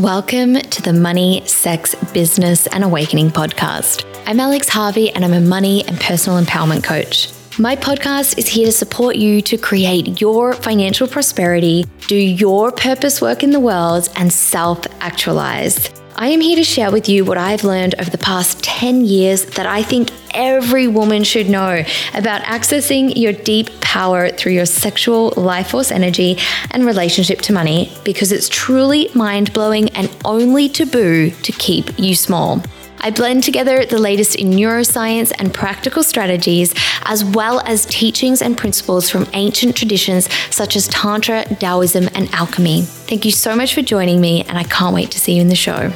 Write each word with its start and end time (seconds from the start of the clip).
Welcome 0.00 0.54
to 0.54 0.80
the 0.80 0.94
Money, 0.94 1.42
Sex, 1.44 1.94
Business, 2.14 2.66
and 2.68 2.84
Awakening 2.84 3.32
podcast. 3.32 4.06
I'm 4.24 4.40
Alex 4.40 4.66
Harvey, 4.66 5.10
and 5.10 5.26
I'm 5.26 5.34
a 5.34 5.42
money 5.42 5.84
and 5.86 6.00
personal 6.00 6.42
empowerment 6.42 6.82
coach. 6.82 7.30
My 7.58 7.76
podcast 7.76 8.38
is 8.38 8.48
here 8.48 8.64
to 8.64 8.72
support 8.72 9.16
you 9.16 9.42
to 9.42 9.58
create 9.58 10.18
your 10.18 10.54
financial 10.54 11.06
prosperity, 11.06 11.84
do 12.06 12.16
your 12.16 12.72
purpose 12.72 13.20
work 13.20 13.42
in 13.42 13.50
the 13.50 13.60
world, 13.60 14.08
and 14.16 14.32
self 14.32 14.86
actualize. 15.00 15.90
I 16.20 16.28
am 16.28 16.42
here 16.42 16.56
to 16.56 16.64
share 16.64 16.92
with 16.92 17.08
you 17.08 17.24
what 17.24 17.38
I've 17.38 17.64
learned 17.64 17.94
over 17.98 18.10
the 18.10 18.18
past 18.18 18.62
10 18.62 19.06
years 19.06 19.46
that 19.56 19.64
I 19.64 19.82
think 19.82 20.10
every 20.34 20.86
woman 20.86 21.24
should 21.24 21.48
know 21.48 21.82
about 22.12 22.42
accessing 22.42 23.16
your 23.16 23.32
deep 23.32 23.80
power 23.80 24.28
through 24.28 24.52
your 24.52 24.66
sexual 24.66 25.32
life 25.38 25.70
force 25.70 25.90
energy 25.90 26.36
and 26.72 26.84
relationship 26.84 27.40
to 27.40 27.54
money 27.54 27.90
because 28.04 28.32
it's 28.32 28.50
truly 28.50 29.08
mind 29.14 29.54
blowing 29.54 29.88
and 29.96 30.14
only 30.26 30.68
taboo 30.68 31.30
to 31.30 31.52
keep 31.52 31.98
you 31.98 32.14
small. 32.14 32.62
I 33.02 33.10
blend 33.10 33.44
together 33.44 33.86
the 33.86 33.98
latest 33.98 34.34
in 34.34 34.50
neuroscience 34.50 35.32
and 35.38 35.54
practical 35.54 36.02
strategies, 36.02 36.74
as 37.04 37.24
well 37.24 37.60
as 37.60 37.86
teachings 37.86 38.42
and 38.42 38.58
principles 38.58 39.08
from 39.08 39.26
ancient 39.32 39.74
traditions 39.74 40.30
such 40.54 40.76
as 40.76 40.86
Tantra, 40.88 41.44
Taoism, 41.44 42.10
and 42.14 42.28
alchemy. 42.34 42.82
Thank 42.82 43.24
you 43.24 43.30
so 43.30 43.56
much 43.56 43.74
for 43.74 43.80
joining 43.80 44.20
me, 44.20 44.42
and 44.42 44.58
I 44.58 44.64
can't 44.64 44.94
wait 44.94 45.10
to 45.12 45.18
see 45.18 45.34
you 45.34 45.40
in 45.40 45.48
the 45.48 45.56
show. 45.56 45.88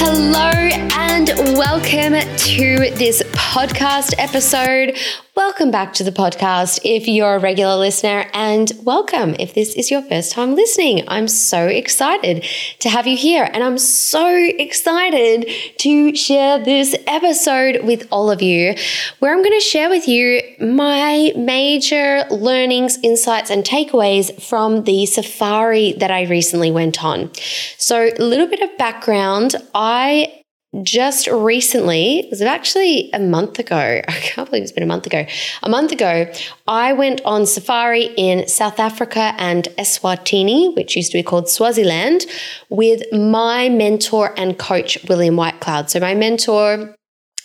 Hello, 0.00 0.50
and 0.96 1.28
welcome 1.58 2.14
to 2.14 2.90
this 2.96 3.22
podcast 3.48 4.12
episode. 4.18 4.94
Welcome 5.34 5.70
back 5.70 5.94
to 5.94 6.04
the 6.04 6.12
podcast 6.12 6.80
if 6.84 7.08
you're 7.08 7.36
a 7.36 7.38
regular 7.38 7.76
listener, 7.76 8.26
and 8.34 8.70
welcome 8.82 9.34
if 9.38 9.54
this 9.54 9.74
is 9.74 9.90
your 9.90 10.02
first 10.02 10.32
time 10.32 10.54
listening. 10.54 11.04
I'm 11.08 11.28
so 11.28 11.64
excited 11.64 12.44
to 12.80 12.90
have 12.90 13.06
you 13.06 13.16
here, 13.16 13.48
and 13.50 13.64
I'm 13.64 13.78
so 13.78 14.28
excited 14.28 15.50
to 15.78 16.14
share 16.14 16.62
this 16.62 16.94
episode 17.06 17.84
with 17.84 18.06
all 18.10 18.30
of 18.30 18.42
you, 18.42 18.74
where 19.20 19.32
I'm 19.32 19.42
going 19.42 19.58
to 19.58 19.64
share 19.64 19.88
with 19.88 20.06
you 20.06 20.42
my 20.60 21.32
major 21.34 22.26
learnings, 22.30 22.98
insights, 23.02 23.48
and 23.48 23.64
takeaways 23.64 24.42
from 24.42 24.84
the 24.84 25.06
safari 25.06 25.94
that 25.94 26.10
I 26.10 26.24
recently 26.24 26.70
went 26.70 27.02
on. 27.02 27.30
So, 27.78 28.10
a 28.14 28.22
little 28.22 28.46
bit 28.46 28.60
of 28.60 28.76
background 28.76 29.54
I 29.74 30.37
just 30.82 31.26
recently, 31.28 32.20
it 32.20 32.30
was 32.30 32.42
actually 32.42 33.10
a 33.12 33.18
month 33.18 33.58
ago. 33.58 33.76
I 34.08 34.12
can't 34.12 34.48
believe 34.48 34.62
it's 34.62 34.72
been 34.72 34.82
a 34.82 34.86
month 34.86 35.06
ago. 35.06 35.26
A 35.62 35.68
month 35.68 35.92
ago, 35.92 36.30
I 36.66 36.92
went 36.92 37.22
on 37.24 37.46
safari 37.46 38.12
in 38.16 38.46
South 38.48 38.78
Africa 38.78 39.34
and 39.38 39.64
Eswatini, 39.78 40.74
which 40.76 40.94
used 40.94 41.12
to 41.12 41.18
be 41.18 41.22
called 41.22 41.48
Swaziland, 41.48 42.26
with 42.68 43.02
my 43.12 43.68
mentor 43.68 44.34
and 44.36 44.58
coach, 44.58 44.98
William 45.08 45.36
Whitecloud. 45.36 45.88
So, 45.88 46.00
my 46.00 46.14
mentor 46.14 46.94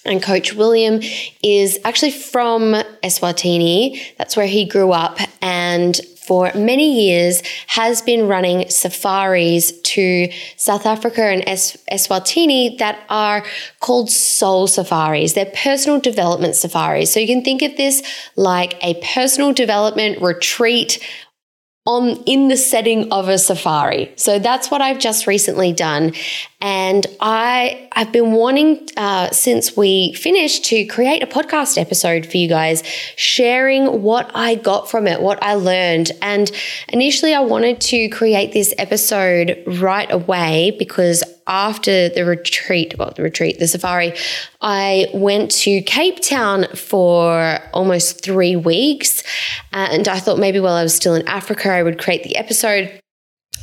and 0.06 0.22
coach 0.22 0.54
William 0.54 1.00
is 1.42 1.80
actually 1.86 2.12
from 2.12 2.74
Eswatini. 3.04 4.02
That's 4.18 4.36
where 4.36 4.48
he 4.48 4.66
grew 4.66 4.92
up. 4.92 5.18
And 5.42 6.00
for 6.26 6.52
many 6.56 7.08
years 7.08 7.42
has 7.68 8.02
been 8.02 8.28
running 8.28 8.70
safaris 8.70 9.72
to 9.82 10.30
South 10.58 10.86
Africa 10.86 11.24
and 11.24 11.44
es- 11.48 11.78
Eswatini 11.92 12.78
that 12.78 13.00
are 13.10 13.46
called 13.80 14.10
soul 14.10 14.68
safaris. 14.68 15.34
They're 15.34 15.52
personal 15.54 16.00
development 16.00 16.56
safaris. 16.56 17.12
So 17.12 17.20
you 17.20 17.28
can 17.28 17.44
think 17.44 17.62
of 17.62 17.78
this 17.78 18.02
like 18.36 18.76
a 18.84 19.00
personal 19.14 19.54
development 19.54 20.22
retreat 20.22 21.00
on 21.86 22.12
in 22.26 22.48
the 22.48 22.56
setting 22.56 23.12
of 23.12 23.28
a 23.28 23.38
safari. 23.38 24.14
So 24.16 24.40
that's 24.40 24.72
what 24.72 24.82
I've 24.82 25.00
just 25.00 25.28
recently 25.28 25.74
done, 25.74 26.14
and 26.62 27.06
I 27.20 27.90
I've 27.92 28.12
been 28.14 28.32
wanting 28.32 28.88
uh, 28.96 29.32
since 29.32 29.76
we 29.76 30.14
finished 30.14 30.64
to 30.66 30.86
create 30.86 31.22
a 31.22 31.28
podcast 31.28 31.78
episode 31.78 32.26
for 32.26 32.38
you 32.38 32.48
guys, 32.48 32.84
sharing 33.18 34.02
what 34.02 34.32
I 34.34 34.56
got 34.56 34.90
from 34.90 35.08
it, 35.08 35.22
what 35.22 35.44
I 35.44 35.56
learned, 35.56 36.12
and 36.22 36.50
initially 36.88 37.34
I 37.34 37.42
wanted 37.42 37.82
to 37.82 38.08
create 38.10 38.54
this 38.54 38.74
episode 38.78 39.62
right 39.68 40.10
away 40.10 40.76
because 40.80 41.24
after 41.48 42.10
the 42.10 42.26
retreat, 42.26 42.96
well, 42.98 43.14
the 43.16 43.24
retreat, 43.24 43.60
the 43.60 43.68
safari, 43.68 44.14
I 44.62 45.08
went 45.14 45.52
to 45.52 45.82
Cape 45.82 46.20
Town 46.22 46.68
for 46.76 47.60
almost 47.74 48.24
three 48.24 48.56
weeks. 48.56 49.24
And 49.72 50.08
I 50.08 50.20
thought 50.20 50.40
maybe 50.40 50.60
while 50.60 50.76
I 50.76 50.84
was 50.84 50.94
still 50.94 51.16
in 51.16 51.28
Africa, 51.28 51.72
I 51.72 51.84
would 51.84 52.00
create 52.00 52.24
the 52.24 52.36
episode. 52.36 53.00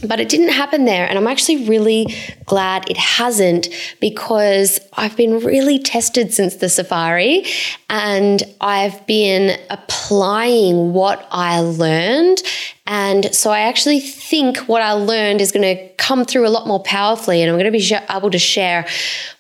But 0.03 0.19
it 0.21 0.28
didn't 0.28 0.49
happen 0.49 0.84
there. 0.87 1.06
And 1.06 1.19
I'm 1.19 1.27
actually 1.27 1.69
really 1.69 2.06
glad 2.47 2.88
it 2.88 2.97
hasn't 2.97 3.69
because 4.00 4.81
I've 4.94 5.16
been 5.16 5.41
really 5.41 5.78
tested 5.78 6.33
since 6.33 6.56
the 6.56 6.69
safari 6.69 7.44
and 7.88 8.43
I've 8.61 9.06
been 9.06 9.59
applying 9.69 10.93
what 10.93 11.27
I 11.31 11.61
learned. 11.61 12.43
And 12.87 13.34
so 13.34 13.50
I 13.50 13.61
actually 13.61 14.00
think 14.00 14.56
what 14.69 14.83
I 14.83 14.93
learned 14.93 15.41
is 15.41 15.53
going 15.53 15.77
to 15.77 15.88
come 15.94 16.25
through 16.25 16.47
a 16.47 16.50
lot 16.50 16.67
more 16.67 16.82
powerfully. 16.82 17.43
And 17.43 17.50
I'm 17.50 17.59
going 17.59 17.71
to 17.71 17.78
be 17.78 17.94
able 18.09 18.31
to 18.31 18.38
share 18.38 18.87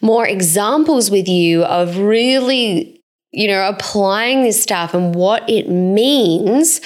more 0.00 0.26
examples 0.26 1.10
with 1.10 1.26
you 1.26 1.64
of 1.64 1.98
really 1.98 3.00
you 3.32 3.46
know, 3.46 3.68
applying 3.68 4.42
this 4.42 4.60
stuff 4.60 4.92
and 4.92 5.14
what 5.14 5.48
it 5.48 5.68
means 5.68 6.80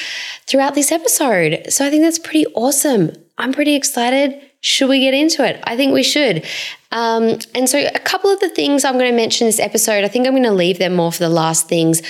throughout 0.46 0.74
this 0.74 0.92
episode. 0.92 1.64
So 1.70 1.86
I 1.86 1.90
think 1.90 2.02
that's 2.02 2.18
pretty 2.18 2.44
awesome. 2.54 3.12
I'm 3.38 3.52
pretty 3.52 3.74
excited. 3.74 4.40
Should 4.60 4.88
we 4.88 5.00
get 5.00 5.14
into 5.14 5.46
it? 5.46 5.62
I 5.64 5.76
think 5.76 5.92
we 5.92 6.02
should. 6.02 6.44
Um, 6.92 7.38
and 7.54 7.68
so, 7.68 7.78
a 7.78 7.98
couple 7.98 8.30
of 8.30 8.40
the 8.40 8.48
things 8.48 8.84
I'm 8.84 8.94
going 8.94 9.10
to 9.10 9.16
mention 9.16 9.46
this 9.46 9.60
episode, 9.60 10.04
I 10.04 10.08
think 10.08 10.26
I'm 10.26 10.32
going 10.32 10.44
to 10.44 10.52
leave 10.52 10.78
them 10.78 10.94
more 10.94 11.12
for 11.12 11.18
the 11.18 11.28
last 11.28 11.68
things. 11.68 12.02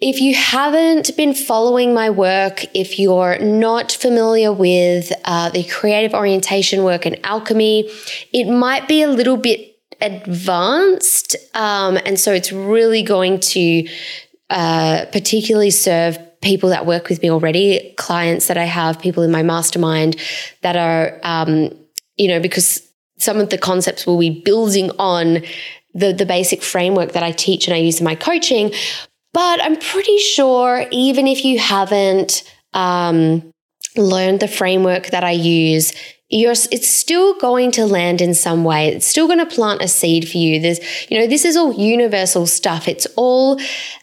If 0.00 0.20
you 0.20 0.34
haven't 0.34 1.16
been 1.16 1.34
following 1.34 1.94
my 1.94 2.10
work, 2.10 2.64
if 2.74 2.98
you're 2.98 3.38
not 3.38 3.92
familiar 3.92 4.52
with 4.52 5.12
uh, 5.24 5.50
the 5.50 5.64
creative 5.64 6.14
orientation 6.14 6.84
work 6.84 7.06
and 7.06 7.18
alchemy, 7.24 7.88
it 8.32 8.44
might 8.50 8.88
be 8.88 9.02
a 9.02 9.08
little 9.08 9.36
bit 9.36 9.76
advanced. 10.00 11.36
Um, 11.54 11.98
and 12.04 12.18
so 12.18 12.32
it's 12.32 12.52
really 12.52 13.02
going 13.02 13.40
to 13.40 13.88
uh, 14.50 15.06
particularly 15.12 15.70
serve 15.70 16.18
people 16.40 16.68
that 16.70 16.86
work 16.86 17.08
with 17.08 17.22
me 17.22 17.30
already, 17.30 17.94
clients 17.96 18.46
that 18.46 18.56
I 18.56 18.64
have, 18.64 19.00
people 19.00 19.22
in 19.22 19.30
my 19.30 19.42
mastermind 19.42 20.16
that 20.62 20.76
are, 20.76 21.18
um, 21.22 21.70
you 22.16 22.28
know, 22.28 22.40
because 22.40 22.82
some 23.18 23.38
of 23.38 23.50
the 23.50 23.58
concepts 23.58 24.06
will 24.06 24.18
be 24.18 24.30
building 24.30 24.90
on 24.98 25.42
the, 25.94 26.12
the 26.12 26.26
basic 26.26 26.62
framework 26.62 27.12
that 27.12 27.22
I 27.22 27.32
teach 27.32 27.66
and 27.66 27.74
I 27.74 27.78
use 27.78 27.98
in 27.98 28.04
my 28.04 28.14
coaching. 28.14 28.72
But 29.32 29.62
I'm 29.62 29.76
pretty 29.76 30.18
sure, 30.18 30.86
even 30.90 31.26
if 31.26 31.44
you 31.44 31.58
haven't 31.58 32.44
um, 32.72 33.50
learned 33.96 34.40
the 34.40 34.48
framework 34.48 35.08
that 35.08 35.24
I 35.24 35.32
use, 35.32 35.92
you're 36.30 36.52
it's 36.52 36.88
still 36.88 37.38
going 37.38 37.70
to 37.72 37.86
land 37.86 38.20
in 38.20 38.34
some 38.34 38.62
way. 38.62 38.88
It's 38.88 39.06
still 39.06 39.26
going 39.26 39.38
to 39.38 39.46
plant 39.46 39.80
a 39.80 39.88
seed 39.88 40.28
for 40.28 40.36
you. 40.36 40.60
There's 40.60 40.78
you 41.10 41.18
know 41.18 41.26
this 41.26 41.44
is 41.44 41.56
all 41.56 41.72
universal 41.72 42.46
stuff. 42.46 42.86
It's 42.86 43.06
all 43.16 43.58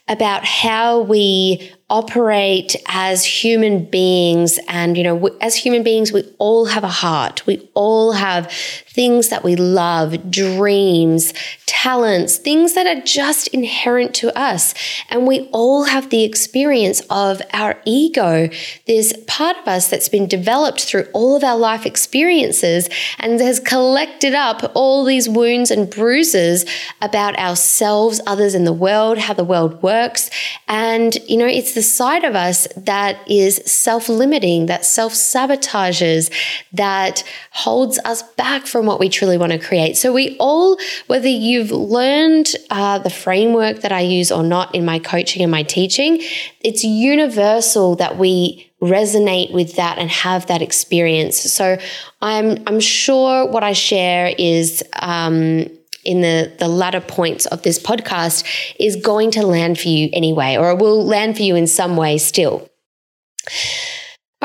about 0.08 0.44
how 0.46 1.02
we 1.02 1.72
operate 1.88 2.76
as 2.88 3.24
human 3.24 3.86
beings 3.86 4.58
and 4.68 4.98
you 4.98 5.04
know 5.04 5.28
as 5.40 5.56
human 5.56 5.84
beings 5.84 6.12
we 6.12 6.24
all 6.40 6.66
have 6.66 6.84
a 6.84 6.88
heart. 6.88 7.46
We 7.46 7.70
all 7.76 8.14
have 8.14 8.52
things 8.52 9.30
that 9.30 9.44
we 9.44 9.56
love 9.56 10.32
dreams 10.32 11.32
talents 11.68 12.38
things 12.38 12.74
that 12.74 12.88
are 12.88 13.02
just 13.02 13.48
inherent 13.50 14.16
to 14.16 14.36
us. 14.36 14.74
And 15.10 15.28
we 15.28 15.42
all 15.52 15.84
have 15.84 16.10
the 16.10 16.24
experience 16.24 17.02
of 17.12 17.42
our 17.54 17.80
ego 17.86 18.50
there's 18.88 19.14
part 19.28 19.58
of 19.58 19.68
us 19.68 19.90
that's 19.90 20.10
been 20.10 20.28
developed 20.28 20.82
through 20.84 21.06
all 21.14 21.36
of 21.36 21.44
our 21.44 21.58
life 21.58 21.86
experiences 22.16 22.90
and 23.20 23.40
has 23.42 23.60
collected 23.60 24.34
up 24.34 24.72
all 24.74 25.04
these 25.04 25.28
wounds 25.28 25.70
and 25.70 25.90
bruises 25.90 26.66
about 27.02 27.38
ourselves 27.38 28.22
others 28.26 28.56
in 28.56 28.64
the 28.64 28.74
world 28.74 29.18
how 29.18 29.34
the 29.34 29.44
world 29.44 29.82
works 29.84 30.30
and 30.70 31.18
you 31.28 31.36
know 31.36 31.46
it's 31.46 31.74
the 31.74 31.84
side 31.84 32.24
of 32.24 32.36
us 32.36 32.68
that 32.78 33.18
is 33.30 33.58
self 33.66 34.10
limiting, 34.10 34.68
that 34.68 34.86
self 34.86 35.14
sabotages, 35.14 36.32
that 36.74 37.24
holds 37.52 38.00
us 38.06 38.24
back 38.34 38.66
from 38.66 38.86
what 38.86 39.00
we 39.00 39.10
truly 39.10 39.38
want 39.38 39.52
to 39.52 39.60
create. 39.60 39.98
So, 39.98 40.14
we 40.14 40.38
all, 40.40 40.78
whether 41.08 41.28
you've 41.28 41.72
learned 41.72 42.48
uh, 42.70 43.00
the 43.00 43.10
framework 43.10 43.82
that 43.82 43.92
I 43.92 44.02
use 44.02 44.32
or 44.32 44.44
not 44.44 44.74
in 44.74 44.86
my 44.86 45.00
coaching 45.00 45.42
and 45.42 45.52
my 45.52 45.64
teaching, 45.64 46.22
it's 46.62 46.84
universal 46.84 47.96
that 47.96 48.18
we 48.18 48.72
resonate 48.82 49.54
with 49.54 49.76
that 49.76 49.98
and 49.98 50.10
have 50.10 50.48
that 50.48 50.62
experience. 50.62 51.38
So, 51.38 51.78
I'm, 52.22 52.64
I'm 52.68 52.80
sure 52.80 53.48
what 53.50 53.64
I 53.64 53.74
share 53.74 54.34
is, 54.38 54.84
um, 55.02 55.66
in 56.06 56.22
the, 56.22 56.54
the 56.60 56.68
latter 56.68 57.02
points 57.02 57.48
of 57.48 57.64
this 57.64 57.80
podcast 57.80 58.46
is 58.80 58.96
going 58.96 59.32
to 59.32 59.46
land 59.46 59.80
for 59.80 59.88
you 59.88 60.10
anyway, 60.14 60.56
or 60.56 60.72
it 60.72 60.78
will 60.78 61.04
land 61.04 61.36
for 61.36 61.42
you 61.42 61.56
in 61.56 61.68
some 61.68 61.98
way 61.98 62.18
still. 62.18 62.70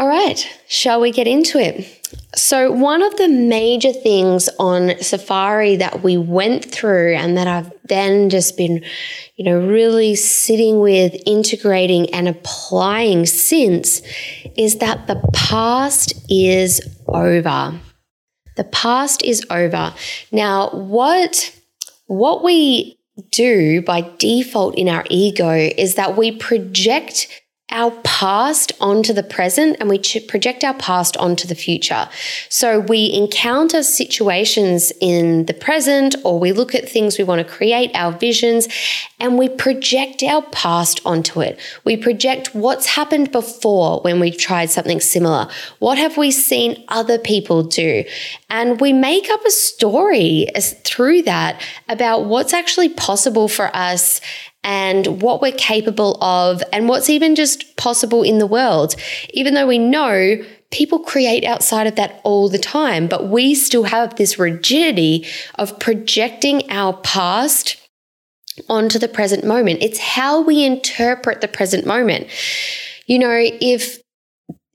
All 0.01 0.09
right, 0.09 0.49
shall 0.67 0.99
we 0.99 1.11
get 1.11 1.27
into 1.27 1.59
it? 1.59 2.09
So, 2.35 2.73
one 2.73 3.03
of 3.03 3.19
the 3.19 3.29
major 3.29 3.93
things 3.93 4.49
on 4.59 4.99
Safari 5.03 5.77
that 5.77 6.03
we 6.03 6.17
went 6.17 6.65
through 6.65 7.17
and 7.17 7.37
that 7.37 7.47
I've 7.47 7.71
then 7.85 8.31
just 8.31 8.57
been, 8.57 8.83
you 9.37 9.45
know, 9.45 9.61
really 9.61 10.15
sitting 10.15 10.81
with, 10.81 11.15
integrating, 11.27 12.09
and 12.15 12.29
applying 12.29 13.27
since 13.27 14.01
is 14.57 14.79
that 14.79 15.07
the 15.07 15.23
past 15.35 16.15
is 16.31 16.81
over. 17.07 17.79
The 18.57 18.65
past 18.65 19.23
is 19.23 19.45
over. 19.51 19.93
Now, 20.33 20.71
what 20.71 21.55
what 22.07 22.43
we 22.43 22.99
do 23.31 23.83
by 23.83 24.11
default 24.17 24.79
in 24.79 24.89
our 24.89 25.05
ego 25.11 25.51
is 25.51 25.97
that 25.97 26.17
we 26.17 26.33
project 26.33 27.43
our 27.71 27.91
past 28.03 28.73
onto 28.81 29.13
the 29.13 29.23
present 29.23 29.77
and 29.81 29.89
we 29.89 29.99
project 30.29 30.65
our 30.65 30.75
past 30.75 31.17
onto 31.17 31.47
the 31.47 31.55
future. 31.55 32.09
So 32.49 32.81
we 32.81 33.13
encounter 33.13 33.83
situations 33.83 34.93
in 35.01 35.47
the 35.47 35.55
present 35.55 36.17
or 36.25 36.39
we 36.39 36.53
look 36.53 36.75
at 36.75 36.89
things 36.89 37.19
we 37.19 37.25
want 37.25 37.47
to 37.47 37.53
create, 37.53 37.91
our 37.95 38.13
visions, 38.13 38.69
and 39.19 39.39
we 39.39 39.49
project 39.49 40.23
our 40.23 40.43
past 40.43 41.01
onto 41.05 41.41
it. 41.41 41.59
We 41.85 41.97
project 41.97 42.55
what's 42.55 42.87
happened 42.87 43.31
before 43.33 44.01
when 44.01 44.21
we've 44.21 44.39
tried 44.39 44.71
something 44.71 45.01
similar. 45.01 45.49
What 45.79 45.99
have 45.99 46.17
we 46.17 46.31
seen 46.31 46.85
other 46.89 47.19
people 47.19 47.63
do? 47.63 48.05
And 48.49 48.81
we 48.81 48.93
make 48.93 49.31
up 49.31 49.45
a 49.45 49.51
story 49.51 50.49
through 50.59 51.23
that 51.23 51.61
about 51.89 52.25
what's 52.25 52.53
actually 52.53 52.89
possible 52.89 53.49
for 53.49 53.75
us 53.75 54.21
and 54.63 55.23
what 55.23 55.41
we're 55.41 55.53
capable 55.53 56.23
of 56.23 56.63
and 56.73 56.89
what's 56.89 57.11
even 57.11 57.35
just 57.35 57.77
possible 57.77 58.23
in 58.23 58.39
the 58.39 58.47
world. 58.47 58.95
Even 59.31 59.55
though 59.55 59.67
we 59.67 59.79
know 59.79 60.37
people 60.71 60.99
create 60.99 61.45
outside 61.45 61.87
of 61.87 61.97
that 61.97 62.21
all 62.25 62.49
the 62.49 62.59
time, 62.59 63.07
but 63.07 63.29
we 63.29 63.55
still 63.55 63.85
have 63.85 64.17
this 64.17 64.39
rigidity 64.39 65.27
of 65.57 65.79
projecting 65.81 66.71
our 66.71 66.93
past 66.93 67.77
onto 68.69 68.99
the 68.99 69.09
present 69.09 69.45
moment. 69.45 69.83
It's 69.83 69.99
how 69.99 70.41
we 70.41 70.65
interpret 70.65 71.41
the 71.41 71.49
present 71.49 71.87
moment. 71.87 72.27
You 73.07 73.19
know, 73.19 73.31
if 73.33 73.99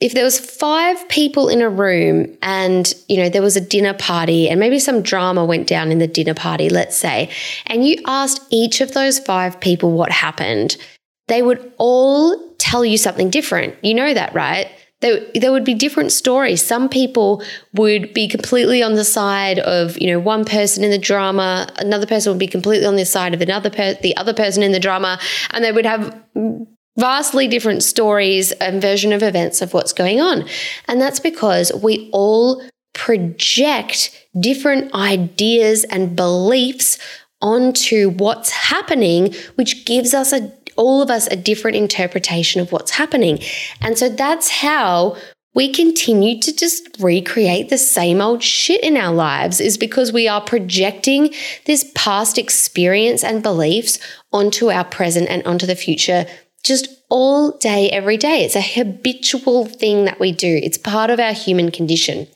if 0.02 0.14
there 0.14 0.24
was 0.24 0.40
five 0.40 1.08
people 1.08 1.48
in 1.48 1.62
a 1.62 1.70
room 1.70 2.38
and 2.42 2.94
you 3.08 3.18
know 3.18 3.30
there 3.30 3.42
was 3.42 3.56
a 3.56 3.62
dinner 3.62 3.94
party 3.94 4.50
and 4.50 4.60
maybe 4.60 4.80
some 4.80 5.02
drama 5.02 5.46
went 5.46 5.68
down 5.68 5.92
in 5.92 6.00
the 6.00 6.08
dinner 6.08 6.34
party 6.34 6.70
let's 6.70 6.98
say 6.98 7.30
and 7.66 7.86
you 7.86 7.98
asked 8.06 8.42
each 8.50 8.82
of 8.82 8.94
those 8.94 9.20
five 9.20 9.60
people 9.60 9.92
what 9.92 10.12
happened 10.12 10.78
they 11.28 11.42
would 11.42 11.74
all 11.78 12.56
tell 12.58 12.86
you 12.86 12.98
something 12.98 13.30
different. 13.30 13.76
You 13.84 13.94
know 13.94 14.14
that 14.14 14.34
right? 14.34 14.70
There, 15.02 15.22
there 15.36 15.52
would 15.52 15.66
be 15.66 15.74
different 15.74 16.12
stories. 16.12 16.66
Some 16.66 16.88
people 16.88 17.44
would 17.74 18.14
be 18.14 18.28
completely 18.28 18.82
on 18.82 18.94
the 18.94 19.04
side 19.04 19.60
of 19.60 20.00
you 20.00 20.08
know 20.08 20.20
one 20.20 20.46
person 20.46 20.84
in 20.84 20.92
the 20.92 20.98
drama 20.98 21.68
another 21.78 22.08
person 22.08 22.32
would 22.32 22.40
be 22.40 22.48
completely 22.48 22.88
on 22.88 22.96
the 22.96 23.06
side 23.06 23.34
of 23.34 23.42
another 23.42 23.70
per- 23.70 23.96
the 24.02 24.16
other 24.18 24.34
person 24.34 24.64
in 24.64 24.72
the 24.72 24.80
drama 24.80 25.20
and 25.52 25.64
they 25.64 25.72
would 25.72 25.86
have 25.86 26.18
vastly 26.98 27.48
different 27.48 27.84
stories 27.84 28.52
and 28.54 28.82
version 28.82 29.12
of 29.14 29.22
events 29.22 29.62
of 29.62 29.74
what's 29.74 29.94
going 29.94 30.22
on. 30.22 30.48
And 30.88 31.02
that's 31.02 31.20
because 31.20 31.72
we 31.74 32.10
all 32.14 32.62
project 32.94 34.28
different 34.40 34.94
ideas 34.94 35.84
and 35.86 36.16
beliefs 36.16 36.98
onto 37.42 38.10
what's 38.12 38.50
happening, 38.50 39.34
which 39.56 39.86
gives 39.86 40.14
us 40.14 40.34
a 40.34 40.52
all 40.78 41.02
of 41.02 41.10
us 41.10 41.26
a 41.28 41.38
different 41.38 41.78
interpretation 41.78 42.60
of 42.60 42.72
what's 42.74 42.92
happening. 42.92 43.40
And 43.80 43.98
so 43.98 44.10
that's 44.10 44.50
how 44.50 45.16
we 45.54 45.72
continue 45.72 46.38
to 46.42 46.54
just 46.54 46.98
recreate 47.00 47.70
the 47.70 47.78
same 47.78 48.20
old 48.20 48.44
shit 48.44 48.84
in 48.84 48.98
our 48.98 49.14
lives 49.14 49.62
is 49.62 49.78
because 49.78 50.12
we 50.12 50.28
are 50.28 50.42
projecting 50.42 51.34
this 51.66 51.90
past 51.96 52.38
experience 52.38 53.24
and 53.24 53.42
beliefs 53.42 54.00
onto 54.34 54.70
our 54.70 54.84
present 54.84 55.30
and 55.30 55.46
onto 55.48 55.66
the 55.66 55.76
future 55.76 56.26
just 56.66 56.88
all 57.10 57.58
day, 57.58 57.90
every 57.92 58.18
day. 58.18 58.44
It's 58.44 58.56
a 58.56 58.62
habitual 58.62 59.66
thing 59.66 60.06
that 60.06 60.20
we 60.20 60.32
do, 60.32 60.60
it's 60.62 60.78
part 60.78 61.10
of 61.10 61.20
our 61.20 61.34
human 61.34 61.72
condition. 61.72 62.28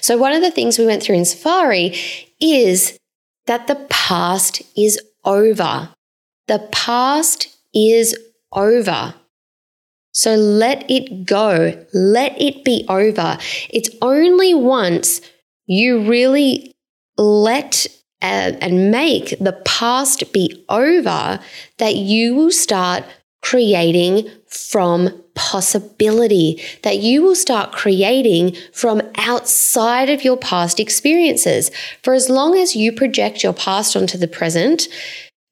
So, 0.00 0.18
one 0.18 0.32
of 0.32 0.42
the 0.42 0.50
things 0.50 0.78
we 0.78 0.86
went 0.86 1.02
through 1.02 1.16
in 1.16 1.24
Safari 1.24 1.94
is 2.40 2.98
that 3.46 3.66
the 3.66 3.86
past 3.90 4.62
is 4.76 5.00
over. 5.24 5.90
The 6.48 6.66
past 6.72 7.48
is 7.74 8.16
over. 8.52 9.14
So 10.12 10.34
let 10.34 10.90
it 10.90 11.24
go. 11.24 11.84
Let 11.92 12.40
it 12.40 12.64
be 12.64 12.84
over. 12.88 13.38
It's 13.70 13.90
only 14.02 14.54
once 14.54 15.20
you 15.66 16.08
really 16.08 16.72
let 17.16 17.86
uh, 18.22 18.52
and 18.60 18.90
make 18.90 19.38
the 19.38 19.58
past 19.64 20.32
be 20.32 20.64
over 20.68 21.40
that 21.78 21.94
you 21.94 22.34
will 22.34 22.50
start 22.50 23.04
creating 23.42 24.28
from 24.46 25.22
possibility, 25.34 26.62
that 26.82 26.98
you 26.98 27.22
will 27.22 27.34
start 27.34 27.72
creating 27.72 28.56
from 28.72 29.00
outside 29.16 30.10
of 30.10 30.24
your 30.24 30.36
past 30.36 30.78
experiences. 30.78 31.70
For 32.02 32.14
as 32.14 32.28
long 32.28 32.56
as 32.56 32.76
you 32.76 32.92
project 32.92 33.42
your 33.42 33.54
past 33.54 33.96
onto 33.96 34.18
the 34.18 34.28
present, 34.28 34.88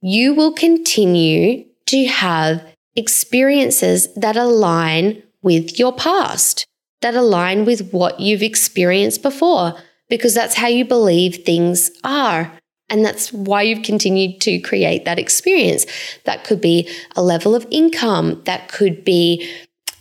you 0.00 0.34
will 0.34 0.52
continue 0.52 1.64
to 1.86 2.06
have 2.06 2.64
experiences 2.96 4.12
that 4.14 4.36
align 4.36 5.22
with 5.42 5.78
your 5.78 5.92
past, 5.92 6.66
that 7.00 7.14
align 7.14 7.64
with 7.64 7.90
what 7.92 8.20
you've 8.20 8.42
experienced 8.42 9.22
before, 9.22 9.74
because 10.08 10.34
that's 10.34 10.56
how 10.56 10.66
you 10.66 10.84
believe 10.84 11.36
things 11.36 11.90
are. 12.04 12.52
And 12.90 13.04
that's 13.04 13.32
why 13.32 13.62
you've 13.62 13.82
continued 13.82 14.40
to 14.42 14.58
create 14.60 15.04
that 15.04 15.18
experience. 15.18 15.86
That 16.24 16.44
could 16.44 16.60
be 16.60 16.88
a 17.16 17.22
level 17.22 17.54
of 17.54 17.66
income, 17.70 18.42
that 18.44 18.68
could 18.68 19.04
be 19.04 19.48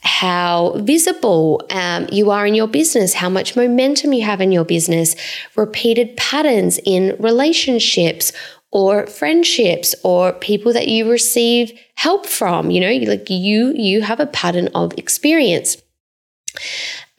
how 0.01 0.71
visible 0.77 1.61
um, 1.69 2.07
you 2.11 2.31
are 2.31 2.47
in 2.47 2.55
your 2.55 2.67
business, 2.67 3.13
how 3.13 3.29
much 3.29 3.55
momentum 3.57 4.13
you 4.13 4.23
have 4.23 4.39
in 4.39 4.53
your 4.53 4.63
business, 4.63 5.15
repeated 5.55 6.15
patterns 6.15 6.79
in 6.85 7.15
relationships 7.19 8.31
or 8.71 9.05
friendships 9.07 9.93
or 10.03 10.31
people 10.33 10.71
that 10.73 10.87
you 10.87 11.09
receive 11.09 11.77
help 11.95 12.25
from. 12.25 12.71
You 12.71 12.81
know, 12.81 13.11
like 13.11 13.29
you, 13.29 13.73
you 13.75 14.01
have 14.01 14.19
a 14.19 14.27
pattern 14.27 14.69
of 14.73 14.93
experience. 14.97 15.77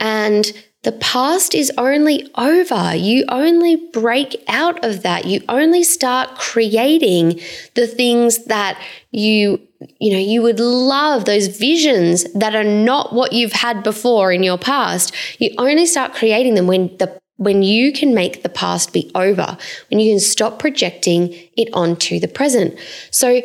And 0.00 0.50
the 0.85 0.92
past 0.92 1.54
is 1.54 1.73
only 1.76 2.30
over. 2.37 2.94
You 2.94 3.25
only 3.28 3.76
break 3.92 4.42
out 4.47 4.85
of 4.85 5.02
that. 5.02 5.25
You 5.25 5.42
only 5.49 5.82
start 5.82 6.37
creating 6.37 7.40
the 7.75 7.87
things 7.87 8.44
that 8.44 8.80
you 9.11 9.61
you 10.00 10.12
know 10.12 10.18
you 10.18 10.42
would 10.42 10.61
love 10.61 11.25
those 11.25 11.47
visions 11.47 12.25
that 12.32 12.54
are 12.54 12.64
not 12.64 13.12
what 13.12 13.32
you've 13.32 13.52
had 13.52 13.82
before 13.82 14.32
in 14.32 14.42
your 14.42 14.58
past. 14.58 15.14
You 15.38 15.50
only 15.58 15.87
start 15.87 16.14
creating 16.14 16.54
them 16.54 16.66
when 16.66 16.97
the 16.99 17.18
when 17.38 17.62
you 17.62 17.92
can 17.92 18.14
make 18.14 18.42
the 18.42 18.49
past 18.49 18.92
be 18.92 19.11
over, 19.14 19.56
when 19.90 20.00
you 20.00 20.12
can 20.12 20.20
stop 20.20 20.58
projecting 20.58 21.32
it 21.56 21.68
onto 21.73 22.18
the 22.18 22.28
present. 22.28 22.76
So 23.11 23.40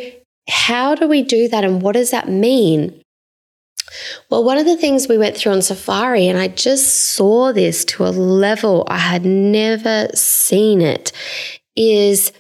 how 0.49 0.95
do 0.95 1.07
we 1.07 1.21
do 1.21 1.47
that 1.47 1.63
and 1.63 1.81
what 1.81 1.93
does 1.93 2.11
that 2.11 2.27
mean? 2.27 3.02
Well, 4.29 4.43
one 4.43 4.57
of 4.57 4.65
the 4.65 4.77
things 4.77 5.07
we 5.07 5.17
went 5.17 5.37
through 5.37 5.53
on 5.53 5.61
Safari, 5.61 6.27
and 6.27 6.37
I 6.37 6.47
just 6.47 7.13
saw 7.15 7.51
this 7.51 7.85
to 7.85 8.05
a 8.05 8.09
level 8.09 8.85
I 8.87 8.97
had 8.97 9.25
never 9.25 10.07
seen 10.13 10.81
it, 10.81 11.11
is 11.75 12.31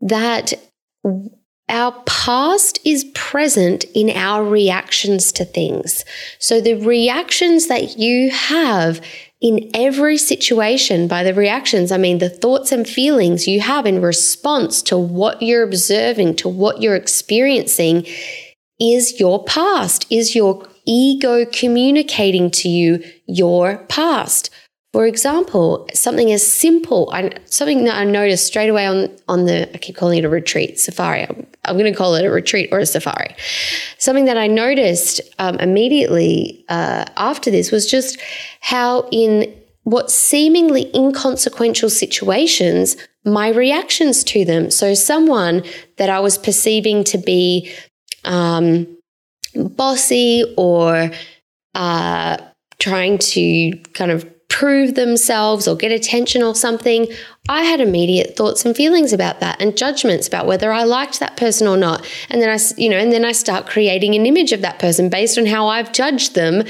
that 0.00 0.52
our 1.68 1.92
past 2.06 2.80
is 2.84 3.04
present 3.14 3.84
in 3.94 4.10
our 4.10 4.44
reactions 4.44 5.32
to 5.32 5.44
things. 5.44 6.04
So 6.38 6.60
the 6.60 6.74
reactions 6.74 7.68
that 7.68 7.98
you 7.98 8.30
have 8.30 9.00
in 9.40 9.70
every 9.74 10.18
situation, 10.18 11.08
by 11.08 11.24
the 11.24 11.34
reactions, 11.34 11.90
I 11.90 11.96
mean 11.96 12.18
the 12.18 12.28
thoughts 12.28 12.72
and 12.72 12.86
feelings 12.86 13.48
you 13.48 13.60
have 13.60 13.86
in 13.86 14.02
response 14.02 14.82
to 14.82 14.98
what 14.98 15.42
you're 15.42 15.64
observing, 15.64 16.36
to 16.36 16.48
what 16.48 16.80
you're 16.82 16.94
experiencing, 16.94 18.06
is 18.78 19.18
your 19.18 19.42
past, 19.44 20.06
is 20.10 20.34
your 20.34 20.68
ego 20.86 21.44
communicating 21.46 22.50
to 22.50 22.68
you 22.68 23.02
your 23.26 23.78
past. 23.88 24.50
For 24.92 25.06
example, 25.06 25.88
something 25.94 26.30
as 26.32 26.46
simple, 26.46 27.10
I, 27.14 27.32
something 27.46 27.84
that 27.84 27.96
I 27.96 28.04
noticed 28.04 28.46
straight 28.46 28.68
away 28.68 28.86
on, 28.86 29.08
on 29.26 29.46
the, 29.46 29.74
I 29.74 29.78
keep 29.78 29.96
calling 29.96 30.18
it 30.18 30.24
a 30.26 30.28
retreat, 30.28 30.78
safari. 30.78 31.22
I'm, 31.22 31.46
I'm 31.64 31.78
going 31.78 31.90
to 31.90 31.96
call 31.96 32.14
it 32.14 32.26
a 32.26 32.30
retreat 32.30 32.68
or 32.72 32.78
a 32.78 32.84
safari. 32.84 33.34
Something 33.96 34.26
that 34.26 34.36
I 34.36 34.48
noticed 34.48 35.22
um, 35.38 35.56
immediately 35.60 36.66
uh, 36.68 37.06
after 37.16 37.50
this 37.50 37.72
was 37.72 37.90
just 37.90 38.20
how, 38.60 39.08
in 39.10 39.54
what 39.84 40.10
seemingly 40.10 40.94
inconsequential 40.94 41.88
situations, 41.88 42.96
my 43.24 43.48
reactions 43.48 44.22
to 44.24 44.44
them. 44.44 44.70
So, 44.70 44.92
someone 44.92 45.64
that 45.96 46.10
I 46.10 46.20
was 46.20 46.36
perceiving 46.36 47.02
to 47.04 47.18
be 47.18 47.72
um, 48.24 48.86
bossy 49.54 50.44
or 50.56 51.10
uh, 51.74 52.36
trying 52.78 53.18
to 53.18 53.72
kind 53.94 54.10
of 54.10 54.28
prove 54.48 54.94
themselves 54.96 55.66
or 55.66 55.74
get 55.74 55.90
attention 55.90 56.42
or 56.42 56.54
something, 56.54 57.06
I 57.48 57.62
had 57.62 57.80
immediate 57.80 58.36
thoughts 58.36 58.66
and 58.66 58.76
feelings 58.76 59.12
about 59.12 59.40
that 59.40 59.60
and 59.62 59.76
judgments 59.76 60.28
about 60.28 60.46
whether 60.46 60.70
I 60.70 60.84
liked 60.84 61.20
that 61.20 61.38
person 61.38 61.66
or 61.66 61.78
not. 61.78 62.06
And 62.28 62.42
then 62.42 62.50
I, 62.50 62.58
you 62.76 62.90
know, 62.90 62.98
and 62.98 63.10
then 63.10 63.24
I 63.24 63.32
start 63.32 63.66
creating 63.66 64.14
an 64.14 64.26
image 64.26 64.52
of 64.52 64.60
that 64.60 64.78
person 64.78 65.08
based 65.08 65.38
on 65.38 65.46
how 65.46 65.68
I've 65.68 65.92
judged 65.92 66.34
them. 66.34 66.64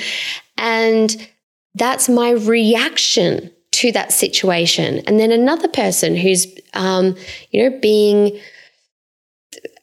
And 0.57 1.29
that's 1.75 2.09
my 2.09 2.31
reaction 2.31 3.51
to 3.73 3.91
that 3.93 4.13
situation. 4.13 5.01
And 5.07 5.19
then 5.19 5.33
another 5.33 5.69
person 5.69 6.15
who's, 6.15 6.47
um, 6.75 7.17
you 7.51 7.69
know, 7.69 7.79
being, 7.81 8.39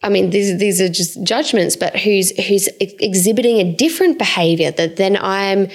I 0.01 0.09
mean, 0.09 0.29
these 0.29 0.57
these 0.57 0.79
are 0.79 0.89
just 0.89 1.21
judgments, 1.23 1.75
but 1.75 1.95
who's 1.97 2.31
who's 2.47 2.67
exhibiting 2.79 3.57
a 3.59 3.73
different 3.75 4.17
behavior 4.17 4.71
that 4.71 4.95
then 4.95 5.17
I'm 5.17 5.67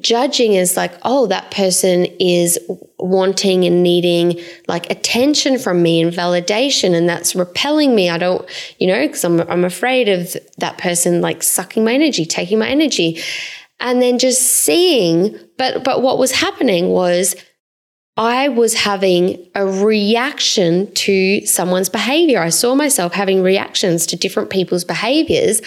judging 0.00 0.56
as 0.56 0.76
like, 0.76 0.92
oh, 1.02 1.26
that 1.26 1.50
person 1.50 2.06
is 2.20 2.58
wanting 2.98 3.64
and 3.64 3.82
needing 3.82 4.40
like 4.68 4.90
attention 4.90 5.58
from 5.58 5.82
me 5.82 6.00
and 6.00 6.12
validation, 6.12 6.94
and 6.94 7.08
that's 7.08 7.34
repelling 7.34 7.94
me. 7.94 8.08
I 8.08 8.18
don't, 8.18 8.48
you 8.78 8.86
know, 8.86 9.04
because 9.04 9.24
I'm 9.24 9.40
I'm 9.40 9.64
afraid 9.64 10.08
of 10.08 10.36
that 10.58 10.78
person 10.78 11.20
like 11.20 11.42
sucking 11.42 11.84
my 11.84 11.92
energy, 11.92 12.24
taking 12.24 12.60
my 12.60 12.68
energy, 12.68 13.20
and 13.80 14.00
then 14.00 14.18
just 14.18 14.42
seeing. 14.42 15.36
But 15.58 15.82
but 15.82 16.02
what 16.02 16.18
was 16.18 16.32
happening 16.32 16.90
was. 16.90 17.34
I 18.16 18.48
was 18.48 18.74
having 18.74 19.46
a 19.54 19.66
reaction 19.66 20.92
to 20.94 21.44
someone's 21.44 21.90
behavior. 21.90 22.40
I 22.40 22.48
saw 22.48 22.74
myself 22.74 23.12
having 23.12 23.42
reactions 23.42 24.06
to 24.06 24.16
different 24.16 24.50
people's 24.50 24.84
behaviors 24.84 25.60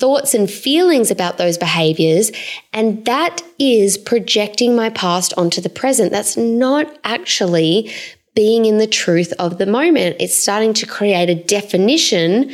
thoughts 0.00 0.32
and 0.32 0.50
feelings 0.50 1.10
about 1.10 1.36
those 1.36 1.58
behaviors. 1.58 2.32
And 2.72 3.04
that 3.04 3.42
is 3.58 3.98
projecting 3.98 4.74
my 4.74 4.88
past 4.88 5.34
onto 5.36 5.60
the 5.60 5.68
present. 5.68 6.10
That's 6.10 6.38
not 6.38 6.98
actually 7.04 7.92
being 8.34 8.64
in 8.64 8.78
the 8.78 8.86
truth 8.86 9.32
of 9.38 9.58
the 9.58 9.66
moment. 9.66 10.16
It's 10.18 10.34
starting 10.34 10.72
to 10.74 10.86
create 10.86 11.28
a 11.28 11.34
definition 11.34 12.52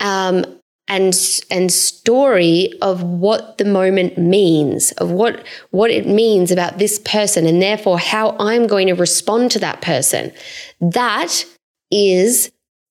um, 0.00 0.44
and 0.88 1.14
and 1.50 1.70
story 1.70 2.72
of 2.80 3.02
what 3.02 3.58
the 3.58 3.64
moment 3.64 4.18
means, 4.18 4.92
of 4.92 5.10
what 5.10 5.46
what 5.70 5.90
it 5.90 6.06
means 6.06 6.50
about 6.50 6.78
this 6.78 6.98
person, 6.98 7.46
and 7.46 7.62
therefore 7.62 7.98
how 7.98 8.36
I'm 8.40 8.66
going 8.66 8.88
to 8.88 8.94
respond 8.94 9.50
to 9.52 9.58
that 9.60 9.82
person. 9.82 10.32
That 10.80 11.44
is 11.90 12.50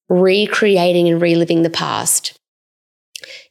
recreating 0.09 1.09
and 1.09 1.21
reliving 1.21 1.63
the 1.63 1.69
past 1.69 2.39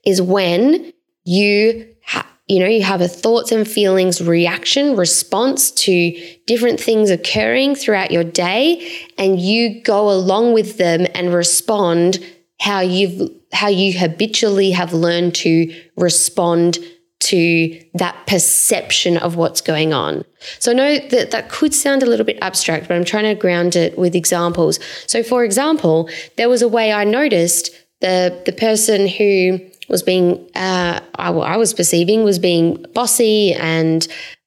is 0.05 0.23
when 0.23 0.93
you 1.25 1.87
ha- 2.05 2.27
you 2.47 2.61
know 2.61 2.67
you 2.67 2.83
have 2.83 3.01
a 3.01 3.09
thoughts 3.09 3.53
and 3.53 3.69
feelings 3.69 4.23
reaction 4.23 4.97
response 4.97 5.71
to 5.71 6.37
different 6.47 6.81
things 6.81 7.11
occurring 7.11 7.75
throughout 7.75 8.11
your 8.11 8.25
day 8.25 9.05
and 9.19 9.39
you 9.41 9.83
go 9.83 10.11
along 10.11 10.55
with 10.55 10.79
them 10.79 11.07
and 11.15 11.35
respond 11.35 12.25
how 12.59 12.81
you've 12.81 13.31
how 13.53 13.69
you 13.69 13.99
habitually 13.99 14.71
have 14.73 14.93
learned 14.93 15.35
to 15.37 15.75
respond 15.97 16.79
to 17.19 17.83
that 17.95 18.27
perception 18.27 19.17
of 19.17 19.37
what's 19.37 19.61
going 19.61 19.93
on. 19.93 20.25
So 20.59 20.71
I 20.71 20.75
know 20.75 20.99
that 20.99 21.31
that 21.31 21.49
could 21.49 21.75
sound 21.75 22.03
a 22.03 22.07
little 22.07 22.27
bit 22.27 22.39
abstract, 22.43 22.89
but 22.89 22.97
I'm 22.97 23.05
trying 23.05 23.25
to 23.25 23.35
ground 23.35 23.75
it 23.75 23.99
with 23.99 24.15
examples. 24.15 24.79
So 25.07 25.23
for 25.23 25.43
example, 25.45 26.11
there 26.37 26.49
was 26.49 26.63
a 26.63 26.69
way 26.69 26.93
I 26.93 27.05
noticed 27.05 27.71
the 28.01 28.43
the 28.45 28.53
person 28.53 29.09
who 29.09 29.59
was 29.89 30.03
being, 30.03 30.49
uh, 30.55 31.01
I, 31.15 31.31
I, 31.31 31.57
was 31.57 31.73
perceiving 31.73 32.25
was 32.25 32.39
being 32.39 32.85
bossy 32.93 33.55
and, 33.55 34.07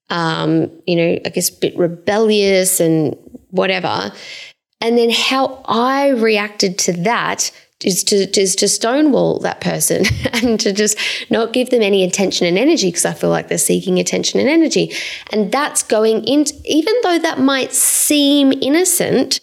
um, 0.09 0.69
you 0.85 0.95
know, 0.95 1.19
I 1.25 1.29
guess 1.29 1.49
a 1.49 1.59
bit 1.59 1.77
rebellious 1.77 2.79
and 2.79 3.15
whatever. 3.49 4.11
And 4.81 4.97
then 4.97 5.09
how 5.09 5.63
I 5.65 6.09
reacted 6.09 6.77
to 6.79 6.93
that 7.03 7.51
is 7.83 8.03
to, 8.05 8.39
is 8.39 8.55
to 8.57 8.67
stonewall 8.67 9.39
that 9.39 9.61
person 9.61 10.05
and 10.33 10.59
to 10.59 10.71
just 10.71 10.97
not 11.29 11.53
give 11.53 11.69
them 11.69 11.81
any 11.81 12.03
attention 12.03 12.47
and 12.47 12.57
energy 12.57 12.89
because 12.89 13.05
I 13.05 13.13
feel 13.13 13.29
like 13.29 13.47
they're 13.47 13.57
seeking 13.57 13.99
attention 13.99 14.39
and 14.39 14.49
energy. 14.49 14.91
And 15.31 15.51
that's 15.51 15.83
going 15.83 16.25
into, 16.27 16.53
even 16.65 16.93
though 17.03 17.19
that 17.19 17.39
might 17.39 17.71
seem 17.71 18.51
innocent, 18.51 19.39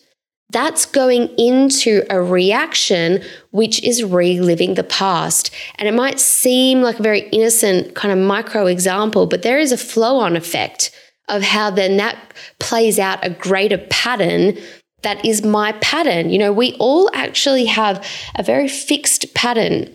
that's 0.50 0.86
going 0.86 1.28
into 1.38 2.04
a 2.08 2.22
reaction 2.22 3.22
which 3.50 3.82
is 3.82 4.04
reliving 4.04 4.74
the 4.74 4.84
past. 4.84 5.50
And 5.76 5.88
it 5.88 5.94
might 5.94 6.20
seem 6.20 6.82
like 6.82 7.00
a 7.00 7.02
very 7.02 7.28
innocent 7.30 7.94
kind 7.94 8.12
of 8.12 8.24
micro 8.24 8.66
example, 8.66 9.26
but 9.26 9.42
there 9.42 9.58
is 9.58 9.72
a 9.72 9.76
flow 9.76 10.18
on 10.18 10.36
effect 10.36 10.92
of 11.28 11.42
how 11.42 11.70
then 11.70 11.96
that 11.96 12.16
plays 12.60 12.98
out 12.98 13.24
a 13.24 13.30
greater 13.30 13.78
pattern 13.90 14.56
that 15.02 15.24
is 15.24 15.44
my 15.44 15.72
pattern. 15.80 16.30
You 16.30 16.38
know, 16.38 16.52
we 16.52 16.74
all 16.78 17.10
actually 17.14 17.66
have 17.66 18.04
a 18.34 18.42
very 18.42 18.68
fixed 18.68 19.34
pattern 19.34 19.94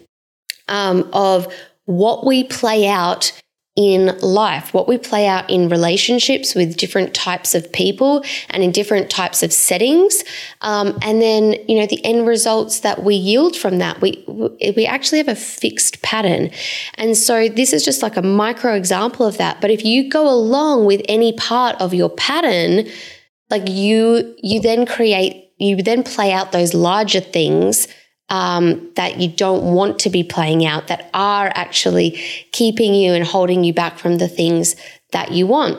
um, 0.68 1.10
of 1.14 1.52
what 1.86 2.26
we 2.26 2.44
play 2.44 2.88
out 2.88 3.34
in 3.78 4.18
life, 4.20 4.74
what 4.74 4.88
we 4.88 4.98
play 4.98 5.28
out 5.28 5.50
in 5.50 5.70
relationships 5.70 6.54
with 6.54 6.76
different 6.76 7.14
types 7.14 7.56
of 7.56 7.72
people 7.72 8.24
and 8.50 8.64
in 8.64 8.72
different 8.72 9.10
types 9.10 9.44
of 9.44 9.54
settings. 9.54 10.26
Um, 10.60 10.98
and 11.02 11.22
then, 11.22 11.56
you 11.70 11.80
know, 11.80 11.86
the 11.86 12.04
end 12.04 12.28
results 12.28 12.82
that 12.82 13.04
we 13.04 13.16
yield 13.16 13.56
from 13.56 13.78
that, 13.78 14.02
we, 14.02 14.24
we 14.28 14.86
actually 14.86 15.20
have 15.20 15.30
a 15.30 15.36
fixed 15.36 16.02
pattern. 16.02 16.52
And 16.96 17.16
so 17.16 17.48
this 17.48 17.72
is 17.72 17.86
just 17.86 18.04
like 18.04 18.18
a 18.18 18.22
micro 18.22 18.76
example 18.76 19.26
of 19.26 19.38
that. 19.38 19.62
But 19.62 19.72
if 19.72 19.86
you 19.86 20.10
go 20.10 20.30
along 20.30 20.86
with 20.86 21.02
any 21.08 21.32
part 21.32 21.80
of 21.80 21.94
your 21.94 22.10
pattern, 22.10 22.90
like 23.52 23.68
you, 23.68 24.36
you 24.42 24.62
then 24.62 24.86
create, 24.86 25.52
you 25.60 25.82
then 25.84 26.04
play 26.04 26.32
out 26.32 26.52
those 26.52 26.74
larger 26.74 27.20
things 27.20 27.88
um, 28.30 28.90
that 28.96 29.20
you 29.20 29.28
don't 29.28 29.76
want 29.76 30.00
to 30.00 30.10
be 30.10 30.24
playing 30.24 30.66
out 30.66 30.88
that 30.88 31.10
are 31.14 31.52
actually 31.54 32.12
keeping 32.54 32.94
you 32.94 33.14
and 33.14 33.26
holding 33.26 33.64
you 33.64 33.74
back 33.74 34.00
from 34.00 34.18
the 34.18 34.30
things 34.30 34.76
that 35.12 35.32
you 35.32 35.46
want. 35.46 35.78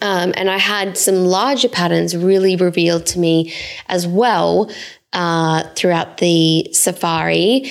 Um, 0.00 0.32
and 0.36 0.48
I 0.48 0.58
had 0.58 0.96
some 0.96 1.26
larger 1.26 1.68
patterns 1.68 2.16
really 2.16 2.56
revealed 2.56 3.06
to 3.06 3.18
me 3.18 3.52
as 3.88 4.06
well 4.06 4.70
uh, 5.12 5.64
throughout 5.74 6.18
the 6.18 6.68
safari. 6.72 7.70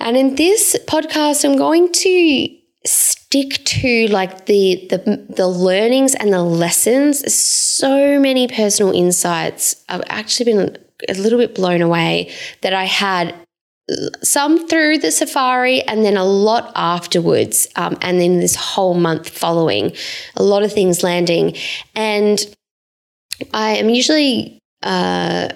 And 0.00 0.16
in 0.16 0.36
this 0.36 0.76
podcast, 0.86 1.44
I'm 1.44 1.56
going 1.56 1.92
to 1.92 2.48
stick 3.28 3.62
to 3.64 4.06
like 4.08 4.46
the 4.46 4.86
the 4.88 5.26
the 5.28 5.46
learnings 5.46 6.14
and 6.14 6.32
the 6.32 6.42
lessons. 6.42 7.32
So 7.32 8.18
many 8.18 8.48
personal 8.48 8.92
insights. 8.92 9.84
I've 9.88 10.02
actually 10.06 10.52
been 10.52 10.78
a 11.08 11.14
little 11.14 11.38
bit 11.38 11.54
blown 11.54 11.82
away 11.82 12.32
that 12.62 12.72
I 12.72 12.84
had 12.84 13.34
some 14.22 14.66
through 14.68 14.98
the 14.98 15.10
safari 15.10 15.82
and 15.82 16.04
then 16.04 16.16
a 16.16 16.24
lot 16.24 16.72
afterwards, 16.74 17.68
um, 17.76 17.96
and 18.00 18.20
then 18.20 18.40
this 18.40 18.54
whole 18.54 18.94
month 18.94 19.28
following, 19.28 19.92
a 20.36 20.42
lot 20.42 20.62
of 20.62 20.72
things 20.72 21.02
landing. 21.02 21.56
And 21.94 22.44
I 23.52 23.76
am 23.76 23.88
usually 23.88 24.58
uh, 24.82 25.48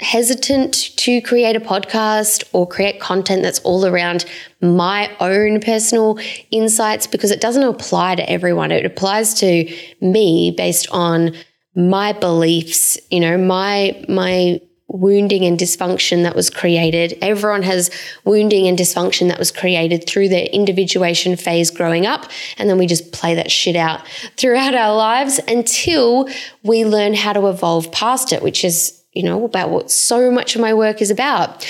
hesitant 0.00 0.96
to 0.96 1.20
create 1.20 1.54
a 1.54 1.60
podcast 1.60 2.44
or 2.52 2.66
create 2.66 2.98
content 3.00 3.42
that's 3.42 3.58
all 3.60 3.84
around 3.84 4.24
my 4.62 5.14
own 5.20 5.60
personal 5.60 6.18
insights 6.50 7.06
because 7.06 7.30
it 7.30 7.40
doesn't 7.40 7.62
apply 7.62 8.14
to 8.14 8.30
everyone. 8.30 8.72
It 8.72 8.86
applies 8.86 9.34
to 9.34 9.70
me 10.00 10.54
based 10.56 10.88
on 10.90 11.34
my 11.76 12.12
beliefs, 12.14 12.98
you 13.10 13.20
know, 13.20 13.36
my 13.36 14.04
my 14.08 14.60
wounding 14.92 15.44
and 15.44 15.58
dysfunction 15.58 16.24
that 16.24 16.34
was 16.34 16.50
created. 16.50 17.16
Everyone 17.22 17.62
has 17.62 17.90
wounding 18.24 18.66
and 18.66 18.76
dysfunction 18.76 19.28
that 19.28 19.38
was 19.38 19.52
created 19.52 20.06
through 20.06 20.28
their 20.28 20.46
individuation 20.46 21.36
phase 21.36 21.70
growing 21.70 22.06
up. 22.06 22.28
And 22.58 22.68
then 22.68 22.76
we 22.76 22.86
just 22.86 23.12
play 23.12 23.34
that 23.36 23.50
shit 23.50 23.76
out 23.76 24.06
throughout 24.36 24.74
our 24.74 24.94
lives 24.96 25.38
until 25.46 26.28
we 26.64 26.84
learn 26.84 27.14
how 27.14 27.32
to 27.32 27.46
evolve 27.46 27.92
past 27.92 28.32
it, 28.32 28.42
which 28.42 28.64
is, 28.64 29.00
you 29.12 29.22
know, 29.22 29.44
about 29.44 29.70
what 29.70 29.90
so 29.90 30.30
much 30.30 30.56
of 30.56 30.60
my 30.60 30.74
work 30.74 31.00
is 31.00 31.10
about. 31.10 31.66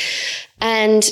And 0.60 1.04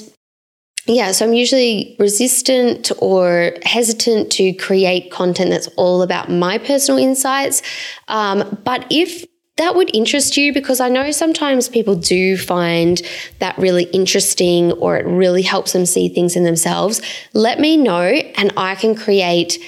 yeah, 0.86 1.12
so 1.12 1.26
I'm 1.26 1.34
usually 1.34 1.94
resistant 1.98 2.90
or 2.98 3.52
hesitant 3.62 4.32
to 4.32 4.54
create 4.54 5.10
content 5.10 5.50
that's 5.50 5.68
all 5.76 6.00
about 6.00 6.30
my 6.30 6.56
personal 6.56 6.98
insights. 6.98 7.60
Um, 8.08 8.58
but 8.64 8.86
if 8.88 9.26
that 9.58 9.74
would 9.74 9.94
interest 9.94 10.36
you 10.36 10.52
because 10.52 10.80
I 10.80 10.88
know 10.88 11.10
sometimes 11.10 11.68
people 11.68 11.94
do 11.94 12.36
find 12.36 13.00
that 13.40 13.58
really 13.58 13.84
interesting 13.84 14.72
or 14.72 14.96
it 14.96 15.06
really 15.06 15.42
helps 15.42 15.72
them 15.72 15.86
see 15.86 16.08
things 16.08 16.34
in 16.36 16.44
themselves, 16.44 17.02
let 17.34 17.60
me 17.60 17.76
know 17.76 18.02
and 18.02 18.52
I 18.56 18.74
can 18.74 18.94
create 18.94 19.58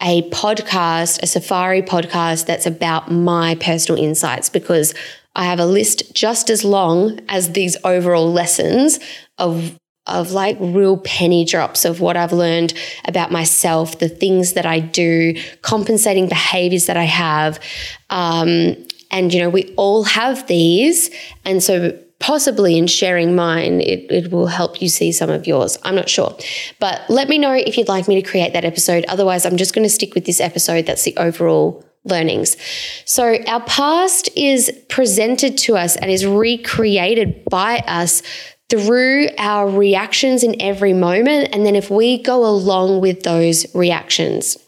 a 0.00 0.22
podcast, 0.30 1.22
a 1.22 1.26
safari 1.26 1.82
podcast 1.82 2.46
that's 2.46 2.66
about 2.66 3.10
my 3.10 3.56
personal 3.56 4.02
insights 4.02 4.48
because 4.48 4.94
I 5.34 5.44
have 5.44 5.58
a 5.58 5.66
list 5.66 6.14
just 6.14 6.50
as 6.50 6.64
long 6.64 7.20
as 7.28 7.52
these 7.52 7.76
overall 7.84 8.32
lessons 8.32 9.00
of 9.38 9.76
of 10.08 10.32
like 10.32 10.56
real 10.58 10.96
penny 10.96 11.44
drops 11.44 11.84
of 11.84 12.00
what 12.00 12.16
I've 12.16 12.32
learned 12.32 12.72
about 13.04 13.30
myself, 13.30 13.98
the 13.98 14.08
things 14.08 14.54
that 14.54 14.64
I 14.64 14.80
do, 14.80 15.34
compensating 15.60 16.28
behaviors 16.28 16.86
that 16.86 16.96
I 16.96 17.04
have. 17.04 17.60
Um, 18.08 18.74
and, 19.10 19.32
you 19.32 19.40
know, 19.40 19.48
we 19.48 19.72
all 19.76 20.04
have 20.04 20.46
these. 20.46 21.10
And 21.44 21.62
so 21.62 21.98
possibly 22.20 22.76
in 22.76 22.86
sharing 22.86 23.34
mine, 23.34 23.80
it, 23.80 24.10
it 24.10 24.30
will 24.30 24.48
help 24.48 24.82
you 24.82 24.88
see 24.88 25.12
some 25.12 25.30
of 25.30 25.46
yours. 25.46 25.78
I'm 25.84 25.94
not 25.94 26.08
sure. 26.08 26.36
But 26.80 27.02
let 27.08 27.28
me 27.28 27.38
know 27.38 27.52
if 27.52 27.78
you'd 27.78 27.88
like 27.88 28.08
me 28.08 28.20
to 28.20 28.28
create 28.28 28.52
that 28.52 28.64
episode. 28.64 29.04
Otherwise, 29.06 29.46
I'm 29.46 29.56
just 29.56 29.74
going 29.74 29.84
to 29.86 29.92
stick 29.92 30.14
with 30.14 30.24
this 30.24 30.40
episode. 30.40 30.86
That's 30.86 31.04
the 31.04 31.16
overall 31.16 31.84
learnings. 32.04 32.56
So, 33.04 33.36
our 33.46 33.60
past 33.62 34.28
is 34.36 34.72
presented 34.88 35.58
to 35.58 35.76
us 35.76 35.96
and 35.96 36.10
is 36.10 36.26
recreated 36.26 37.44
by 37.44 37.78
us 37.86 38.22
through 38.68 39.28
our 39.38 39.68
reactions 39.68 40.42
in 40.42 40.60
every 40.60 40.92
moment. 40.92 41.54
And 41.54 41.64
then 41.64 41.74
if 41.76 41.90
we 41.90 42.22
go 42.22 42.44
along 42.44 43.00
with 43.00 43.22
those 43.22 43.72
reactions. 43.74 44.58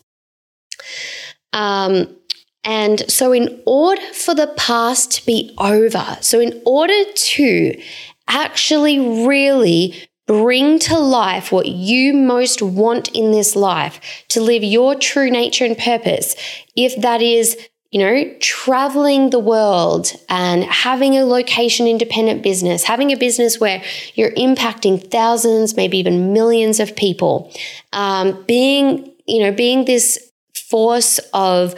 Um, 1.52 2.16
and 2.64 3.10
so, 3.10 3.32
in 3.32 3.62
order 3.66 4.02
for 4.12 4.34
the 4.34 4.52
past 4.56 5.12
to 5.12 5.26
be 5.26 5.54
over, 5.58 6.18
so 6.20 6.40
in 6.40 6.60
order 6.66 7.04
to 7.12 7.80
actually 8.28 8.98
really 9.26 10.08
bring 10.26 10.78
to 10.78 10.98
life 10.98 11.50
what 11.50 11.66
you 11.66 12.12
most 12.12 12.62
want 12.62 13.08
in 13.12 13.32
this 13.32 13.56
life, 13.56 14.00
to 14.28 14.40
live 14.40 14.62
your 14.62 14.94
true 14.94 15.30
nature 15.30 15.64
and 15.64 15.76
purpose, 15.76 16.36
if 16.76 16.94
that 17.00 17.22
is 17.22 17.56
you 17.90 17.98
know, 17.98 18.32
traveling 18.38 19.30
the 19.30 19.38
world 19.40 20.12
and 20.28 20.62
having 20.62 21.16
a 21.16 21.24
location 21.24 21.88
independent 21.88 22.40
business, 22.40 22.84
having 22.84 23.10
a 23.10 23.16
business 23.16 23.58
where 23.58 23.82
you're 24.14 24.30
impacting 24.32 25.10
thousands, 25.10 25.74
maybe 25.74 25.98
even 25.98 26.32
millions 26.32 26.78
of 26.78 26.94
people, 26.94 27.52
um, 27.92 28.44
being, 28.46 29.12
you 29.26 29.40
know, 29.40 29.50
being 29.50 29.86
this 29.86 30.30
force 30.54 31.18
of 31.34 31.74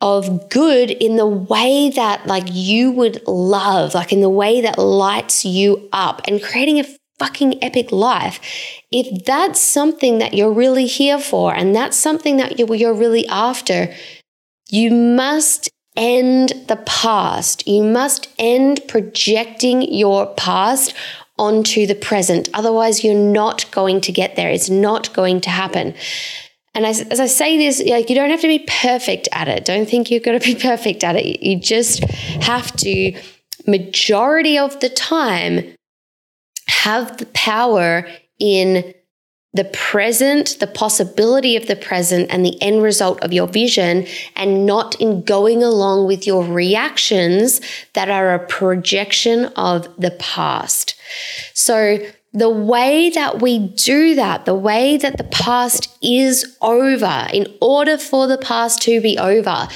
of 0.00 0.48
good 0.48 0.90
in 0.90 1.16
the 1.16 1.26
way 1.26 1.90
that 1.90 2.26
like 2.26 2.48
you 2.50 2.90
would 2.90 3.26
love, 3.26 3.94
like 3.94 4.12
in 4.12 4.20
the 4.20 4.28
way 4.28 4.60
that 4.60 4.78
lights 4.78 5.44
you 5.44 5.88
up 5.92 6.20
and 6.26 6.42
creating 6.42 6.78
a 6.78 6.84
fucking 7.18 7.62
epic 7.62 7.90
life. 7.90 8.40
If 8.92 9.24
that's 9.24 9.60
something 9.60 10.18
that 10.18 10.34
you're 10.34 10.52
really 10.52 10.86
here 10.86 11.18
for 11.18 11.52
and 11.54 11.74
that's 11.74 11.96
something 11.96 12.36
that 12.36 12.58
you're 12.58 12.94
really 12.94 13.26
after, 13.26 13.92
you 14.70 14.90
must 14.90 15.68
end 15.96 16.52
the 16.68 16.76
past. 16.86 17.66
You 17.66 17.82
must 17.82 18.28
end 18.38 18.80
projecting 18.86 19.82
your 19.82 20.26
past 20.34 20.94
onto 21.38 21.86
the 21.86 21.94
present. 21.94 22.48
Otherwise, 22.54 23.04
you're 23.04 23.14
not 23.14 23.70
going 23.70 24.00
to 24.02 24.12
get 24.12 24.36
there. 24.36 24.50
It's 24.50 24.70
not 24.70 25.12
going 25.12 25.40
to 25.42 25.50
happen. 25.50 25.94
And 26.78 26.86
as, 26.86 27.00
as 27.00 27.18
I 27.18 27.26
say 27.26 27.58
this, 27.58 27.82
like 27.84 28.08
you 28.08 28.14
don't 28.14 28.30
have 28.30 28.40
to 28.42 28.46
be 28.46 28.60
perfect 28.60 29.28
at 29.32 29.48
it. 29.48 29.64
Don't 29.64 29.88
think 29.88 30.12
you're 30.12 30.20
going 30.20 30.38
to 30.38 30.46
be 30.46 30.54
perfect 30.62 31.02
at 31.02 31.16
it. 31.16 31.42
You 31.42 31.58
just 31.58 32.04
have 32.04 32.70
to, 32.76 33.20
majority 33.66 34.56
of 34.56 34.78
the 34.78 34.88
time, 34.88 35.74
have 36.68 37.16
the 37.16 37.26
power 37.26 38.06
in 38.38 38.94
the 39.54 39.64
present, 39.64 40.56
the 40.60 40.68
possibility 40.68 41.56
of 41.56 41.66
the 41.66 41.74
present, 41.74 42.30
and 42.30 42.46
the 42.46 42.62
end 42.62 42.80
result 42.80 43.20
of 43.24 43.32
your 43.32 43.48
vision, 43.48 44.06
and 44.36 44.64
not 44.64 44.94
in 45.00 45.24
going 45.24 45.64
along 45.64 46.06
with 46.06 46.28
your 46.28 46.44
reactions 46.44 47.60
that 47.94 48.08
are 48.08 48.34
a 48.34 48.46
projection 48.46 49.46
of 49.56 49.88
the 50.00 50.12
past. 50.12 50.94
So, 51.54 51.98
the 52.32 52.50
way 52.50 53.10
that 53.10 53.40
we 53.40 53.58
do 53.58 54.14
that, 54.14 54.44
the 54.44 54.54
way 54.54 54.96
that 54.96 55.16
the 55.16 55.24
past 55.24 55.96
is 56.02 56.56
over, 56.60 57.26
in 57.32 57.46
order 57.60 57.96
for 57.96 58.26
the 58.26 58.38
past 58.38 58.82
to 58.82 59.00
be 59.00 59.18
over, 59.18 59.68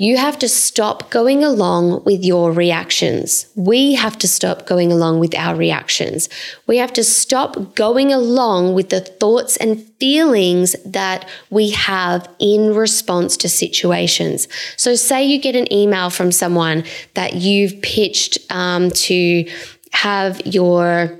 you 0.00 0.16
have 0.16 0.38
to 0.38 0.48
stop 0.48 1.10
going 1.10 1.44
along 1.44 2.04
with 2.04 2.24
your 2.24 2.52
reactions. 2.52 3.44
We 3.54 3.92
have 3.96 4.16
to 4.20 4.26
stop 4.26 4.64
going 4.64 4.90
along 4.90 5.18
with 5.20 5.34
our 5.34 5.54
reactions. 5.54 6.30
We 6.66 6.78
have 6.78 6.94
to 6.94 7.04
stop 7.04 7.74
going 7.74 8.10
along 8.10 8.72
with 8.72 8.88
the 8.88 9.02
thoughts 9.02 9.58
and 9.58 9.78
feelings 10.00 10.74
that 10.86 11.28
we 11.50 11.72
have 11.72 12.26
in 12.38 12.74
response 12.74 13.36
to 13.36 13.50
situations. 13.50 14.48
So, 14.78 14.94
say 14.94 15.22
you 15.22 15.38
get 15.38 15.54
an 15.54 15.70
email 15.70 16.08
from 16.08 16.32
someone 16.32 16.84
that 17.12 17.34
you've 17.34 17.82
pitched 17.82 18.38
um, 18.50 18.90
to 18.92 19.44
have 19.92 20.40
your 20.46 21.19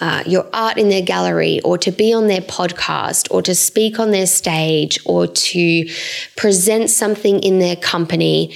uh, 0.00 0.22
your 0.26 0.46
art 0.52 0.76
in 0.76 0.88
their 0.88 1.02
gallery 1.02 1.60
or 1.60 1.78
to 1.78 1.90
be 1.90 2.12
on 2.12 2.26
their 2.26 2.40
podcast 2.40 3.28
or 3.30 3.40
to 3.42 3.54
speak 3.54 3.98
on 3.98 4.10
their 4.10 4.26
stage 4.26 4.98
or 5.06 5.26
to 5.26 5.88
present 6.36 6.90
something 6.90 7.40
in 7.40 7.58
their 7.58 7.76
company. 7.76 8.54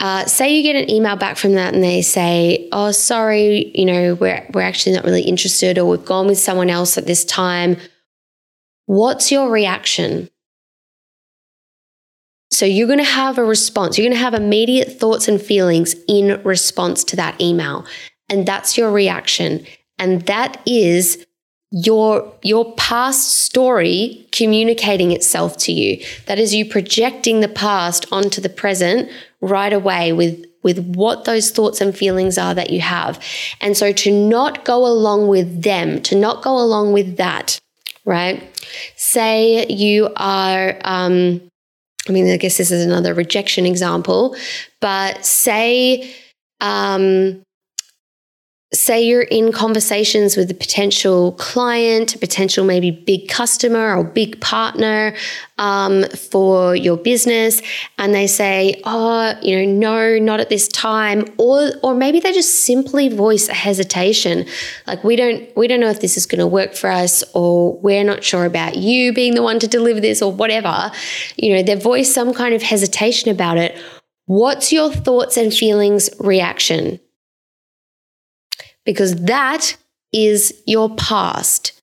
Uh, 0.00 0.24
say 0.24 0.54
you 0.56 0.62
get 0.62 0.76
an 0.76 0.90
email 0.90 1.14
back 1.14 1.36
from 1.36 1.54
that 1.54 1.74
and 1.74 1.82
they 1.82 2.02
say, 2.02 2.68
"Oh, 2.72 2.90
sorry, 2.90 3.70
you 3.74 3.84
know, 3.84 4.14
we're 4.14 4.44
we're 4.52 4.62
actually 4.62 4.96
not 4.96 5.04
really 5.04 5.22
interested, 5.22 5.78
or 5.78 5.84
we've 5.84 6.04
gone 6.04 6.26
with 6.26 6.38
someone 6.38 6.70
else 6.70 6.98
at 6.98 7.06
this 7.06 7.24
time." 7.24 7.76
What's 8.86 9.30
your 9.30 9.50
reaction? 9.50 10.28
So 12.50 12.66
you're 12.66 12.88
going 12.88 12.98
to 12.98 13.04
have 13.04 13.38
a 13.38 13.44
response. 13.44 13.96
You're 13.96 14.06
going 14.06 14.16
to 14.16 14.24
have 14.24 14.34
immediate 14.34 14.98
thoughts 14.98 15.28
and 15.28 15.40
feelings 15.40 15.94
in 16.08 16.42
response 16.42 17.04
to 17.04 17.16
that 17.16 17.40
email, 17.40 17.86
and 18.28 18.46
that's 18.46 18.76
your 18.76 18.90
reaction. 18.90 19.64
And 20.00 20.22
that 20.22 20.60
is 20.66 21.24
your 21.70 22.34
your 22.42 22.74
past 22.74 23.44
story 23.44 24.26
communicating 24.32 25.12
itself 25.12 25.56
to 25.58 25.72
you. 25.72 26.04
That 26.26 26.40
is 26.40 26.52
you 26.52 26.64
projecting 26.64 27.40
the 27.40 27.48
past 27.48 28.06
onto 28.10 28.40
the 28.40 28.48
present 28.48 29.08
right 29.40 29.72
away 29.72 30.12
with 30.12 30.44
with 30.64 30.84
what 30.96 31.24
those 31.24 31.52
thoughts 31.52 31.80
and 31.80 31.96
feelings 31.96 32.36
are 32.36 32.54
that 32.54 32.70
you 32.70 32.80
have. 32.80 33.22
And 33.60 33.76
so 33.76 33.92
to 33.92 34.10
not 34.10 34.64
go 34.64 34.84
along 34.84 35.28
with 35.28 35.62
them 35.62 36.02
to 36.02 36.16
not 36.16 36.42
go 36.42 36.58
along 36.58 36.92
with 36.92 37.16
that 37.18 37.60
right? 38.04 38.42
Say 38.96 39.66
you 39.66 40.10
are 40.16 40.76
um 40.84 41.40
i 42.08 42.12
mean 42.12 42.30
i 42.30 42.36
guess 42.38 42.56
this 42.56 42.70
is 42.70 42.84
another 42.84 43.12
rejection 43.12 43.66
example 43.66 44.34
but 44.80 45.24
say 45.24 46.10
um 46.62 47.42
say 48.72 49.02
you're 49.02 49.22
in 49.22 49.50
conversations 49.50 50.36
with 50.36 50.48
a 50.48 50.54
potential 50.54 51.32
client, 51.32 52.14
a 52.14 52.18
potential 52.18 52.64
maybe 52.64 52.92
big 52.92 53.28
customer 53.28 53.96
or 53.96 54.04
big 54.04 54.40
partner 54.40 55.12
um, 55.58 56.04
for 56.10 56.76
your 56.76 56.96
business, 56.96 57.62
and 57.98 58.14
they 58.14 58.28
say, 58.28 58.80
"Oh, 58.84 59.34
you 59.42 59.58
know, 59.58 59.72
no, 59.72 60.18
not 60.18 60.38
at 60.38 60.50
this 60.50 60.68
time," 60.68 61.24
or 61.36 61.72
or 61.82 61.94
maybe 61.94 62.20
they 62.20 62.32
just 62.32 62.64
simply 62.64 63.08
voice 63.08 63.48
a 63.48 63.54
hesitation, 63.54 64.46
like 64.86 65.02
we 65.02 65.16
don't 65.16 65.54
we 65.56 65.66
don't 65.66 65.80
know 65.80 65.90
if 65.90 66.00
this 66.00 66.16
is 66.16 66.26
going 66.26 66.38
to 66.38 66.46
work 66.46 66.74
for 66.74 66.90
us, 66.90 67.24
or 67.34 67.76
we're 67.80 68.04
not 68.04 68.22
sure 68.22 68.44
about 68.44 68.76
you 68.76 69.12
being 69.12 69.34
the 69.34 69.42
one 69.42 69.58
to 69.58 69.66
deliver 69.66 70.00
this, 70.00 70.22
or 70.22 70.32
whatever. 70.32 70.92
You 71.36 71.56
know, 71.56 71.62
they 71.62 71.74
voice 71.74 72.12
some 72.14 72.32
kind 72.32 72.54
of 72.54 72.62
hesitation 72.62 73.30
about 73.30 73.58
it. 73.58 73.76
What's 74.26 74.72
your 74.72 74.92
thoughts 74.92 75.36
and 75.36 75.52
feelings 75.52 76.08
reaction? 76.20 77.00
Because 78.90 79.14
that 79.14 79.76
is 80.12 80.52
your 80.66 80.92
past. 80.96 81.80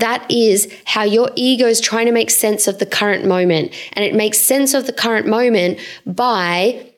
That 0.00 0.28
is 0.28 0.68
how 0.84 1.04
your 1.04 1.30
ego 1.36 1.66
is 1.66 1.80
trying 1.80 2.06
to 2.06 2.12
make 2.12 2.28
sense 2.28 2.66
of 2.66 2.80
the 2.80 2.86
current 2.86 3.24
moment. 3.24 3.72
And 3.92 4.04
it 4.04 4.16
makes 4.16 4.38
sense 4.38 4.74
of 4.74 4.86
the 4.86 4.92
current 4.92 5.28
moment 5.28 5.78
by 6.04 6.90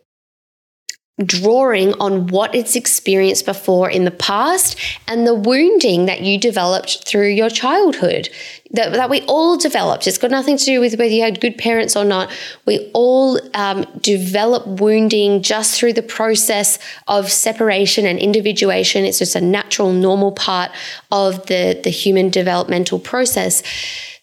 drawing 1.22 1.92
on 2.00 2.28
what 2.28 2.54
it's 2.54 2.76
experienced 2.76 3.44
before 3.44 3.90
in 3.90 4.06
the 4.06 4.10
past 4.10 4.78
and 5.06 5.26
the 5.26 5.34
wounding 5.34 6.06
that 6.06 6.22
you 6.22 6.38
developed 6.38 7.06
through 7.06 7.28
your 7.28 7.50
childhood 7.50 8.30
that, 8.72 8.92
that 8.92 9.10
we 9.10 9.22
all 9.22 9.56
developed. 9.56 10.06
It's 10.06 10.18
got 10.18 10.30
nothing 10.30 10.56
to 10.56 10.64
do 10.64 10.80
with 10.80 10.98
whether 10.98 11.12
you 11.12 11.22
had 11.22 11.40
good 11.40 11.58
parents 11.58 11.96
or 11.96 12.04
not. 12.04 12.30
We 12.66 12.90
all 12.94 13.38
um, 13.54 13.84
develop 14.00 14.66
wounding 14.66 15.42
just 15.42 15.78
through 15.78 15.92
the 15.92 16.02
process 16.02 16.78
of 17.08 17.30
separation 17.30 18.06
and 18.06 18.18
individuation. 18.18 19.04
It's 19.04 19.18
just 19.18 19.36
a 19.36 19.40
natural, 19.40 19.92
normal 19.92 20.32
part 20.32 20.70
of 21.10 21.46
the, 21.46 21.80
the 21.82 21.90
human 21.90 22.30
developmental 22.30 22.98
process. 22.98 23.62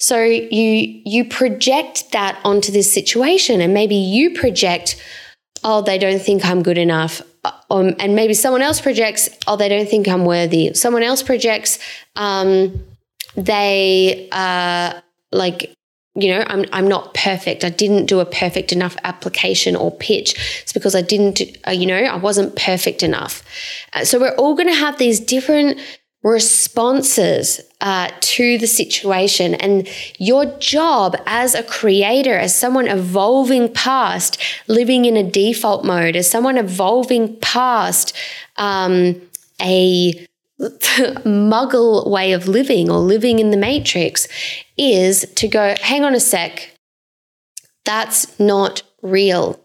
So 0.01 0.23
you 0.23 1.01
you 1.05 1.25
project 1.25 2.13
that 2.13 2.39
onto 2.45 2.71
this 2.71 2.91
situation, 2.91 3.59
and 3.59 3.73
maybe 3.73 3.95
you 3.95 4.33
project 4.33 4.95
oh, 5.63 5.81
they 5.81 5.97
don't 5.97 6.21
think 6.21 6.45
I'm 6.45 6.63
good 6.63 6.77
enough. 6.77 7.21
Um, 7.69 7.95
and 7.99 8.15
maybe 8.15 8.33
someone 8.33 8.61
else 8.61 8.81
projects, 8.81 9.29
oh, 9.47 9.55
they 9.55 9.69
don't 9.69 9.89
think 9.89 10.07
I'm 10.07 10.25
worthy. 10.25 10.73
Someone 10.73 11.03
else 11.03 11.23
projects, 11.23 11.79
um, 12.15 12.83
they 13.45 14.27
uh, 14.31 14.99
like, 15.31 15.73
you 16.15 16.29
know, 16.29 16.43
I'm 16.47 16.65
I'm 16.73 16.87
not 16.87 17.13
perfect. 17.13 17.63
I 17.63 17.69
didn't 17.69 18.07
do 18.07 18.19
a 18.19 18.25
perfect 18.25 18.71
enough 18.71 18.97
application 19.03 19.75
or 19.75 19.91
pitch. 19.91 20.59
It's 20.61 20.73
because 20.73 20.95
I 20.95 21.01
didn't, 21.01 21.41
uh, 21.67 21.71
you 21.71 21.85
know, 21.85 21.97
I 21.97 22.17
wasn't 22.17 22.55
perfect 22.55 23.03
enough. 23.03 23.43
Uh, 23.93 24.03
so 24.03 24.19
we're 24.19 24.35
all 24.35 24.55
going 24.55 24.67
to 24.67 24.75
have 24.75 24.97
these 24.97 25.19
different 25.19 25.79
responses 26.21 27.61
uh, 27.79 28.09
to 28.19 28.57
the 28.57 28.67
situation. 28.67 29.55
And 29.55 29.87
your 30.17 30.45
job 30.59 31.15
as 31.25 31.55
a 31.55 31.63
creator, 31.63 32.37
as 32.37 32.53
someone 32.53 32.87
evolving 32.87 33.71
past 33.71 34.41
living 34.67 35.05
in 35.05 35.15
a 35.15 35.23
default 35.23 35.85
mode, 35.85 36.17
as 36.17 36.29
someone 36.29 36.57
evolving 36.57 37.37
past 37.37 38.13
um, 38.57 39.21
a 39.61 40.27
muggle 40.59 42.09
way 42.09 42.33
of 42.33 42.47
living 42.47 42.89
or 42.89 42.99
living 42.99 43.39
in 43.39 43.51
the 43.51 43.57
matrix, 43.57 44.27
is 44.77 45.25
to 45.35 45.47
go, 45.47 45.75
hang 45.81 46.03
on 46.03 46.13
a 46.15 46.19
sec, 46.19 46.71
that's 47.85 48.39
not 48.39 48.83
real. 49.01 49.59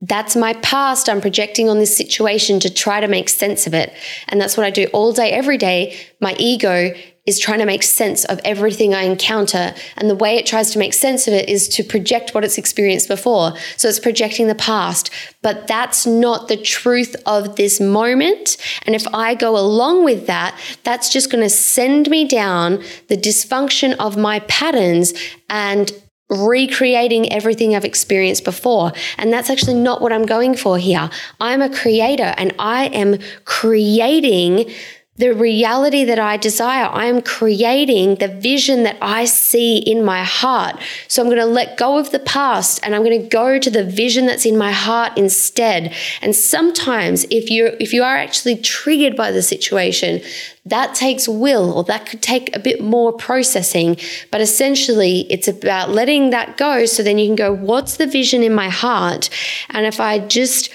That's 0.00 0.36
my 0.36 0.52
past. 0.54 1.08
I'm 1.08 1.20
projecting 1.20 1.68
on 1.68 1.78
this 1.78 1.96
situation 1.96 2.60
to 2.60 2.72
try 2.72 3.00
to 3.00 3.08
make 3.08 3.28
sense 3.28 3.66
of 3.66 3.74
it. 3.74 3.92
And 4.28 4.40
that's 4.40 4.56
what 4.56 4.64
I 4.64 4.70
do 4.70 4.86
all 4.92 5.12
day, 5.12 5.32
every 5.32 5.58
day. 5.58 5.96
My 6.20 6.36
ego 6.38 6.92
is 7.28 7.38
trying 7.38 7.58
to 7.58 7.66
make 7.66 7.82
sense 7.82 8.24
of 8.24 8.40
everything 8.42 8.94
I 8.94 9.02
encounter. 9.02 9.74
And 9.98 10.08
the 10.08 10.14
way 10.14 10.36
it 10.36 10.46
tries 10.46 10.70
to 10.70 10.78
make 10.78 10.94
sense 10.94 11.28
of 11.28 11.34
it 11.34 11.46
is 11.46 11.68
to 11.68 11.84
project 11.84 12.34
what 12.34 12.42
it's 12.42 12.56
experienced 12.56 13.06
before. 13.06 13.52
So 13.76 13.86
it's 13.86 14.00
projecting 14.00 14.46
the 14.46 14.54
past. 14.54 15.10
But 15.42 15.66
that's 15.66 16.06
not 16.06 16.48
the 16.48 16.56
truth 16.56 17.14
of 17.26 17.56
this 17.56 17.80
moment. 17.80 18.56
And 18.86 18.94
if 18.94 19.06
I 19.12 19.34
go 19.34 19.58
along 19.58 20.04
with 20.04 20.26
that, 20.26 20.58
that's 20.84 21.12
just 21.12 21.30
going 21.30 21.44
to 21.44 21.50
send 21.50 22.08
me 22.08 22.26
down 22.26 22.82
the 23.08 23.16
dysfunction 23.16 23.94
of 23.98 24.16
my 24.16 24.40
patterns 24.40 25.12
and 25.50 25.92
recreating 26.30 27.30
everything 27.30 27.74
I've 27.74 27.84
experienced 27.84 28.44
before. 28.44 28.92
And 29.18 29.30
that's 29.32 29.50
actually 29.50 29.74
not 29.74 30.00
what 30.00 30.12
I'm 30.14 30.26
going 30.26 30.56
for 30.56 30.78
here. 30.78 31.10
I'm 31.40 31.60
a 31.60 31.70
creator 31.70 32.34
and 32.38 32.54
I 32.58 32.86
am 32.86 33.18
creating 33.44 34.70
the 35.18 35.34
reality 35.34 36.04
that 36.04 36.20
I 36.20 36.36
desire. 36.36 36.86
I 36.86 37.06
am 37.06 37.20
creating 37.20 38.16
the 38.16 38.28
vision 38.28 38.84
that 38.84 38.96
I 39.02 39.24
see 39.24 39.78
in 39.78 40.04
my 40.04 40.22
heart. 40.22 40.80
So 41.08 41.20
I'm 41.20 41.28
going 41.28 41.38
to 41.38 41.44
let 41.44 41.76
go 41.76 41.98
of 41.98 42.12
the 42.12 42.20
past 42.20 42.80
and 42.82 42.94
I'm 42.94 43.02
going 43.02 43.20
to 43.20 43.28
go 43.28 43.58
to 43.58 43.68
the 43.68 43.84
vision 43.84 44.26
that's 44.26 44.46
in 44.46 44.56
my 44.56 44.70
heart 44.70 45.18
instead. 45.18 45.92
And 46.22 46.34
sometimes 46.34 47.24
if 47.30 47.50
you 47.50 47.76
if 47.80 47.92
you 47.92 48.04
are 48.04 48.16
actually 48.16 48.56
triggered 48.56 49.16
by 49.16 49.32
the 49.32 49.42
situation, 49.42 50.22
that 50.64 50.94
takes 50.94 51.26
will 51.26 51.72
or 51.72 51.82
that 51.84 52.06
could 52.06 52.22
take 52.22 52.54
a 52.54 52.60
bit 52.60 52.80
more 52.80 53.12
processing, 53.12 53.96
but 54.30 54.40
essentially 54.40 55.20
it's 55.30 55.48
about 55.48 55.90
letting 55.90 56.30
that 56.30 56.56
go 56.56 56.86
so 56.86 57.02
then 57.02 57.18
you 57.18 57.26
can 57.26 57.36
go 57.36 57.52
what's 57.52 57.96
the 57.96 58.06
vision 58.06 58.44
in 58.44 58.54
my 58.54 58.68
heart? 58.68 59.30
And 59.70 59.84
if 59.84 59.98
I 59.98 60.20
just 60.20 60.70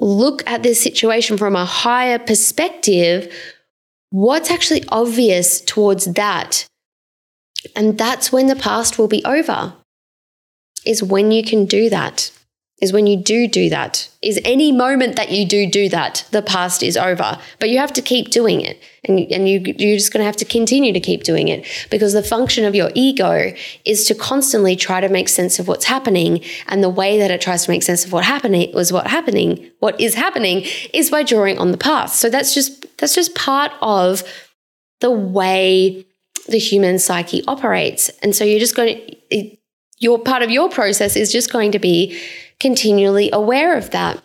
look 0.00 0.48
at 0.48 0.62
this 0.62 0.80
situation 0.80 1.36
from 1.36 1.54
a 1.54 1.64
higher 1.64 2.18
perspective, 2.18 3.32
what's 4.10 4.50
actually 4.50 4.84
obvious 4.88 5.60
towards 5.60 6.04
that? 6.06 6.66
And 7.74 7.98
that's 7.98 8.32
when 8.32 8.46
the 8.46 8.56
past 8.56 8.98
will 8.98 9.08
be 9.08 9.24
over, 9.24 9.74
is 10.86 11.02
when 11.02 11.30
you 11.30 11.42
can 11.42 11.66
do 11.66 11.90
that 11.90 12.30
is 12.80 12.92
when 12.92 13.06
you 13.06 13.16
do 13.16 13.48
do 13.48 13.68
that. 13.70 14.08
Is 14.22 14.40
any 14.44 14.70
moment 14.70 15.16
that 15.16 15.30
you 15.30 15.44
do 15.44 15.68
do 15.68 15.88
that, 15.88 16.24
the 16.30 16.42
past 16.42 16.82
is 16.82 16.96
over. 16.96 17.38
But 17.58 17.70
you 17.70 17.78
have 17.78 17.92
to 17.94 18.02
keep 18.02 18.30
doing 18.30 18.60
it. 18.60 18.80
And, 19.04 19.20
and 19.32 19.48
you, 19.48 19.60
you're 19.78 19.96
just 19.96 20.12
going 20.12 20.20
to 20.20 20.26
have 20.26 20.36
to 20.36 20.44
continue 20.44 20.92
to 20.92 21.00
keep 21.00 21.24
doing 21.24 21.48
it 21.48 21.66
because 21.90 22.12
the 22.12 22.22
function 22.22 22.64
of 22.64 22.74
your 22.74 22.90
ego 22.94 23.52
is 23.84 24.04
to 24.06 24.14
constantly 24.14 24.76
try 24.76 25.00
to 25.00 25.08
make 25.08 25.28
sense 25.28 25.58
of 25.58 25.66
what's 25.66 25.86
happening. 25.86 26.40
And 26.68 26.82
the 26.82 26.88
way 26.88 27.18
that 27.18 27.30
it 27.30 27.40
tries 27.40 27.64
to 27.64 27.70
make 27.70 27.82
sense 27.82 28.04
of 28.04 28.12
what 28.12 28.24
happening 28.24 28.72
was 28.72 28.92
what 28.92 29.08
happening, 29.08 29.70
what 29.80 30.00
is 30.00 30.14
happening 30.14 30.64
is 30.94 31.10
by 31.10 31.24
drawing 31.24 31.58
on 31.58 31.72
the 31.72 31.78
past. 31.78 32.20
So 32.20 32.30
that's 32.30 32.54
just, 32.54 32.86
that's 32.98 33.14
just 33.14 33.34
part 33.34 33.72
of 33.82 34.22
the 35.00 35.10
way 35.10 36.04
the 36.48 36.58
human 36.58 36.98
psyche 36.98 37.42
operates. 37.46 38.08
And 38.22 38.34
so 38.34 38.44
you're 38.44 38.60
just 38.60 38.76
going 38.76 39.16
to, 39.30 39.56
your 39.98 40.18
part 40.18 40.42
of 40.42 40.50
your 40.50 40.68
process 40.68 41.16
is 41.16 41.32
just 41.32 41.52
going 41.52 41.72
to 41.72 41.78
be 41.78 42.18
continually 42.60 43.30
aware 43.32 43.76
of 43.76 43.90
that. 43.90 44.22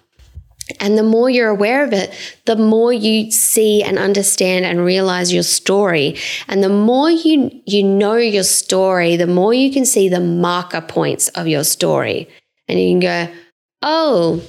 And 0.79 0.97
the 0.97 1.03
more 1.03 1.29
you're 1.29 1.49
aware 1.49 1.83
of 1.83 1.91
it, 1.91 2.13
the 2.45 2.55
more 2.55 2.93
you 2.93 3.31
see 3.31 3.83
and 3.83 3.99
understand 3.99 4.65
and 4.65 4.83
realize 4.83 5.33
your 5.33 5.43
story. 5.43 6.15
And 6.47 6.63
the 6.63 6.69
more 6.69 7.09
you, 7.09 7.51
you 7.65 7.83
know 7.83 8.15
your 8.15 8.43
story, 8.43 9.17
the 9.17 9.27
more 9.27 9.53
you 9.53 9.71
can 9.71 9.85
see 9.85 10.07
the 10.07 10.21
marker 10.21 10.81
points 10.81 11.27
of 11.29 11.47
your 11.47 11.65
story. 11.65 12.29
And 12.67 12.79
you 12.79 12.91
can 12.91 12.99
go, 13.01 13.33
oh, 13.81 14.41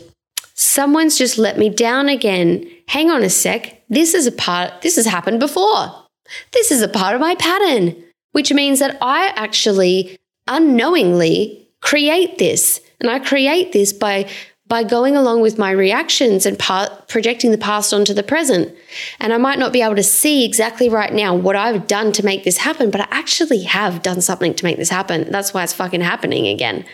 someone's 0.54 1.18
just 1.18 1.36
let 1.36 1.58
me 1.58 1.68
down 1.68 2.08
again. 2.08 2.70
Hang 2.86 3.10
on 3.10 3.24
a 3.24 3.30
sec. 3.30 3.82
This 3.88 4.14
is 4.14 4.26
a 4.26 4.32
part, 4.32 4.82
this 4.82 4.96
has 4.96 5.06
happened 5.06 5.40
before. 5.40 6.04
This 6.52 6.70
is 6.70 6.80
a 6.80 6.88
part 6.88 7.14
of 7.14 7.20
my 7.20 7.34
pattern, 7.34 7.96
which 8.32 8.52
means 8.52 8.78
that 8.78 8.96
I 9.02 9.32
actually 9.34 10.16
unknowingly 10.46 11.63
create 11.84 12.38
this. 12.38 12.80
And 13.00 13.08
I 13.08 13.20
create 13.20 13.72
this 13.72 13.92
by 13.92 14.28
by 14.66 14.82
going 14.82 15.14
along 15.14 15.42
with 15.42 15.58
my 15.58 15.70
reactions 15.70 16.46
and 16.46 16.58
part, 16.58 17.06
projecting 17.06 17.50
the 17.50 17.58
past 17.58 17.92
onto 17.92 18.14
the 18.14 18.22
present. 18.22 18.74
And 19.20 19.30
I 19.30 19.36
might 19.36 19.58
not 19.58 19.74
be 19.74 19.82
able 19.82 19.96
to 19.96 20.02
see 20.02 20.42
exactly 20.42 20.88
right 20.88 21.12
now 21.12 21.34
what 21.34 21.54
I've 21.54 21.86
done 21.86 22.12
to 22.12 22.24
make 22.24 22.44
this 22.44 22.56
happen, 22.56 22.90
but 22.90 23.02
I 23.02 23.06
actually 23.10 23.64
have 23.64 24.02
done 24.02 24.22
something 24.22 24.54
to 24.54 24.64
make 24.64 24.78
this 24.78 24.88
happen. 24.88 25.30
That's 25.30 25.52
why 25.52 25.64
it's 25.64 25.74
fucking 25.74 26.00
happening 26.00 26.46
again. 26.46 26.86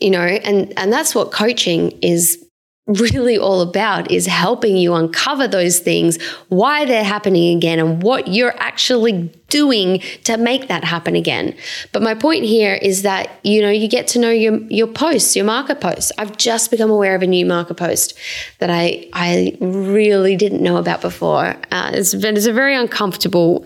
You 0.00 0.10
know, 0.10 0.22
and 0.22 0.72
and 0.78 0.90
that's 0.90 1.14
what 1.14 1.32
coaching 1.32 1.98
is 2.00 2.45
really 2.86 3.36
all 3.36 3.60
about 3.62 4.10
is 4.10 4.26
helping 4.26 4.76
you 4.76 4.94
uncover 4.94 5.48
those 5.48 5.80
things, 5.80 6.22
why 6.48 6.84
they're 6.84 7.02
happening 7.02 7.56
again, 7.56 7.80
and 7.80 8.02
what 8.02 8.28
you're 8.28 8.54
actually 8.58 9.32
doing 9.48 10.00
to 10.24 10.36
make 10.36 10.68
that 10.68 10.84
happen 10.84 11.14
again. 11.16 11.54
But 11.92 12.02
my 12.02 12.14
point 12.14 12.44
here 12.44 12.74
is 12.74 13.02
that 13.02 13.30
you 13.42 13.60
know 13.60 13.70
you 13.70 13.88
get 13.88 14.06
to 14.08 14.18
know 14.18 14.30
your 14.30 14.58
your 14.68 14.86
posts, 14.86 15.34
your 15.34 15.44
marker 15.44 15.74
posts. 15.74 16.12
I've 16.18 16.36
just 16.36 16.70
become 16.70 16.90
aware 16.90 17.14
of 17.16 17.22
a 17.22 17.26
new 17.26 17.44
marker 17.44 17.74
post 17.74 18.16
that 18.58 18.70
I 18.70 19.08
I 19.12 19.56
really 19.60 20.36
didn't 20.36 20.62
know 20.62 20.76
about 20.76 21.00
before. 21.00 21.56
Uh, 21.72 21.90
it's 21.92 22.14
been 22.14 22.36
it's 22.36 22.46
a 22.46 22.52
very 22.52 22.76
uncomfortable 22.76 23.64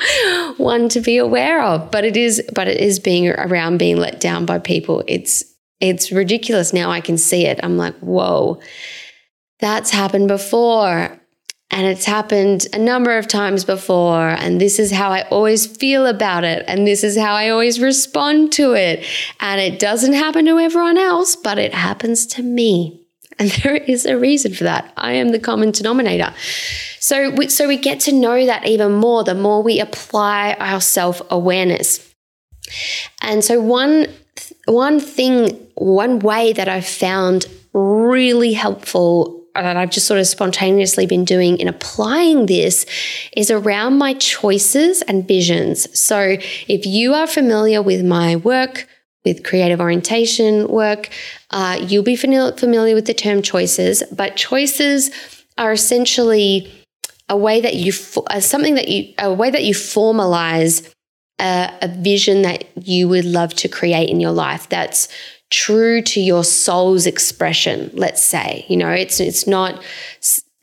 one 0.56 0.88
to 0.88 1.00
be 1.00 1.18
aware 1.18 1.62
of, 1.62 1.90
but 1.90 2.04
it 2.04 2.16
is 2.16 2.42
but 2.54 2.66
it 2.66 2.80
is 2.80 2.98
being 2.98 3.28
around 3.28 3.78
being 3.78 3.96
let 3.96 4.20
down 4.20 4.46
by 4.46 4.58
people. 4.58 5.04
It's 5.06 5.53
it's 5.80 6.12
ridiculous. 6.12 6.72
Now 6.72 6.90
I 6.90 7.00
can 7.00 7.18
see 7.18 7.46
it. 7.46 7.60
I'm 7.62 7.76
like, 7.76 7.96
whoa, 7.96 8.60
that's 9.58 9.90
happened 9.90 10.28
before. 10.28 11.20
And 11.70 11.86
it's 11.86 12.04
happened 12.04 12.68
a 12.72 12.78
number 12.78 13.18
of 13.18 13.26
times 13.26 13.64
before. 13.64 14.28
And 14.28 14.60
this 14.60 14.78
is 14.78 14.92
how 14.92 15.10
I 15.10 15.22
always 15.22 15.66
feel 15.66 16.06
about 16.06 16.44
it. 16.44 16.64
And 16.68 16.86
this 16.86 17.02
is 17.02 17.18
how 17.18 17.34
I 17.34 17.48
always 17.48 17.80
respond 17.80 18.52
to 18.52 18.74
it. 18.74 19.04
And 19.40 19.60
it 19.60 19.80
doesn't 19.80 20.12
happen 20.12 20.44
to 20.44 20.58
everyone 20.58 20.98
else, 20.98 21.34
but 21.34 21.58
it 21.58 21.74
happens 21.74 22.26
to 22.28 22.42
me. 22.42 23.00
And 23.38 23.50
there 23.62 23.74
is 23.74 24.06
a 24.06 24.16
reason 24.16 24.54
for 24.54 24.64
that. 24.64 24.92
I 24.96 25.12
am 25.12 25.30
the 25.30 25.40
common 25.40 25.72
denominator. 25.72 26.32
So 27.00 27.30
we, 27.30 27.48
so 27.48 27.66
we 27.66 27.76
get 27.76 28.00
to 28.00 28.12
know 28.12 28.46
that 28.46 28.66
even 28.66 28.92
more 28.92 29.24
the 29.24 29.34
more 29.34 29.62
we 29.62 29.80
apply 29.80 30.56
our 30.60 30.80
self 30.80 31.20
awareness. 31.30 32.14
And 33.20 33.44
so 33.44 33.60
one 33.60 34.06
one 34.66 35.00
thing, 35.00 35.68
one 35.74 36.18
way 36.20 36.52
that 36.52 36.68
I've 36.68 36.86
found 36.86 37.46
really 37.72 38.52
helpful 38.52 39.44
that 39.54 39.76
I've 39.76 39.90
just 39.90 40.06
sort 40.06 40.18
of 40.18 40.26
spontaneously 40.26 41.06
been 41.06 41.24
doing 41.24 41.58
in 41.58 41.68
applying 41.68 42.46
this 42.46 42.86
is 43.36 43.50
around 43.50 43.98
my 43.98 44.14
choices 44.14 45.02
and 45.02 45.26
visions. 45.26 45.98
So 45.98 46.36
if 46.66 46.86
you 46.86 47.14
are 47.14 47.26
familiar 47.26 47.80
with 47.80 48.04
my 48.04 48.36
work, 48.36 48.88
with 49.24 49.44
creative 49.44 49.80
orientation 49.80 50.68
work, 50.68 51.08
uh, 51.50 51.78
you'll 51.80 52.02
be 52.02 52.16
familiar 52.16 52.94
with 52.94 53.06
the 53.06 53.14
term 53.14 53.42
choices, 53.42 54.02
but 54.12 54.36
choices 54.36 55.10
are 55.56 55.72
essentially 55.72 56.70
a 57.28 57.36
way 57.36 57.60
that 57.60 57.74
you, 57.74 57.92
uh, 58.26 58.40
something 58.40 58.74
that 58.74 58.88
you, 58.88 59.14
a 59.18 59.32
way 59.32 59.50
that 59.50 59.64
you 59.64 59.72
formalize 59.72 60.92
a, 61.38 61.70
a 61.82 61.88
vision 61.88 62.42
that 62.42 62.64
you 62.86 63.08
would 63.08 63.24
love 63.24 63.54
to 63.54 63.68
create 63.68 64.08
in 64.08 64.20
your 64.20 64.32
life 64.32 64.68
that's 64.68 65.08
true 65.50 66.00
to 66.02 66.20
your 66.20 66.42
soul's 66.42 67.06
expression 67.06 67.90
let's 67.94 68.24
say 68.24 68.64
you 68.68 68.76
know 68.76 68.90
it's 68.90 69.20
it's 69.20 69.46
not 69.46 69.82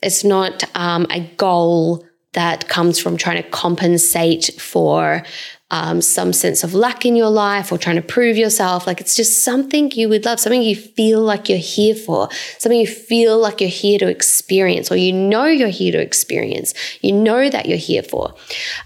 it's 0.02 0.24
not 0.24 0.64
um, 0.74 1.06
a 1.10 1.20
goal 1.36 2.04
that 2.32 2.68
comes 2.68 2.98
from 2.98 3.16
trying 3.16 3.42
to 3.42 3.48
compensate 3.50 4.50
for 4.58 5.22
um, 5.70 6.02
some 6.02 6.34
sense 6.34 6.62
of 6.62 6.74
luck 6.74 7.06
in 7.06 7.16
your 7.16 7.30
life 7.30 7.72
or 7.72 7.78
trying 7.78 7.96
to 7.96 8.02
prove 8.02 8.36
yourself. 8.36 8.86
Like 8.86 9.00
it's 9.00 9.16
just 9.16 9.42
something 9.42 9.90
you 9.92 10.08
would 10.08 10.24
love, 10.24 10.38
something 10.38 10.62
you 10.62 10.76
feel 10.76 11.20
like 11.20 11.48
you're 11.48 11.58
here 11.58 11.94
for, 11.94 12.28
something 12.58 12.78
you 12.78 12.86
feel 12.86 13.38
like 13.38 13.60
you're 13.60 13.70
here 13.70 13.98
to 13.98 14.08
experience, 14.08 14.92
or 14.92 14.96
you 14.96 15.12
know 15.12 15.46
you're 15.46 15.68
here 15.68 15.92
to 15.92 16.00
experience. 16.00 16.74
You 17.00 17.12
know 17.12 17.48
that 17.48 17.66
you're 17.66 17.78
here 17.78 18.02
for. 18.02 18.34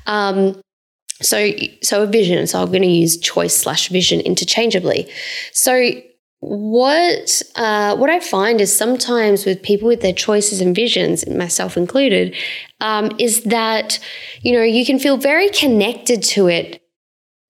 Um, 0.06 0.60
so, 1.22 1.50
so 1.82 2.02
a 2.02 2.06
vision. 2.06 2.46
So 2.46 2.60
I'm 2.60 2.68
going 2.68 2.82
to 2.82 2.88
use 2.88 3.16
choice 3.18 3.56
slash 3.56 3.88
vision 3.88 4.20
interchangeably. 4.20 5.08
So 5.52 5.92
what 6.40 7.42
uh, 7.56 7.96
what 7.96 8.10
I 8.10 8.20
find 8.20 8.60
is 8.60 8.76
sometimes 8.76 9.46
with 9.46 9.62
people 9.62 9.88
with 9.88 10.02
their 10.02 10.12
choices 10.12 10.60
and 10.60 10.74
visions, 10.74 11.26
myself 11.28 11.76
included, 11.76 12.34
um, 12.80 13.10
is 13.18 13.42
that 13.44 13.98
you 14.42 14.52
know 14.52 14.62
you 14.62 14.84
can 14.84 14.98
feel 14.98 15.16
very 15.16 15.48
connected 15.48 16.22
to 16.24 16.48
it 16.48 16.82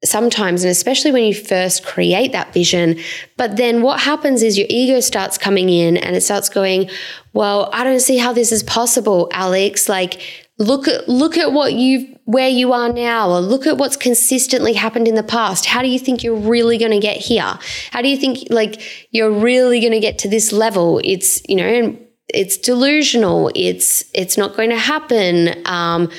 sometimes, 0.04 0.62
and 0.62 0.70
especially 0.70 1.10
when 1.10 1.24
you 1.24 1.34
first 1.34 1.84
create 1.84 2.30
that 2.32 2.54
vision. 2.54 2.98
But 3.36 3.56
then 3.56 3.82
what 3.82 4.00
happens 4.00 4.42
is 4.42 4.56
your 4.56 4.68
ego 4.70 5.00
starts 5.00 5.36
coming 5.36 5.68
in 5.68 5.96
and 5.96 6.14
it 6.14 6.22
starts 6.22 6.48
going, 6.48 6.88
"Well, 7.32 7.68
I 7.72 7.82
don't 7.82 8.00
see 8.00 8.18
how 8.18 8.32
this 8.32 8.52
is 8.52 8.62
possible, 8.62 9.28
Alex. 9.32 9.88
Like, 9.88 10.45
look 10.58 10.88
at 10.88 11.08
look 11.08 11.36
at 11.36 11.52
what 11.52 11.74
you've 11.74 12.16
where 12.24 12.48
you 12.48 12.72
are 12.72 12.92
now 12.92 13.30
or 13.30 13.40
look 13.40 13.66
at 13.66 13.78
what's 13.78 13.96
consistently 13.96 14.72
happened 14.72 15.06
in 15.06 15.14
the 15.14 15.22
past. 15.22 15.66
How 15.66 15.82
do 15.82 15.88
you 15.88 15.98
think 15.98 16.24
you're 16.24 16.34
really 16.34 16.78
going 16.78 16.92
to 16.92 16.98
get 16.98 17.18
here? 17.18 17.58
How 17.92 18.02
do 18.02 18.08
you 18.08 18.16
think 18.16 18.48
like 18.50 19.08
you're 19.10 19.30
really 19.30 19.80
going 19.80 19.92
to 19.92 20.00
get 20.00 20.18
to 20.18 20.28
this 20.28 20.52
level? 20.52 21.00
It's 21.04 21.46
you 21.48 21.56
know 21.56 21.96
it's 22.28 22.56
delusional. 22.56 23.50
It's 23.54 24.04
it's 24.14 24.36
not 24.36 24.56
going 24.56 24.70
to 24.70 24.78
happen. 24.78 25.62
Um 25.66 26.10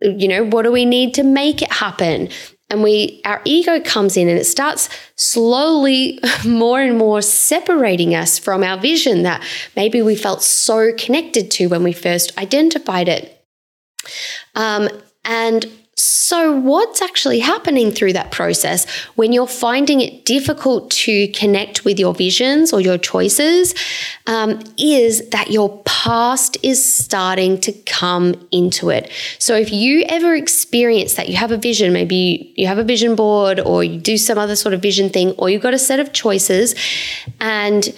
you 0.00 0.28
know 0.28 0.44
what 0.44 0.62
do 0.62 0.72
we 0.72 0.84
need 0.84 1.14
to 1.14 1.22
make 1.22 1.62
it 1.62 1.72
happen? 1.72 2.28
And 2.68 2.82
we 2.82 3.22
our 3.24 3.40
ego 3.44 3.80
comes 3.80 4.16
in 4.16 4.28
and 4.28 4.38
it 4.38 4.44
starts 4.44 4.88
slowly 5.14 6.18
more 6.44 6.80
and 6.80 6.98
more 6.98 7.22
separating 7.22 8.14
us 8.16 8.38
from 8.38 8.64
our 8.64 8.78
vision 8.78 9.22
that 9.22 9.42
maybe 9.76 10.02
we 10.02 10.16
felt 10.16 10.42
so 10.42 10.92
connected 10.98 11.52
to 11.52 11.68
when 11.68 11.84
we 11.84 11.92
first 11.92 12.36
identified 12.36 13.08
it 13.08 13.35
um, 14.54 14.88
and 15.24 15.66
so, 15.98 16.54
what's 16.54 17.00
actually 17.00 17.38
happening 17.38 17.90
through 17.90 18.12
that 18.12 18.30
process 18.30 18.86
when 19.14 19.32
you're 19.32 19.46
finding 19.46 20.02
it 20.02 20.26
difficult 20.26 20.90
to 20.90 21.28
connect 21.28 21.86
with 21.86 21.98
your 21.98 22.12
visions 22.12 22.70
or 22.70 22.82
your 22.82 22.98
choices 22.98 23.74
um, 24.26 24.60
is 24.76 25.26
that 25.30 25.50
your 25.50 25.82
past 25.84 26.58
is 26.62 26.84
starting 26.84 27.58
to 27.62 27.72
come 27.72 28.34
into 28.50 28.90
it. 28.90 29.10
So, 29.38 29.56
if 29.56 29.72
you 29.72 30.04
ever 30.06 30.34
experience 30.34 31.14
that 31.14 31.30
you 31.30 31.36
have 31.36 31.50
a 31.50 31.56
vision, 31.56 31.94
maybe 31.94 32.52
you 32.58 32.66
have 32.66 32.76
a 32.76 32.84
vision 32.84 33.16
board 33.16 33.58
or 33.58 33.82
you 33.82 33.98
do 33.98 34.18
some 34.18 34.36
other 34.36 34.54
sort 34.54 34.74
of 34.74 34.82
vision 34.82 35.08
thing, 35.08 35.30
or 35.38 35.48
you've 35.48 35.62
got 35.62 35.72
a 35.72 35.78
set 35.78 35.98
of 35.98 36.12
choices 36.12 36.74
and 37.40 37.94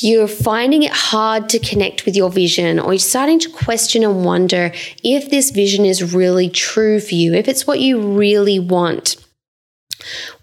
you're 0.00 0.28
finding 0.28 0.82
it 0.84 0.92
hard 0.92 1.48
to 1.50 1.58
connect 1.58 2.04
with 2.04 2.14
your 2.16 2.30
vision, 2.30 2.78
or 2.78 2.92
you're 2.92 3.00
starting 3.00 3.38
to 3.40 3.50
question 3.50 4.04
and 4.04 4.24
wonder 4.24 4.72
if 5.02 5.30
this 5.30 5.50
vision 5.50 5.84
is 5.84 6.14
really 6.14 6.48
true 6.48 7.00
for 7.00 7.14
you, 7.14 7.34
if 7.34 7.48
it's 7.48 7.66
what 7.66 7.80
you 7.80 8.00
really 8.00 8.58
want. 8.58 9.16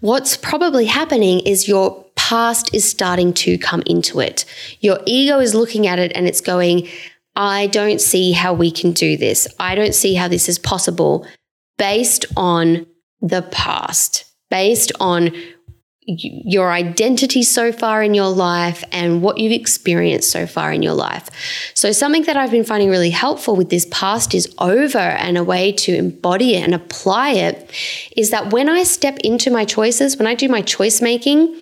What's 0.00 0.36
probably 0.36 0.86
happening 0.86 1.40
is 1.40 1.68
your 1.68 2.04
past 2.16 2.74
is 2.74 2.88
starting 2.88 3.32
to 3.32 3.56
come 3.58 3.82
into 3.86 4.20
it. 4.20 4.44
Your 4.80 4.98
ego 5.06 5.38
is 5.38 5.54
looking 5.54 5.86
at 5.86 5.98
it 5.98 6.12
and 6.14 6.26
it's 6.26 6.40
going, 6.40 6.88
I 7.34 7.66
don't 7.68 8.00
see 8.00 8.32
how 8.32 8.52
we 8.52 8.70
can 8.70 8.92
do 8.92 9.16
this. 9.16 9.46
I 9.58 9.74
don't 9.74 9.94
see 9.94 10.14
how 10.14 10.28
this 10.28 10.48
is 10.48 10.58
possible 10.58 11.26
based 11.78 12.26
on 12.36 12.86
the 13.20 13.42
past, 13.42 14.24
based 14.50 14.92
on 15.00 15.30
your 16.06 16.70
identity 16.70 17.42
so 17.42 17.72
far 17.72 18.02
in 18.02 18.14
your 18.14 18.28
life 18.28 18.84
and 18.92 19.22
what 19.22 19.38
you've 19.38 19.52
experienced 19.52 20.30
so 20.30 20.46
far 20.46 20.72
in 20.72 20.82
your 20.82 20.94
life. 20.94 21.28
So, 21.74 21.90
something 21.90 22.22
that 22.24 22.36
I've 22.36 22.52
been 22.52 22.64
finding 22.64 22.90
really 22.90 23.10
helpful 23.10 23.56
with 23.56 23.70
this 23.70 23.86
past 23.90 24.34
is 24.34 24.54
over 24.58 24.98
and 24.98 25.36
a 25.36 25.42
way 25.42 25.72
to 25.72 25.94
embody 25.94 26.54
it 26.54 26.62
and 26.62 26.74
apply 26.74 27.30
it 27.30 27.70
is 28.16 28.30
that 28.30 28.52
when 28.52 28.68
I 28.68 28.84
step 28.84 29.18
into 29.24 29.50
my 29.50 29.64
choices, 29.64 30.16
when 30.16 30.28
I 30.28 30.34
do 30.34 30.48
my 30.48 30.62
choice 30.62 31.02
making, 31.02 31.60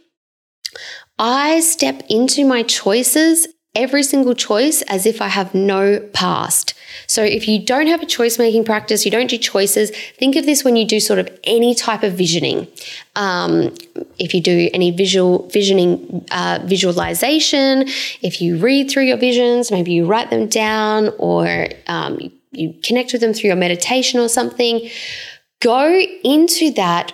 I 1.18 1.60
step 1.60 2.02
into 2.10 2.44
my 2.44 2.64
choices 2.64 3.46
every 3.74 4.02
single 4.02 4.34
choice 4.34 4.82
as 4.82 5.06
if 5.06 5.20
I 5.20 5.28
have 5.28 5.54
no 5.54 6.00
past. 6.12 6.74
So 7.06 7.22
if 7.22 7.48
you 7.48 7.58
don't 7.64 7.86
have 7.88 8.02
a 8.02 8.06
choice 8.06 8.38
making 8.38 8.64
practice, 8.64 9.04
you 9.04 9.10
don't 9.10 9.28
do 9.28 9.36
choices, 9.36 9.90
think 9.90 10.36
of 10.36 10.46
this 10.46 10.64
when 10.64 10.76
you 10.76 10.86
do 10.86 11.00
sort 11.00 11.18
of 11.18 11.28
any 11.44 11.74
type 11.74 12.02
of 12.02 12.14
visioning. 12.14 12.68
Um, 13.16 13.74
if 14.18 14.32
you 14.32 14.40
do 14.40 14.70
any 14.72 14.90
visual 14.90 15.48
visioning, 15.48 16.24
uh, 16.30 16.60
visualization, 16.64 17.88
if 18.22 18.40
you 18.40 18.58
read 18.58 18.90
through 18.90 19.04
your 19.04 19.16
visions, 19.16 19.70
maybe 19.70 19.92
you 19.92 20.06
write 20.06 20.30
them 20.30 20.46
down 20.46 21.10
or 21.18 21.68
um, 21.86 22.20
you, 22.20 22.32
you 22.52 22.74
connect 22.82 23.12
with 23.12 23.20
them 23.20 23.34
through 23.34 23.48
your 23.48 23.56
meditation 23.56 24.20
or 24.20 24.28
something, 24.28 24.88
go 25.60 25.88
into 26.22 26.72
that 26.72 27.12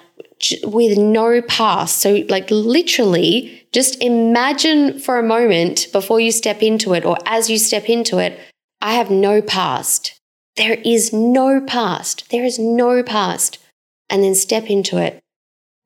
with 0.65 0.99
no 0.99 1.43
past. 1.43 1.99
So, 1.99 2.25
like, 2.29 2.51
literally, 2.51 3.67
just 3.73 4.03
imagine 4.03 4.99
for 4.99 5.19
a 5.19 5.23
moment 5.23 5.89
before 5.93 6.21
you 6.21 6.33
step 6.33 6.63
into 6.63 6.95
it 6.95 7.05
or 7.05 7.17
as 7.27 7.51
you 7.51 7.59
step 7.59 7.89
into 7.89 8.19
it, 8.19 8.39
I 8.81 8.95
have 8.95 9.11
no 9.11 9.43
past. 9.43 10.19
There 10.57 10.79
is 10.85 11.13
no 11.13 11.61
past. 11.61 12.31
There 12.31 12.45
is 12.45 12.59
no 12.59 13.03
past. 13.03 13.59
And 14.09 14.25
then 14.25 14.35
step 14.35 14.69
into 14.69 14.99
it 14.99 15.21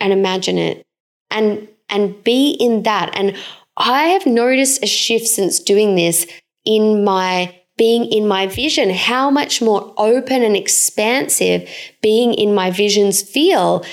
and 0.01 0.13
imagine 0.13 0.57
it 0.59 0.87
and 1.31 1.69
and 1.89 2.23
be 2.25 2.51
in 2.59 2.85
that. 2.85 3.11
And 3.15 3.37
I 3.77 4.05
have 4.05 4.27
noticed 4.27 4.83
a 4.83 4.87
shift 4.87 5.27
since 5.27 5.59
doing 5.59 5.97
this 5.97 6.27
in 6.65 7.05
my 7.05 7.55
being 7.77 8.05
in 8.07 8.27
my 8.27 8.47
vision, 8.47 8.91
how 8.91 9.31
much 9.31 9.61
more 9.61 9.93
open 9.97 10.43
and 10.43 10.57
expansive 10.57 11.69
being 12.01 12.33
in 12.33 12.55
my 12.55 12.71
visions 12.71 13.21
feel. 13.21 13.85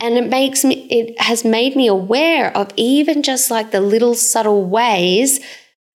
And 0.00 0.18
it 0.18 0.28
makes 0.28 0.64
me, 0.64 0.86
it 0.90 1.20
has 1.20 1.44
made 1.44 1.76
me 1.76 1.86
aware 1.86 2.54
of 2.56 2.70
even 2.76 3.22
just 3.22 3.50
like 3.50 3.70
the 3.70 3.80
little 3.80 4.14
subtle 4.14 4.64
ways 4.64 5.40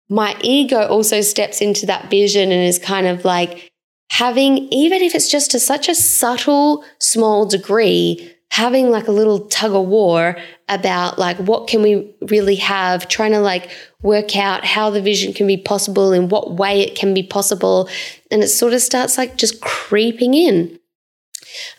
my 0.08 0.37
ego 0.40 0.87
also 0.87 1.20
steps 1.20 1.61
into 1.61 1.87
that 1.87 2.11
vision 2.11 2.50
and 2.50 2.62
is 2.62 2.78
kind 2.78 3.06
of 3.06 3.24
like 3.24 3.70
having, 4.11 4.58
even 4.72 5.02
if 5.02 5.14
it's 5.14 5.30
just 5.30 5.50
to 5.50 5.61
such 5.61 5.88
a 5.88 5.94
subtle, 5.94 6.84
small 6.98 7.46
degree, 7.46 8.34
having 8.50 8.90
like 8.90 9.06
a 9.06 9.12
little 9.12 9.40
tug 9.48 9.74
of 9.74 9.87
war 9.87 10.38
about 10.68 11.18
like 11.18 11.37
what 11.37 11.68
can 11.68 11.82
we 11.82 12.14
really 12.22 12.54
have 12.56 13.06
trying 13.08 13.32
to 13.32 13.40
like 13.40 13.70
work 14.02 14.37
out 14.37 14.64
how 14.64 14.88
the 14.88 15.02
vision 15.02 15.34
can 15.34 15.46
be 15.46 15.56
possible 15.58 16.12
in 16.12 16.30
what 16.30 16.52
way 16.52 16.80
it 16.80 16.96
can 16.96 17.12
be 17.12 17.22
possible. 17.22 17.88
And 18.30 18.42
it 18.42 18.48
sort 18.48 18.72
of 18.72 18.80
starts 18.80 19.18
like 19.18 19.37
just 19.37 19.61
creeping 19.61 20.32
in 20.32 20.77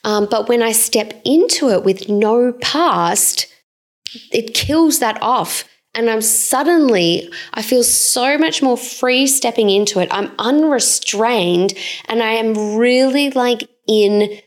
um, 0.03 0.27
but 0.29 0.49
when 0.49 0.61
I 0.61 0.71
step 0.71 1.21
into 1.25 1.69
it 1.69 1.83
with 1.83 2.09
no 2.09 2.53
past, 2.53 3.47
it 4.31 4.53
kills 4.53 4.99
that 4.99 5.21
off. 5.21 5.65
And 5.95 6.09
I'm 6.09 6.21
suddenly, 6.21 7.29
I 7.53 7.61
feel 7.61 7.83
so 7.83 8.37
much 8.37 8.61
more 8.61 8.77
free 8.77 9.25
stepping 9.25 9.69
into 9.69 9.99
it. 9.99 10.07
I'm 10.11 10.31
unrestrained 10.37 11.73
and 12.07 12.21
I 12.21 12.33
am 12.33 12.77
really 12.77 13.31
like 13.31 13.67
in 13.87 14.39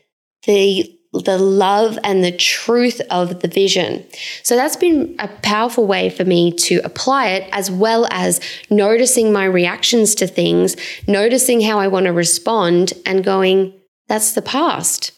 the 0.45 0.89
the 1.13 1.37
love 1.37 1.99
and 2.03 2.23
the 2.23 2.31
truth 2.31 2.99
of 3.11 3.41
the 3.41 3.47
vision. 3.47 4.03
So 4.41 4.55
that's 4.55 4.75
been 4.75 5.15
a 5.19 5.27
powerful 5.27 5.85
way 5.85 6.09
for 6.09 6.25
me 6.25 6.51
to 6.53 6.81
apply 6.83 7.29
it, 7.29 7.47
as 7.51 7.69
well 7.69 8.07
as 8.09 8.41
noticing 8.71 9.31
my 9.31 9.45
reactions 9.45 10.15
to 10.15 10.25
things, 10.25 10.75
noticing 11.07 11.61
how 11.61 11.77
I 11.77 11.87
want 11.87 12.07
to 12.07 12.13
respond, 12.13 12.93
and 13.05 13.23
going, 13.23 13.73
that's 14.13 14.33
the 14.33 14.43
past. 14.43 15.11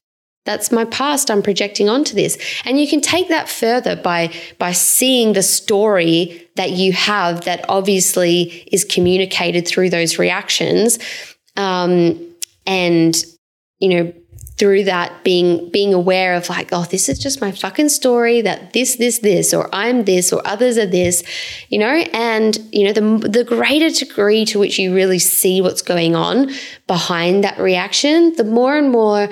That's 0.46 0.72
my 0.72 0.86
past 0.86 1.30
I'm 1.30 1.42
projecting 1.42 1.90
onto 1.90 2.16
this. 2.16 2.38
And 2.64 2.80
you 2.80 2.88
can 2.88 3.02
take 3.02 3.28
that 3.28 3.50
further 3.50 3.98
by 3.98 4.32
by 4.58 4.72
seeing 4.72 5.34
the 5.34 5.44
story 5.44 6.48
that 6.56 6.72
you 6.72 6.94
have 6.94 7.44
that 7.44 7.66
obviously 7.68 8.64
is 8.72 8.86
communicated 8.86 9.68
through 9.68 9.90
those 9.90 10.18
reactions. 10.18 10.98
Um, 11.58 12.26
and 12.66 13.22
you 13.80 13.90
know, 13.90 14.14
through 14.58 14.86
that 14.86 15.24
being 15.24 15.70
being 15.70 15.94
aware 15.94 16.36
of 16.36 16.50
like, 16.50 16.70
oh, 16.72 16.84
this 16.84 17.10
is 17.10 17.20
just 17.20 17.41
my 17.41 17.52
fucking 17.52 17.89
story 17.89 18.41
that 18.41 18.74
this, 18.74 18.96
this, 18.96 19.20
this, 19.20 19.54
or 19.54 19.70
I'm 19.74 20.06
this, 20.06 20.32
or 20.32 20.41
others 20.46 20.78
are 20.78 20.86
this, 20.86 21.24
you 21.70 21.78
know, 21.78 21.88
and 22.13 22.58
you 22.72 22.86
know, 22.86 22.94
the 22.94 23.28
the 23.28 23.44
greater 23.44 23.89
degree 23.89 24.46
to 24.46 24.60
which 24.60 24.80
you 24.80 24.94
really 24.94 25.20
see 25.20 25.62
what's 25.62 25.82
going 25.82 26.15
on 26.15 26.52
behind 26.88 27.44
that 27.44 27.60
reaction, 27.60 28.34
the 28.36 28.44
more 28.44 28.78
and 28.78 28.91
more 28.91 29.30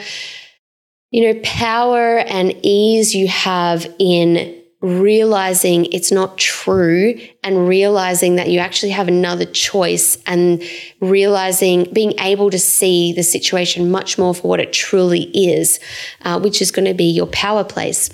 you 1.13 1.31
know, 1.31 1.39
power 1.43 2.17
and 2.17 2.55
ease 2.63 3.13
you 3.13 3.27
have 3.27 3.86
in 3.99 4.62
realizing 4.83 5.85
it's 5.93 6.11
not 6.11 6.37
true 6.37 7.17
and 7.41 7.69
realizing 7.69 8.35
that 8.35 8.49
you 8.49 8.59
actually 8.59 8.91
have 8.91 9.07
another 9.07 9.45
choice 9.45 10.17
and 10.27 10.61
realizing 10.99 11.85
being 11.93 12.13
able 12.19 12.49
to 12.49 12.59
see 12.59 13.13
the 13.13 13.23
situation 13.23 13.89
much 13.89 14.17
more 14.17 14.35
for 14.35 14.49
what 14.49 14.59
it 14.59 14.73
truly 14.73 15.23
is, 15.33 15.79
uh, 16.23 16.37
which 16.37 16.61
is 16.61 16.69
going 16.69 16.85
to 16.85 16.93
be 16.93 17.05
your 17.05 17.27
power 17.27 17.63
place. 17.63 18.09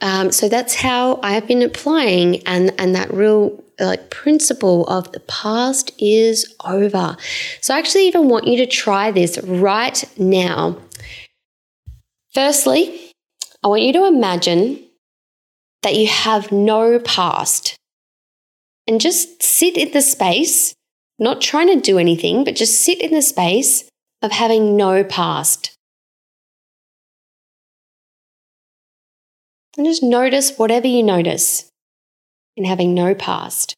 Um, 0.00 0.30
so 0.30 0.48
that's 0.48 0.76
how 0.76 1.18
I 1.22 1.32
have 1.32 1.46
been 1.46 1.62
applying, 1.62 2.46
and 2.46 2.72
and 2.78 2.94
that 2.94 3.12
real 3.12 3.62
like 3.80 4.10
principle 4.10 4.86
of 4.86 5.10
the 5.12 5.20
past 5.20 5.92
is 5.98 6.54
over. 6.64 7.16
So 7.60 7.74
I 7.74 7.78
actually 7.78 8.06
even 8.06 8.28
want 8.28 8.46
you 8.46 8.56
to 8.58 8.66
try 8.66 9.10
this 9.10 9.38
right 9.42 10.04
now. 10.16 10.78
Firstly, 12.32 13.12
I 13.62 13.68
want 13.68 13.82
you 13.82 13.92
to 13.92 14.06
imagine 14.06 14.82
that 15.82 15.96
you 15.96 16.06
have 16.06 16.52
no 16.52 16.98
past. 16.98 17.76
and 18.86 19.00
just 19.00 19.42
sit 19.42 19.76
in 19.76 19.92
the 19.92 20.02
space, 20.02 20.74
not 21.18 21.40
trying 21.40 21.68
to 21.68 21.80
do 21.80 21.98
anything, 21.98 22.44
but 22.44 22.56
just 22.56 22.80
sit 22.80 23.00
in 23.00 23.12
the 23.12 23.22
space 23.22 23.88
of 24.22 24.32
having 24.32 24.76
no 24.76 25.04
past. 25.04 25.76
And 29.76 29.86
just 29.86 30.02
notice 30.02 30.58
whatever 30.58 30.86
you 30.86 31.02
notice 31.02 31.68
in 32.56 32.64
having 32.64 32.92
no 32.92 33.14
past. 33.14 33.74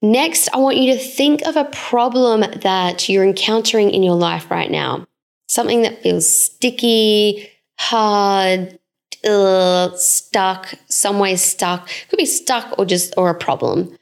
Next, 0.00 0.48
I 0.54 0.58
want 0.58 0.76
you 0.76 0.92
to 0.94 0.98
think 0.98 1.42
of 1.42 1.56
a 1.56 1.64
problem 1.64 2.40
that 2.60 3.08
you're 3.08 3.24
encountering 3.24 3.90
in 3.90 4.02
your 4.02 4.16
life 4.16 4.50
right 4.50 4.70
now. 4.70 5.06
Something 5.48 5.82
that 5.82 6.02
feels 6.02 6.28
sticky, 6.28 7.50
hard, 7.78 8.78
ugh, 9.26 9.96
stuck, 9.96 10.74
some 10.88 11.18
way 11.18 11.36
stuck. 11.36 11.88
Could 12.08 12.16
be 12.16 12.26
stuck 12.26 12.78
or 12.78 12.84
just 12.84 13.14
or 13.16 13.30
a 13.30 13.34
problem. 13.34 13.96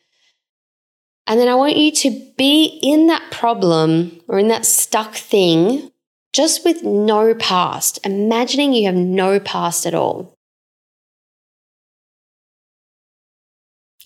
And 1.26 1.38
then 1.38 1.48
I 1.48 1.54
want 1.54 1.76
you 1.76 1.92
to 1.92 2.11
be 2.37 2.80
in 2.82 3.06
that 3.06 3.30
problem 3.30 4.20
or 4.28 4.38
in 4.38 4.48
that 4.48 4.66
stuck 4.66 5.14
thing 5.14 5.90
just 6.32 6.64
with 6.64 6.82
no 6.82 7.35
past, 7.35 7.98
imagining 8.04 8.72
you 8.72 8.87
have 8.87 8.94
no 8.94 9.38
past 9.38 9.87
at 9.87 9.94
all. 9.94 10.35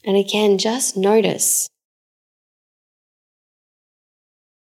And 0.05 0.17
again, 0.17 0.59
just 0.59 0.97
notice 0.97 1.69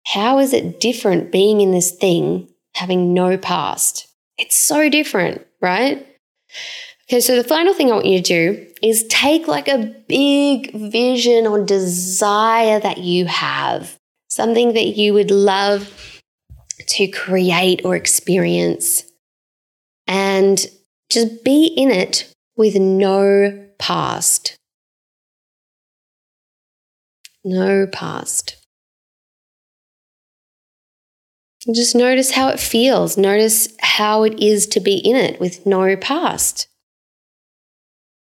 how 0.07 0.39
is 0.39 0.53
it 0.53 0.81
different 0.81 1.33
being 1.33 1.61
in 1.61 1.73
this 1.73 1.91
thing, 1.91 2.49
having 2.75 3.13
no 3.13 3.37
past? 3.37 4.09
It's 4.39 4.57
so 4.57 4.89
different, 4.89 5.45
right? 5.61 6.07
Okay, 7.09 7.21
so 7.21 7.37
the 7.37 7.45
final 7.45 7.73
thing 7.73 7.91
I 7.91 7.95
want 7.95 8.07
you 8.07 8.21
to 8.21 8.23
do 8.23 8.67
is 8.83 9.07
take 9.09 9.47
like 9.47 9.69
a 9.69 9.95
big 10.09 10.73
vision 10.75 11.47
or 11.47 11.65
desire 11.65 12.81
that 12.81 12.99
you 12.99 13.27
have, 13.27 13.97
something 14.29 14.73
that 14.75 14.97
you 14.97 15.15
would 15.15 15.31
love 15.31 16.21
to 16.89 17.07
create 17.09 17.85
or 17.85 17.95
experience, 17.95 19.05
and 20.09 20.67
just 21.11 21.45
be 21.45 21.67
in 21.67 21.91
it 21.91 22.33
with 22.57 22.75
no 22.75 23.69
past. 23.79 24.57
No 27.45 27.87
past. 27.87 28.66
Just 31.75 31.95
notice 31.95 32.31
how 32.33 32.49
it 32.49 32.61
feels. 32.61 33.17
Notice 33.17 33.69
how 33.81 34.23
it 34.23 34.41
is 34.41 34.67
to 34.69 34.81
be 34.81 34.97
in 34.97 35.17
it 35.17 35.41
with 35.41 35.67
no 35.67 35.97
past. 35.97 36.69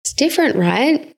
It's 0.04 0.14
different, 0.14 0.56
right? 0.56 1.14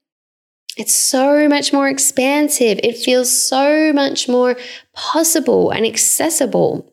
It's 0.76 0.94
so 0.94 1.48
much 1.48 1.72
more 1.72 1.88
expansive. 1.88 2.80
It 2.82 2.96
feels 2.96 3.30
so 3.30 3.92
much 3.92 4.28
more 4.28 4.56
possible 4.94 5.70
and 5.70 5.84
accessible. 5.84 6.92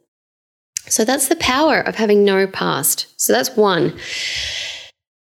So 0.87 1.05
that's 1.05 1.27
the 1.27 1.35
power 1.35 1.79
of 1.79 1.95
having 1.95 2.23
no 2.23 2.47
past. 2.47 3.07
So 3.17 3.33
that's 3.33 3.55
one. 3.55 3.97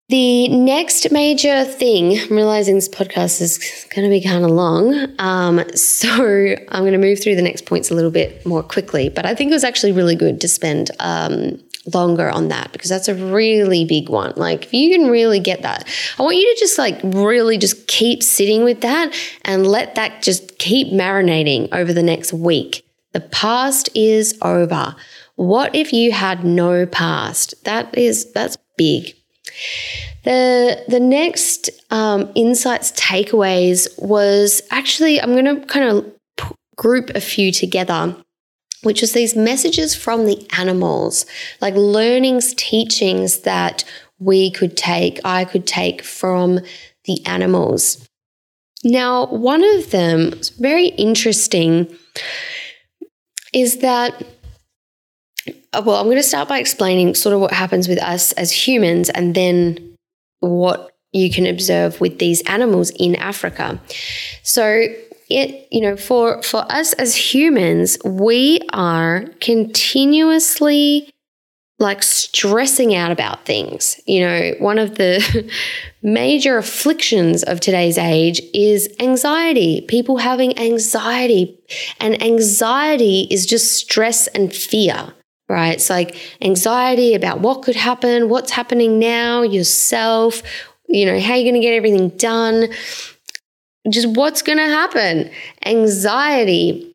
The 0.10 0.50
next 0.50 1.12
major 1.12 1.64
thing, 1.64 2.20
I'm 2.20 2.36
realizing 2.36 2.76
this 2.76 2.90
podcast 2.90 3.42
is 3.42 3.58
going 3.96 4.04
to 4.04 4.10
be 4.10 4.22
kind 4.22 4.44
of 4.44 4.52
long. 4.52 5.08
Um, 5.18 5.64
so 5.76 6.56
I'm 6.68 6.82
going 6.82 6.92
to 6.92 6.98
move 6.98 7.22
through 7.24 7.36
the 7.36 7.42
next 7.42 7.66
points 7.66 7.90
a 7.90 7.94
little 7.94 8.12
bit 8.12 8.46
more 8.46 8.64
quickly. 8.64 9.10
But 9.10 9.26
I 9.26 9.34
think 9.34 9.52
it 9.52 9.54
was 9.54 9.64
actually 9.64 9.94
really 9.94 10.16
good 10.16 10.42
to 10.42 10.48
spend 10.50 10.92
um, 11.00 11.64
longer 11.94 12.30
on 12.30 12.50
that 12.50 12.74
because 12.74 12.90
that's 12.90 13.08
a 13.08 13.16
really 13.16 13.86
big 13.86 14.10
one. 14.10 14.34
Like, 14.36 14.66
if 14.66 14.74
you 14.74 14.96
can 14.96 15.10
really 15.10 15.40
get 15.40 15.62
that, 15.62 15.88
I 16.20 16.24
want 16.24 16.36
you 16.36 16.54
to 16.54 16.60
just 16.60 16.78
like 16.78 17.00
really 17.04 17.58
just 17.58 17.88
keep 17.88 18.24
sitting 18.24 18.66
with 18.66 18.82
that 18.82 19.16
and 19.44 19.66
let 19.66 19.96
that 19.96 20.22
just 20.22 20.60
keep 20.60 20.88
marinating 20.88 21.70
over 21.72 21.94
the 21.94 22.04
next 22.04 22.34
week. 22.34 22.86
The 23.14 23.22
past 23.22 23.90
is 23.96 24.38
over. 24.42 24.96
What 25.36 25.74
if 25.76 25.94
you 25.94 26.12
had 26.12 26.44
no 26.44 26.86
past? 26.86 27.64
That 27.64 27.98
is, 27.98 28.32
that's 28.34 28.58
big. 28.78 29.16
The 30.24 30.84
the 30.88 31.00
next 31.00 31.70
um, 31.92 32.32
insights 32.36 32.92
takeaways 32.94 33.88
was 34.02 34.62
actually 34.72 35.22
I'm 35.22 35.34
going 35.34 35.46
to 35.46 35.66
kind 35.66 35.86
of 35.86 36.12
p- 36.38 36.56
group 36.76 37.10
a 37.12 37.22
few 37.22 37.52
together 37.52 38.16
which 38.84 39.02
was 39.02 39.14
these 39.14 39.36
messages 39.36 39.96
from 39.96 40.26
the 40.26 40.46
animals, 40.58 41.26
like 41.62 41.74
learnings, 41.74 42.54
teachings 42.56 43.40
that 43.40 43.84
we 44.20 44.52
could 44.52 44.78
take, 44.78 45.20
I 45.26 45.46
could 45.46 45.66
take 45.66 46.04
from 46.04 46.60
the 47.06 47.26
animals. 47.26 48.08
Now, 48.84 49.26
one 49.28 49.64
of 49.64 49.92
them 49.92 50.34
is 50.34 50.50
very 50.50 50.88
interesting 50.88 51.94
is 53.54 53.78
that 53.78 54.24
Uh, 55.48 55.82
well, 55.86 55.98
I'm 55.98 56.06
going 56.06 56.18
to 56.18 56.24
start 56.24 56.48
by 56.48 56.60
explaining 56.60 57.16
sort 57.16 57.34
of 57.36 57.42
what 57.42 57.52
happens 57.52 57.88
with 57.88 58.02
us 58.02 58.32
as 58.34 58.52
humans 58.52 59.10
and 59.10 59.36
then 59.36 59.98
what 60.40 60.92
you 61.12 61.32
can 61.32 61.46
observe 61.46 62.00
with 62.02 62.20
these 62.20 62.42
animals 62.44 62.92
in 62.92 63.16
Africa. 63.16 63.80
So, 64.44 64.88
it 65.30 65.68
you 65.72 65.82
know 65.82 65.96
for 65.96 66.42
for 66.44 66.70
us 66.72 66.94
as 66.94 67.16
humans, 67.16 67.98
we 68.04 68.60
are 68.72 69.26
continuously 69.40 71.10
like 71.80 72.04
stressing 72.04 72.94
out 72.94 73.12
about 73.12 73.46
things. 73.46 74.00
You 74.06 74.22
know, 74.22 74.54
one 74.60 74.78
of 74.78 74.96
the 74.96 75.50
major 76.04 76.58
afflictions 76.58 77.44
of 77.44 77.60
today's 77.60 77.98
age 77.98 78.42
is 78.54 78.94
anxiety. 79.00 79.82
People 79.88 80.18
having 80.18 80.58
anxiety, 80.60 81.60
and 82.00 82.22
anxiety 82.22 83.28
is 83.32 83.46
just 83.46 83.74
stress 83.74 84.28
and 84.28 84.54
fear 84.54 85.14
right? 85.50 85.76
It's 85.76 85.90
like 85.90 86.16
anxiety 86.42 87.16
about 87.16 87.42
what 87.42 87.64
could 87.64 87.76
happen, 87.76 88.30
what's 88.30 88.52
happening 88.52 89.00
now, 89.00 89.42
yourself, 89.42 90.42
you 90.88 91.06
know, 91.06 91.20
how 91.20 91.36
you're 91.36 91.44
going 91.44 91.56
to 91.56 91.60
get 91.60 91.74
everything 91.74 92.10
done, 92.10 92.70
just 93.90 94.08
what's 94.08 94.42
going 94.42 94.58
to 94.58 94.66
happen, 94.66 95.30
anxiety. 95.66 96.90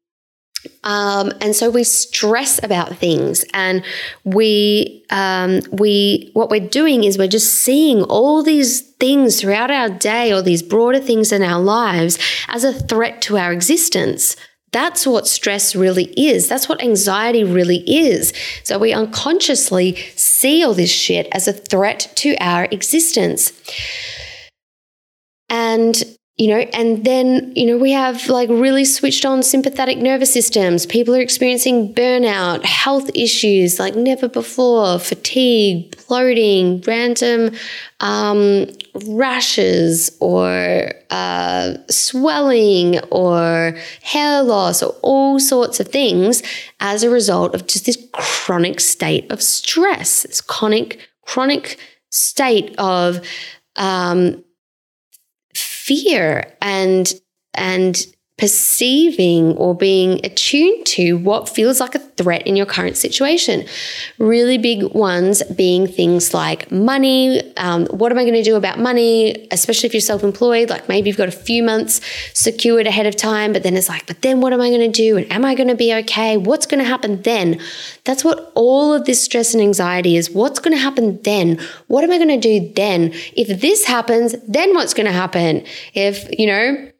Um, 0.83 1.33
and 1.41 1.55
so 1.55 1.71
we 1.71 1.85
stress 1.85 2.63
about 2.63 2.97
things, 2.97 3.45
and 3.55 3.85
we 4.25 5.05
um, 5.11 5.61
we 5.71 6.31
what 6.33 6.51
we're 6.51 6.69
doing 6.69 7.05
is 7.05 7.17
we're 7.17 7.29
just 7.29 7.55
seeing 7.55 8.03
all 8.03 8.43
these 8.43 8.81
things 8.81 9.41
throughout 9.41 9.71
our 9.71 9.89
day, 9.89 10.33
or 10.33 10.43
these 10.43 10.63
broader 10.63 10.99
things 10.99 11.31
in 11.31 11.43
our 11.43 11.61
lives, 11.61 12.19
as 12.49 12.65
a 12.65 12.73
threat 12.73 13.23
to 13.23 13.39
our 13.39 13.53
existence. 13.53 14.37
That's 14.73 15.07
what 15.07 15.27
stress 15.27 15.75
really 15.75 16.13
is. 16.17 16.49
That's 16.49 16.69
what 16.69 16.83
anxiety 16.83 17.45
really 17.45 17.79
is. 17.89 18.33
So 18.65 18.79
we 18.79 18.93
unconsciously 18.93 19.97
see 20.15 20.63
all 20.65 20.75
this 20.75 20.91
shit 20.91 21.29
as 21.33 21.49
a 21.49 21.53
threat 21.53 22.13
to 22.17 22.37
our 22.39 22.65
existence. 22.71 23.53
And 25.49 26.18
you 26.38 26.46
know, 26.46 26.59
and 26.72 27.05
then, 27.05 27.53
you 27.57 27.66
know, 27.66 27.77
we 27.77 27.90
have 27.90 28.29
like 28.29 28.48
really 28.48 28.85
switched 28.85 29.27
on 29.27 29.42
sympathetic 29.42 29.98
nervous 29.98 30.33
systems. 30.33 30.87
People 30.87 31.16
are 31.16 31.20
experiencing 31.20 31.92
burnout, 31.92 32.64
health 32.64 33.11
issues 33.12 33.81
like 33.81 33.96
never 33.96 34.29
before, 34.29 35.01
fatigue, 35.01 35.96
bloating, 36.07 36.81
random 36.87 37.51
um, 37.98 38.66
rashes 39.09 40.16
or 40.20 40.92
uh, 41.11 41.74
swelling 41.90 43.01
or 43.11 43.77
hair 44.03 44.40
loss 44.44 44.81
or 44.81 44.94
all 45.03 45.40
sorts 45.40 45.81
of 45.81 45.88
things 45.88 46.44
as 46.79 47.03
a 47.03 47.11
result 47.11 47.53
of 47.53 47.66
just 47.66 47.85
this 47.85 47.98
chronic 48.12 48.79
state 48.79 49.29
of 49.33 49.42
stress, 49.42 50.22
this 50.22 50.40
chronic, 50.40 51.01
chronic 51.22 51.81
state 52.11 52.77
of 52.79 53.27
um, 53.74 54.44
fear 55.55 56.57
and 56.61 57.13
and 57.55 58.07
perceiving 58.39 59.57
or 59.57 59.74
being 59.74 60.24
attuned 60.24 60.86
to 60.86 61.14
what 61.14 61.49
feels 61.49 61.80
like 61.80 61.97
a 61.97 61.99
threat 61.99 62.47
in 62.47 62.55
your 62.55 62.66
current 62.66 62.97
situation. 62.97 63.66
Really 64.18 64.59
big 64.59 64.84
ones 64.95 65.43
being 65.43 65.89
things 65.89 66.32
like 66.32 66.70
money. 66.70 67.43
Um, 67.57 67.86
what 67.86 68.12
am 68.12 68.18
I 68.18 68.22
going 68.22 68.34
to 68.34 68.43
do 68.45 68.55
about 68.55 68.78
money? 68.78 69.49
Especially 69.51 69.89
if 69.89 69.93
you're 69.95 70.01
self 70.01 70.22
employed, 70.22 70.70
like 70.70 70.89
maybe 70.89 71.11
you've 71.11 71.16
got 71.16 71.28
a 71.28 71.32
few 71.32 71.64
months 71.64 72.01
secured 72.32 72.86
ahead 72.86 73.07
of 73.07 73.16
time, 73.16 73.53
but 73.53 73.64
then 73.64 73.76
it's 73.76 73.89
like, 73.89 74.07
but 74.07 74.22
then 74.22 74.41
what 74.41 74.53
am 74.53 74.61
I 74.61 74.68
going 74.68 74.91
to 74.91 74.97
do? 74.97 75.16
And 75.16 75.30
am 75.32 75.45
I 75.45 75.57
going 75.57 75.68
to 75.68 75.74
be 75.74 75.93
okay? 75.95 76.36
What's 76.36 76.66
going 76.66 76.82
to 76.82 76.89
happen 76.89 77.22
then? 77.22 77.61
That's 78.05 78.24
what 78.24 78.53
all 78.55 78.95
of 78.95 79.05
this 79.05 79.20
stress 79.20 79.53
and 79.53 79.62
anxiety 79.62 80.16
is. 80.16 80.30
What's 80.30 80.61
going 80.61 80.76
to 80.76 80.80
happen 80.80 81.20
then? 81.22 81.59
What 81.89 82.05
am 82.05 82.12
I 82.12 82.18
going 82.18 82.41
to 82.41 82.61
do 82.61 82.72
then? 82.74 83.12
If 83.36 83.61
this 83.61 83.84
happens, 83.84 84.36
then 84.47 84.74
what's 84.74 84.95
going 84.95 85.07
to 85.07 85.12
happen? 85.12 85.64
If, 85.93 86.28
you 86.39 86.47
know, 86.47 86.93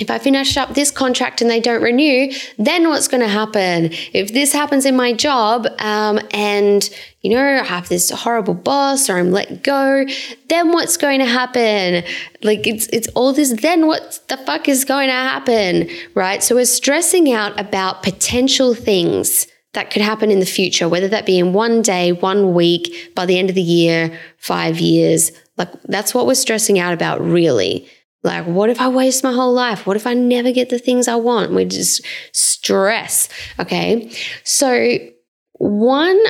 if 0.00 0.10
I 0.10 0.18
finish 0.18 0.56
up 0.56 0.74
this 0.74 0.90
contract 0.90 1.42
and 1.42 1.50
they 1.50 1.60
don't 1.60 1.82
renew, 1.82 2.32
then 2.58 2.88
what's 2.88 3.06
going 3.06 3.20
to 3.20 3.28
happen? 3.28 3.90
If 4.12 4.32
this 4.32 4.52
happens 4.52 4.86
in 4.86 4.96
my 4.96 5.12
job 5.12 5.66
um, 5.78 6.20
and, 6.32 6.88
you 7.20 7.30
know, 7.30 7.42
I 7.42 7.62
have 7.62 7.88
this 7.88 8.10
horrible 8.10 8.54
boss 8.54 9.10
or 9.10 9.18
I'm 9.18 9.30
let 9.30 9.62
go, 9.62 10.06
then 10.48 10.72
what's 10.72 10.96
going 10.96 11.20
to 11.20 11.26
happen? 11.26 12.02
Like 12.42 12.66
it's, 12.66 12.86
it's 12.88 13.08
all 13.08 13.32
this, 13.34 13.60
then 13.60 13.86
what 13.86 14.20
the 14.28 14.38
fuck 14.38 14.68
is 14.68 14.84
going 14.84 15.08
to 15.08 15.12
happen? 15.12 15.88
Right. 16.14 16.42
So 16.42 16.54
we're 16.54 16.64
stressing 16.64 17.30
out 17.32 17.58
about 17.60 18.02
potential 18.02 18.74
things 18.74 19.46
that 19.72 19.90
could 19.90 20.02
happen 20.02 20.30
in 20.30 20.40
the 20.40 20.46
future, 20.46 20.88
whether 20.88 21.08
that 21.08 21.26
be 21.26 21.38
in 21.38 21.52
one 21.52 21.82
day, 21.82 22.10
one 22.10 22.54
week, 22.54 23.12
by 23.14 23.26
the 23.26 23.38
end 23.38 23.50
of 23.50 23.54
the 23.54 23.62
year, 23.62 24.18
five 24.38 24.80
years. 24.80 25.30
Like 25.56 25.70
that's 25.84 26.14
what 26.14 26.26
we're 26.26 26.34
stressing 26.34 26.78
out 26.78 26.94
about, 26.94 27.20
really. 27.20 27.88
Like, 28.22 28.46
what 28.46 28.68
if 28.68 28.80
I 28.80 28.88
waste 28.88 29.24
my 29.24 29.32
whole 29.32 29.52
life? 29.52 29.86
What 29.86 29.96
if 29.96 30.06
I 30.06 30.14
never 30.14 30.52
get 30.52 30.68
the 30.68 30.78
things 30.78 31.08
I 31.08 31.16
want? 31.16 31.52
We 31.52 31.64
just 31.64 32.04
stress. 32.32 33.28
Okay. 33.58 34.12
So, 34.44 34.98
one 35.54 36.20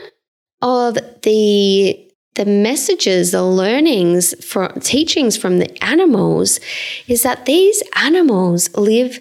of 0.63 0.99
the 1.23 2.07
the 2.37 2.47
messages, 2.47 3.33
the 3.33 3.43
learnings 3.43 4.35
from 4.45 4.73
teachings 4.81 5.37
from 5.37 5.59
the 5.59 5.85
animals 5.85 6.61
is 7.09 7.23
that 7.25 7.45
these 7.45 7.83
animals 7.97 8.75
live 8.77 9.19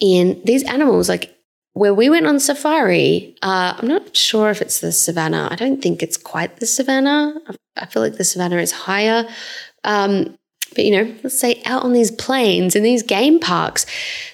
in 0.00 0.40
these 0.44 0.64
animals, 0.64 1.08
like 1.08 1.32
where 1.74 1.94
we 1.94 2.10
went 2.10 2.26
on 2.26 2.40
safari. 2.40 3.36
Uh, 3.42 3.74
I'm 3.78 3.88
not 3.88 4.16
sure 4.16 4.50
if 4.50 4.60
it's 4.60 4.80
the 4.80 4.90
savannah. 4.90 5.48
I 5.50 5.54
don't 5.56 5.80
think 5.80 6.02
it's 6.02 6.16
quite 6.16 6.56
the 6.56 6.66
savannah. 6.66 7.34
I 7.76 7.86
feel 7.86 8.02
like 8.02 8.16
the 8.16 8.24
savannah 8.24 8.56
is 8.56 8.72
higher. 8.72 9.28
Um, 9.84 10.36
but, 10.74 10.84
you 10.84 10.90
know, 10.90 11.14
let's 11.22 11.38
say 11.38 11.62
out 11.64 11.82
on 11.82 11.92
these 11.92 12.10
plains 12.10 12.76
in 12.76 12.82
these 12.82 13.02
game 13.02 13.38
parks, 13.38 13.86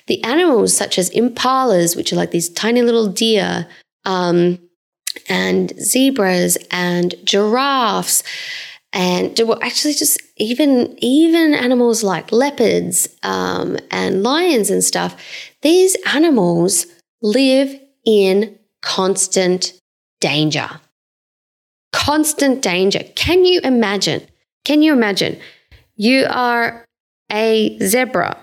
the 0.07 0.22
animals 0.22 0.76
such 0.76 0.99
as 0.99 1.11
impalas, 1.11 1.97
which 1.97 2.12
are 2.12 2.16
like 2.16 2.30
these 2.30 2.49
tiny 2.49 2.82
little 2.82 3.09
deer, 3.09 3.66
um, 4.05 4.59
and 5.28 5.72
zebras 5.80 6.57
and 6.70 7.14
giraffes, 7.24 8.22
and 8.93 9.39
well, 9.45 9.59
actually 9.62 9.95
just 9.95 10.20
even 10.37 10.97
even 10.99 11.55
animals 11.55 12.03
like 12.03 12.32
leopards 12.32 13.09
um, 13.22 13.76
and 13.91 14.22
lions 14.22 14.70
and 14.70 14.82
stuff. 14.84 15.16
These 15.62 15.97
animals 16.07 16.87
live 17.22 17.78
in 18.05 18.59
constant 18.82 19.72
danger. 20.20 20.68
Constant 21.93 22.62
danger. 22.62 23.01
Can 23.14 23.45
you 23.45 23.61
imagine? 23.64 24.26
Can 24.64 24.82
you 24.82 24.93
imagine 24.93 25.39
you 25.97 26.26
are 26.28 26.84
a 27.30 27.78
zebra 27.80 28.36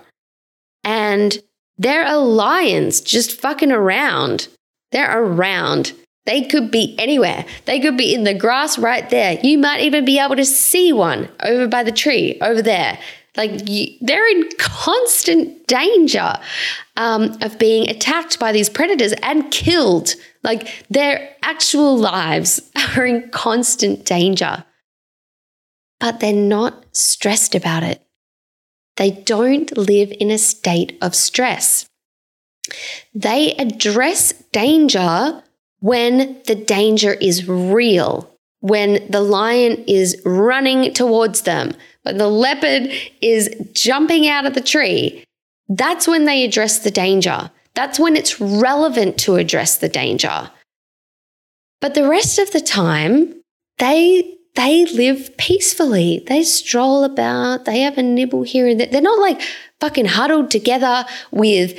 and 0.84 1.38
there 1.78 2.04
are 2.04 2.18
lions 2.18 3.00
just 3.00 3.40
fucking 3.40 3.72
around. 3.72 4.48
They're 4.92 5.18
around. 5.22 5.92
They 6.26 6.42
could 6.42 6.70
be 6.70 6.94
anywhere. 6.98 7.44
They 7.64 7.80
could 7.80 7.96
be 7.96 8.14
in 8.14 8.24
the 8.24 8.34
grass 8.34 8.78
right 8.78 9.08
there. 9.10 9.38
You 9.42 9.58
might 9.58 9.80
even 9.80 10.04
be 10.04 10.18
able 10.18 10.36
to 10.36 10.44
see 10.44 10.92
one 10.92 11.28
over 11.42 11.66
by 11.66 11.82
the 11.82 11.92
tree 11.92 12.38
over 12.40 12.62
there. 12.62 12.98
Like 13.36 13.68
you, 13.68 13.96
they're 14.00 14.28
in 14.30 14.48
constant 14.58 15.66
danger 15.66 16.34
um, 16.96 17.36
of 17.42 17.58
being 17.58 17.90
attacked 17.90 18.38
by 18.38 18.52
these 18.52 18.68
predators 18.68 19.12
and 19.22 19.50
killed. 19.50 20.14
Like 20.44 20.86
their 20.88 21.34
actual 21.42 21.98
lives 21.98 22.70
are 22.96 23.04
in 23.04 23.28
constant 23.30 24.04
danger 24.04 24.64
but 26.04 26.20
they're 26.20 26.34
not 26.34 26.84
stressed 26.92 27.54
about 27.54 27.82
it. 27.82 28.02
They 28.96 29.10
don't 29.10 29.74
live 29.74 30.12
in 30.20 30.30
a 30.30 30.36
state 30.36 30.98
of 31.00 31.14
stress. 31.14 31.86
They 33.14 33.54
address 33.54 34.34
danger 34.52 35.42
when 35.80 36.42
the 36.46 36.56
danger 36.56 37.14
is 37.14 37.48
real, 37.48 38.30
when 38.60 39.10
the 39.10 39.22
lion 39.22 39.82
is 39.86 40.20
running 40.26 40.92
towards 40.92 41.42
them, 41.42 41.72
when 42.02 42.18
the 42.18 42.28
leopard 42.28 42.92
is 43.22 43.48
jumping 43.72 44.28
out 44.28 44.44
of 44.44 44.52
the 44.52 44.60
tree. 44.60 45.24
That's 45.70 46.06
when 46.06 46.26
they 46.26 46.44
address 46.44 46.80
the 46.80 46.90
danger. 46.90 47.50
That's 47.72 47.98
when 47.98 48.14
it's 48.14 48.38
relevant 48.42 49.16
to 49.20 49.36
address 49.36 49.78
the 49.78 49.88
danger. 49.88 50.50
But 51.80 51.94
the 51.94 52.06
rest 52.06 52.38
of 52.38 52.52
the 52.52 52.60
time, 52.60 53.40
they 53.78 54.33
they 54.54 54.84
live 54.86 55.36
peacefully. 55.36 56.22
They 56.26 56.42
stroll 56.44 57.04
about, 57.04 57.64
they 57.64 57.80
have 57.80 57.98
a 57.98 58.02
nibble 58.02 58.44
here 58.44 58.68
and 58.68 58.78
there. 58.78 58.86
They're 58.86 59.00
not 59.00 59.18
like 59.18 59.40
fucking 59.80 60.06
huddled 60.06 60.50
together 60.50 61.04
with 61.32 61.78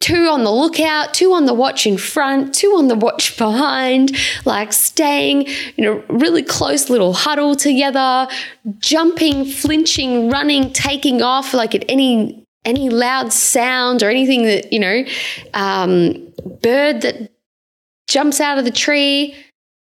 two 0.00 0.26
on 0.26 0.42
the 0.42 0.50
lookout, 0.50 1.14
two 1.14 1.32
on 1.32 1.46
the 1.46 1.54
watch 1.54 1.86
in 1.86 1.96
front, 1.96 2.54
two 2.54 2.74
on 2.76 2.88
the 2.88 2.96
watch 2.96 3.36
behind, 3.38 4.16
like 4.44 4.72
staying 4.72 5.46
in 5.76 5.84
a 5.84 5.94
really 6.12 6.42
close 6.42 6.90
little 6.90 7.12
huddle 7.12 7.54
together, 7.54 8.26
jumping, 8.78 9.44
flinching, 9.44 10.28
running, 10.28 10.72
taking 10.72 11.22
off 11.22 11.54
like 11.54 11.74
at 11.74 11.84
any 11.88 12.38
any 12.64 12.88
loud 12.88 13.32
sound 13.32 14.04
or 14.04 14.10
anything 14.10 14.44
that, 14.44 14.72
you 14.72 14.78
know, 14.78 15.04
um, 15.52 16.32
bird 16.62 17.00
that 17.00 17.32
jumps 18.08 18.40
out 18.40 18.56
of 18.56 18.64
the 18.64 18.70
tree. 18.70 19.34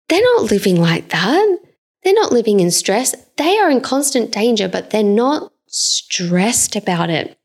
They're 0.09 0.21
not 0.21 0.49
living 0.49 0.81
like 0.81 1.09
that. 1.09 1.59
They're 2.05 2.13
not 2.13 2.31
living 2.31 2.59
in 2.59 2.69
stress. 2.69 3.15
They 3.37 3.57
are 3.57 3.71
in 3.71 3.81
constant 3.81 4.31
danger, 4.31 4.67
but 4.67 4.91
they're 4.91 5.01
not 5.01 5.51
stressed 5.65 6.75
about 6.75 7.09
it. 7.09 7.35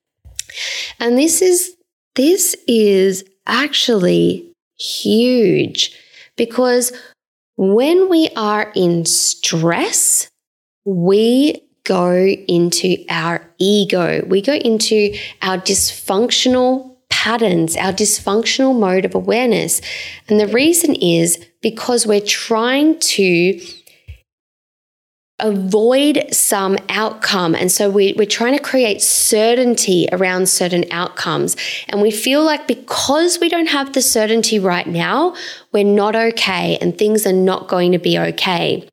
And 1.01 1.17
this 1.17 1.41
is 1.41 1.75
this 2.15 2.55
is 2.69 3.25
actually 3.47 4.53
huge 4.79 5.99
because 6.37 6.93
when 7.57 8.11
we 8.11 8.29
are 8.37 8.71
in 8.77 9.07
stress, 9.07 10.29
we 10.85 11.63
go 11.85 12.13
into 12.13 13.03
our 13.09 13.51
ego. 13.59 14.23
We 14.27 14.43
go 14.43 14.55
into 14.55 15.15
our 15.41 15.57
dysfunctional 15.57 16.97
patterns, 17.09 17.77
our 17.77 17.93
dysfunctional 17.93 18.79
mode 18.79 19.05
of 19.05 19.15
awareness. 19.15 19.81
And 20.29 20.39
the 20.39 20.49
reason 20.49 20.95
is 20.95 21.45
because 21.63 22.07
we're 22.07 22.21
trying 22.21 22.99
to 22.99 23.61
avoid 25.41 26.27
some 26.33 26.77
outcome. 26.89 27.55
And 27.55 27.71
so 27.71 27.91
we, 27.91 28.15
we're 28.17 28.27
trying 28.27 28.57
to 28.57 28.63
create 28.63 29.03
certainty 29.03 30.09
around 30.13 30.49
certain 30.49 30.85
outcomes. 30.91 31.57
And 31.89 32.01
we 32.01 32.11
feel 32.11 32.45
like 32.45 32.67
because 32.67 33.39
we 33.41 33.49
don't 33.49 33.69
have 33.69 33.93
the 33.93 34.03
certainty 34.03 34.59
right 34.59 34.87
now, 34.87 35.35
we're 35.73 35.85
not 35.85 36.15
okay 36.17 36.79
and 36.81 36.97
things 36.97 37.27
are 37.27 37.33
not 37.33 37.69
going 37.69 37.93
to 37.93 37.99
be 37.99 38.19
okay. 38.19 38.89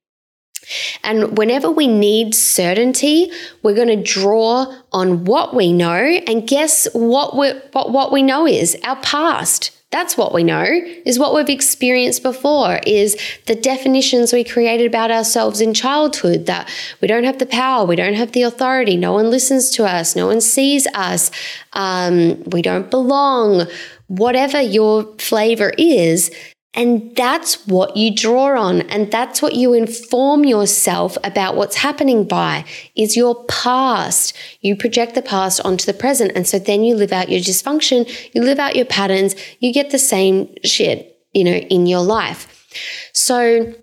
And 1.04 1.38
whenever 1.38 1.72
we 1.72 1.88
need 1.88 2.36
certainty, 2.36 3.32
we're 3.64 3.76
going 3.76 3.88
to 3.88 4.02
draw 4.02 4.74
on 4.91 5.24
what 5.26 5.56
we 5.56 5.72
know. 5.72 5.93
And 5.93 6.48
guess 6.48 6.88
what 6.93 7.38
we 7.38 7.52
what, 7.72 7.91
what 7.91 8.12
we 8.12 8.22
know 8.22 8.45
is 8.45 8.78
our 8.84 8.98
past. 8.98 9.76
That's 9.90 10.18
what 10.18 10.34
we 10.34 10.44
know, 10.44 10.66
is 11.06 11.18
what 11.18 11.34
we've 11.34 11.48
experienced 11.48 12.22
before, 12.22 12.82
is 12.86 13.18
the 13.46 13.56
definitions 13.56 14.34
we 14.34 14.44
created 14.44 14.86
about 14.86 15.12
ourselves 15.12 15.62
in 15.62 15.74
childhood 15.74 16.46
that 16.48 16.70
we 17.02 17.08
don't 17.08 17.24
have 17.24 17.40
the 17.40 17.46
power, 17.46 17.86
we 17.86 17.96
don't 17.96 18.16
have 18.16 18.34
the 18.34 18.42
authority, 18.42 18.98
no 18.98 19.14
one 19.14 19.30
listens 19.30 19.70
to 19.72 19.86
us, 19.86 20.14
no 20.14 20.28
one 20.28 20.42
sees 20.42 20.88
us, 20.88 21.32
um, 21.72 22.44
we 22.52 22.62
don't 22.62 22.92
belong. 22.92 23.66
Whatever 24.08 24.62
your 24.62 25.04
flavor 25.20 25.72
is, 25.78 26.32
and 26.78 27.15
that's 27.15 27.65
what 27.65 27.97
you 27.97 28.13
draw 28.13 28.55
on. 28.55 28.82
And 28.84 29.11
that's 29.11 29.41
what 29.41 29.55
you 29.55 29.73
inform 29.73 30.45
yourself 30.45 31.17
about 31.23 31.55
what's 31.55 31.78
happening 31.78 32.25
by 32.25 32.65
is 32.95 33.17
your 33.17 33.43
past. 33.45 34.38
You 34.61 34.75
project 34.75 35.15
the 35.15 35.23
past 35.23 35.59
onto 35.65 35.88
the 35.88 35.97
present. 35.97 36.34
And 36.36 36.47
so 36.47 36.59
then 36.59 36.84
you 36.84 36.95
live 36.95 37.11
out 37.11 37.30
your 37.30 37.39
dysfunction, 37.39 38.07
you 38.34 38.43
live 38.43 38.59
out 38.59 38.75
your 38.75 38.86
patterns, 38.86 39.36
you 39.59 39.73
get 39.73 39.89
the 39.89 39.97
same 39.97 40.53
shit, 40.63 41.17
you 41.34 41.43
know, 41.43 41.55
in 41.55 41.88
your 41.88 42.03
life. 42.03 42.67
So, 43.11 43.73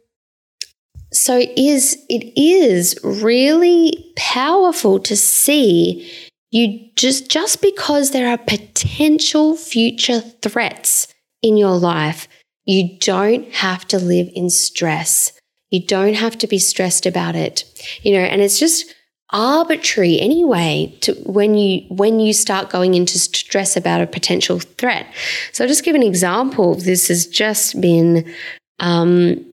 so 1.12 1.36
it 1.36 1.52
is, 1.56 1.98
it 2.08 2.32
is 2.40 2.96
really 3.02 4.12
powerful 4.14 5.00
to 5.00 5.16
see 5.16 6.08
you 6.52 6.90
just, 6.94 7.28
just 7.28 7.60
because 7.60 8.12
there 8.12 8.28
are 8.28 8.38
potential 8.38 9.56
future 9.56 10.20
threats 10.20 11.08
in 11.42 11.56
your 11.56 11.76
life 11.76 12.28
you 12.64 12.98
don't 12.98 13.52
have 13.52 13.86
to 13.88 13.98
live 13.98 14.28
in 14.34 14.50
stress. 14.50 15.32
You 15.70 15.84
don't 15.84 16.14
have 16.14 16.38
to 16.38 16.46
be 16.46 16.58
stressed 16.58 17.06
about 17.06 17.34
it. 17.34 17.64
You 18.02 18.14
know, 18.14 18.24
and 18.24 18.40
it's 18.40 18.58
just 18.58 18.94
arbitrary 19.30 20.20
anyway 20.20 20.96
to 21.00 21.12
when 21.24 21.54
you 21.56 21.84
when 21.88 22.20
you 22.20 22.32
start 22.32 22.70
going 22.70 22.94
into 22.94 23.18
stress 23.18 23.76
about 23.76 24.00
a 24.00 24.06
potential 24.06 24.60
threat. 24.60 25.06
So 25.52 25.64
I'll 25.64 25.68
just 25.68 25.84
give 25.84 25.96
an 25.96 26.02
example. 26.02 26.74
This 26.74 27.08
has 27.08 27.26
just 27.26 27.80
been 27.80 28.32
um, 28.78 29.52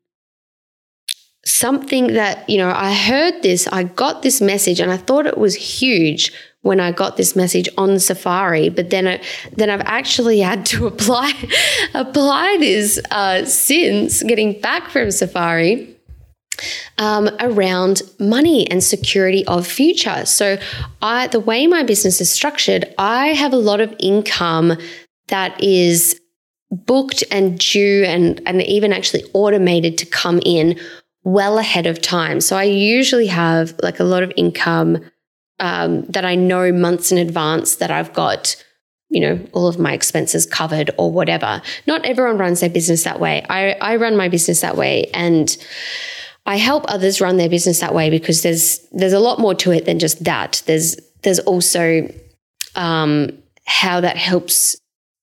something 1.46 2.14
that, 2.14 2.48
you 2.50 2.58
know, 2.58 2.70
I 2.70 2.94
heard 2.94 3.42
this, 3.42 3.68
I 3.68 3.84
got 3.84 4.22
this 4.22 4.42
message 4.42 4.80
and 4.80 4.92
I 4.92 4.98
thought 4.98 5.26
it 5.26 5.38
was 5.38 5.56
huge 5.56 6.32
when 6.62 6.80
I 6.80 6.92
got 6.92 7.18
this 7.18 7.36
message 7.36 7.68
on 7.78 8.00
Safari, 8.00 8.70
but 8.70 8.90
then 8.90 9.20
then 9.54 9.70
I've 9.70 9.82
actually 9.82 10.40
had 10.40 10.66
to 10.68 10.88
apply 10.92 11.34
apply 11.94 12.58
this 12.60 13.00
uh, 13.12 13.46
since 13.46 14.24
getting 14.24 14.60
back 14.62 14.90
from 14.90 15.12
Safari. 15.12 15.88
Um, 17.00 17.28
around 17.40 18.04
money 18.20 18.70
and 18.70 18.84
security 18.84 19.44
of 19.48 19.66
future. 19.66 20.28
So, 20.28 20.60
I 21.02 21.26
the 21.28 21.40
way 21.40 21.66
my 21.66 21.82
business 21.82 22.22
is 22.22 22.30
structured, 22.30 22.86
I 23.00 23.30
have 23.30 23.52
a 23.52 23.58
lot 23.58 23.82
of 23.82 23.96
income 23.98 24.78
that 25.30 25.60
is 25.64 26.22
booked 26.72 27.24
and 27.32 27.60
due 27.60 28.04
and, 28.06 28.42
and 28.46 28.62
even 28.62 28.94
actually 28.94 29.24
automated 29.34 29.98
to 30.00 30.06
come 30.06 30.40
in 30.46 30.80
well 31.24 31.58
ahead 31.58 31.86
of 31.86 32.02
time. 32.02 32.42
So 32.42 32.56
I 32.56 32.64
usually 32.64 33.28
have 33.28 33.76
like 33.84 34.00
a 34.00 34.04
lot 34.04 34.24
of 34.24 34.32
income 34.38 35.00
um, 35.62 36.04
that 36.08 36.26
I 36.26 36.36
know 36.36 36.74
months 36.74 37.12
in 37.12 37.18
advance 37.18 37.76
that 37.78 37.92
I've 37.92 38.12
got, 38.12 38.62
you 39.10 39.22
know, 39.22 39.40
all 39.54 39.68
of 39.68 39.80
my 39.80 39.94
expenses 39.94 40.46
covered 40.46 40.90
or 40.98 41.12
whatever. 41.12 41.62
Not 41.88 42.04
everyone 42.06 42.38
runs 42.38 42.60
their 42.60 42.70
business 42.70 43.04
that 43.04 43.20
way. 43.20 43.46
I, 43.48 43.74
I 43.74 43.96
run 43.96 44.18
my 44.18 44.28
business 44.28 44.62
that 44.62 44.76
way 44.76 45.10
and 45.14 45.56
I 46.48 46.58
help 46.58 46.86
others 46.88 47.22
run 47.22 47.38
their 47.38 47.48
business 47.48 47.80
that 47.80 47.94
way 47.94 48.10
because 48.10 48.42
there's 48.42 48.80
there's 48.92 49.14
a 49.14 49.20
lot 49.20 49.40
more 49.40 49.54
to 49.56 49.72
it 49.72 49.86
than 49.86 50.00
just 50.00 50.24
that. 50.24 50.64
There's 50.66 50.98
there's 51.22 51.40
also 51.40 52.12
um, 52.76 53.30
how 53.66 54.02
that 54.02 54.18
helps 54.18 54.76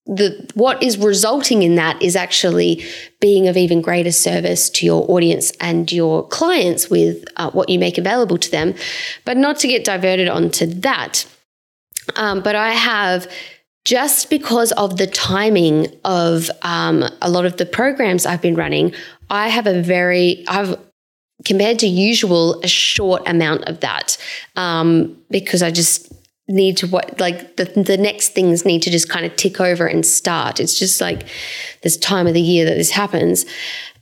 the 0.09 0.51
what 0.55 0.83
is 0.83 0.99
resulting 0.99 1.63
in 1.63 1.75
that 1.77 2.01
is 2.03 2.17
actually 2.17 2.83
being 3.21 3.47
of 3.47 3.57
even 3.57 3.83
greater 3.83 4.11
service 4.11 4.71
to 4.71 4.87
your 4.87 5.09
audience 5.11 5.53
and 5.61 5.93
your 5.93 6.27
clients 6.27 6.89
with 6.89 7.25
uh, 7.37 7.51
what 7.51 7.69
you 7.69 7.79
make 7.79 7.99
available 7.99 8.39
to 8.39 8.51
them. 8.51 8.75
But 9.25 9.37
not 9.37 9.59
to 9.59 9.69
get 9.69 9.85
diverted 9.85 10.29
onto 10.29 10.67
that 10.67 11.27
um, 12.17 12.41
but 12.43 12.55
i 12.55 12.73
have 12.73 13.31
just 13.85 14.29
because 14.29 14.73
of 14.73 14.99
the 14.99 15.07
timing 15.07 15.87
of 16.05 16.51
um, 16.63 17.05
a 17.23 17.31
lot 17.31 17.45
of 17.45 17.57
the 17.57 17.67
programs 17.67 18.27
i've 18.27 18.43
been 18.43 18.55
running 18.55 18.93
i 19.31 19.49
have 19.49 19.67
a 19.67 19.83
very 19.83 20.45
i've 20.49 20.79
compared 21.45 21.79
to 21.79 21.87
usual 21.87 22.61
a 22.63 22.69
short 22.69 23.23
amount 23.27 23.65
of 23.65 23.81
that 23.81 24.17
um, 24.57 25.17
because 25.31 25.63
i 25.63 25.71
just 25.71 26.13
need 26.49 26.77
to 26.79 26.87
what 26.87 27.21
like 27.21 27.57
the, 27.57 27.65
the 27.65 27.97
next 27.97 28.31
things 28.31 28.65
need 28.65 28.83
to 28.83 28.91
just 28.91 29.09
kind 29.09 29.27
of 29.27 29.37
tick 29.37 29.61
over 29.61 29.87
and 29.87 30.05
start. 30.05 30.61
It's 30.61 30.79
just 30.79 31.01
like 31.01 31.29
this 31.83 31.97
time 31.97 32.27
of 32.27 32.35
the 32.35 32.41
year 32.41 32.65
that 32.65 32.75
this 32.75 32.91
happens. 32.91 33.45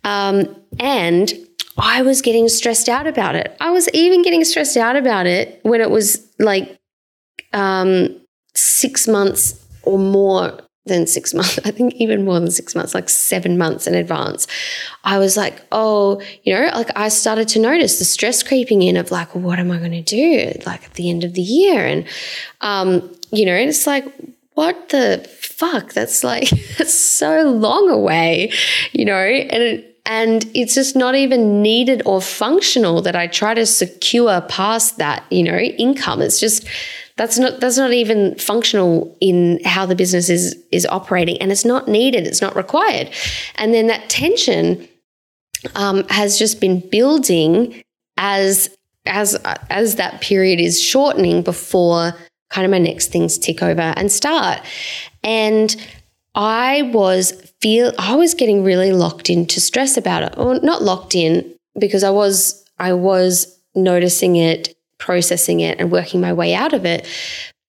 Um, 0.05 0.55
and 0.79 1.33
i 1.79 2.01
was 2.01 2.23
getting 2.23 2.49
stressed 2.49 2.89
out 2.89 3.07
about 3.07 3.35
it. 3.35 3.55
I 3.61 3.71
was 3.71 3.89
even 3.93 4.23
getting 4.23 4.45
stressed 4.45 4.77
out 4.77 4.97
about 4.97 5.27
it 5.27 5.61
when 5.63 5.81
it 5.81 5.91
was 5.91 6.27
like 6.39 6.79
um, 7.53 8.21
six 8.55 9.07
months 9.07 9.67
or 9.83 9.99
more 9.99 10.59
than 10.87 11.07
six 11.07 11.35
months, 11.35 11.59
I 11.65 11.71
think 11.71 11.95
even 11.95 12.25
more 12.25 12.39
than 12.41 12.51
six 12.51 12.75
months, 12.75 12.95
like 12.95 13.09
seven 13.09 13.59
months 13.59 13.87
in 13.87 13.95
advance, 13.95 14.47
I 15.05 15.19
was 15.19 15.37
like, 15.37 15.63
oh, 15.73 16.21
you 16.45 16.55
know, 16.55 16.71
like 16.75 16.91
I 16.97 17.09
started 17.09 17.49
to 17.49 17.59
notice 17.61 17.99
the 17.99 18.05
stress 18.05 18.43
creeping 18.43 18.83
in 18.83 18.97
of 18.97 19.11
like, 19.11 19.35
what 19.35 19.59
am 19.59 19.71
I 19.71 19.79
going 19.79 19.93
to 19.93 20.03
do 20.03 20.53
like 20.65 20.85
at 20.85 20.95
the 20.95 21.11
end 21.11 21.25
of 21.25 21.35
the 21.35 21.43
year? 21.43 21.87
And, 21.87 22.07
um, 22.61 23.15
you 23.31 23.45
know, 23.45 23.55
it's 23.55 23.87
like, 23.87 24.07
what 24.55 24.89
the 24.89 25.29
fuck? 25.41 25.93
That's 25.93 26.25
like, 26.25 26.49
that's 26.79 26.95
so 26.95 27.43
long 27.43 27.91
away, 27.91 28.53
you 28.93 29.05
know, 29.05 29.15
and 29.15 29.63
it, 29.63 29.96
and 30.07 30.49
it's 30.55 30.75
just 30.75 30.97
not 30.97 31.15
even 31.15 31.61
needed 31.61 32.01
or 32.07 32.23
functional 32.23 33.03
that 33.03 33.17
I 33.17 33.27
try 33.27 33.55
to 33.55 33.67
secure 33.67 34.41
past 34.43 34.99
that, 34.99 35.25
you 35.31 35.43
know, 35.43 35.59
income. 35.59 36.23
It's 36.23 36.39
just, 36.39 36.67
that's 37.17 37.39
not 37.39 37.61
that's 37.61 37.79
not 37.79 37.93
even 37.93 38.35
functional 38.37 39.17
in 39.21 39.61
how 39.65 39.87
the 39.87 39.97
business 39.97 40.29
is 40.29 40.55
is 40.71 40.87
operating, 40.87 41.39
and 41.39 41.51
it's 41.51 41.65
not 41.65 41.89
needed. 41.89 42.27
It's 42.27 42.43
not 42.43 42.55
required. 42.55 43.11
And 43.57 43.73
then 43.73 43.87
that 43.87 44.09
tension 44.11 44.87
um, 45.75 46.07
has 46.09 46.39
just 46.39 46.61
been 46.61 46.81
building 46.91 47.83
as 48.19 48.69
as 49.07 49.35
as 49.71 49.97
that 49.97 50.21
period 50.21 50.61
is 50.61 50.81
shortening 50.81 51.43
before 51.43 52.13
kind 52.51 52.65
of 52.65 52.71
my 52.71 52.79
next 52.79 53.09
things 53.09 53.39
tick 53.39 53.63
over 53.63 53.81
and 53.97 54.13
start. 54.13 54.61
And 55.25 55.75
I 56.35 56.83
was 56.83 57.46
feel 57.61 57.93
I 57.99 58.15
was 58.15 58.35
getting 58.35 58.65
really 58.65 58.93
locked 58.93 59.31
into 59.31 59.61
stress 59.61 59.97
about 59.97 60.23
it. 60.23 60.39
Or 60.39 60.59
not 60.61 60.83
locked 60.83 61.15
in 61.15 61.55
because 61.79 62.05
I 62.05 62.11
was 62.11 62.65
I 62.79 62.93
was 62.93 63.59
noticing 63.75 64.37
it 64.37 64.77
processing 64.99 65.61
it 65.61 65.79
and 65.79 65.91
working 65.91 66.21
my 66.21 66.33
way 66.33 66.55
out 66.55 66.73
of 66.73 66.85
it. 66.85 67.07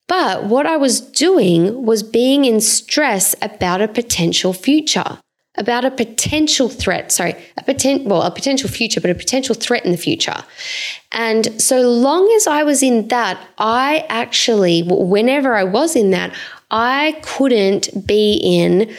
But 0.08 0.46
what 0.46 0.66
I 0.66 0.78
was 0.78 1.02
doing 1.02 1.86
was 1.86 2.02
being 2.02 2.46
in 2.46 2.62
stress 2.62 3.36
about 3.42 3.82
a 3.82 3.88
potential 3.90 4.54
future, 4.54 5.20
about 5.58 5.84
a 5.84 5.92
potential 5.92 6.70
threat. 6.70 7.12
Sorry, 7.12 7.36
a 7.58 7.64
potential 7.64 8.08
well, 8.08 8.22
a 8.22 8.32
potential 8.32 8.70
future, 8.70 9.02
but 9.02 9.10
a 9.10 9.16
potential 9.16 9.54
threat 9.54 9.86
in 9.86 9.92
the 9.92 9.98
future. 9.98 10.44
And 11.12 11.62
so 11.62 11.82
long 11.82 12.32
as 12.38 12.48
I 12.48 12.64
was 12.64 12.82
in 12.82 13.10
that, 13.10 13.46
I 13.58 14.06
actually, 14.08 14.84
whenever 14.84 15.56
I 15.56 15.66
was 15.66 15.96
in 15.96 16.12
that, 16.12 16.34
I 16.72 17.20
couldn't 17.22 18.08
be 18.08 18.40
in 18.42 18.94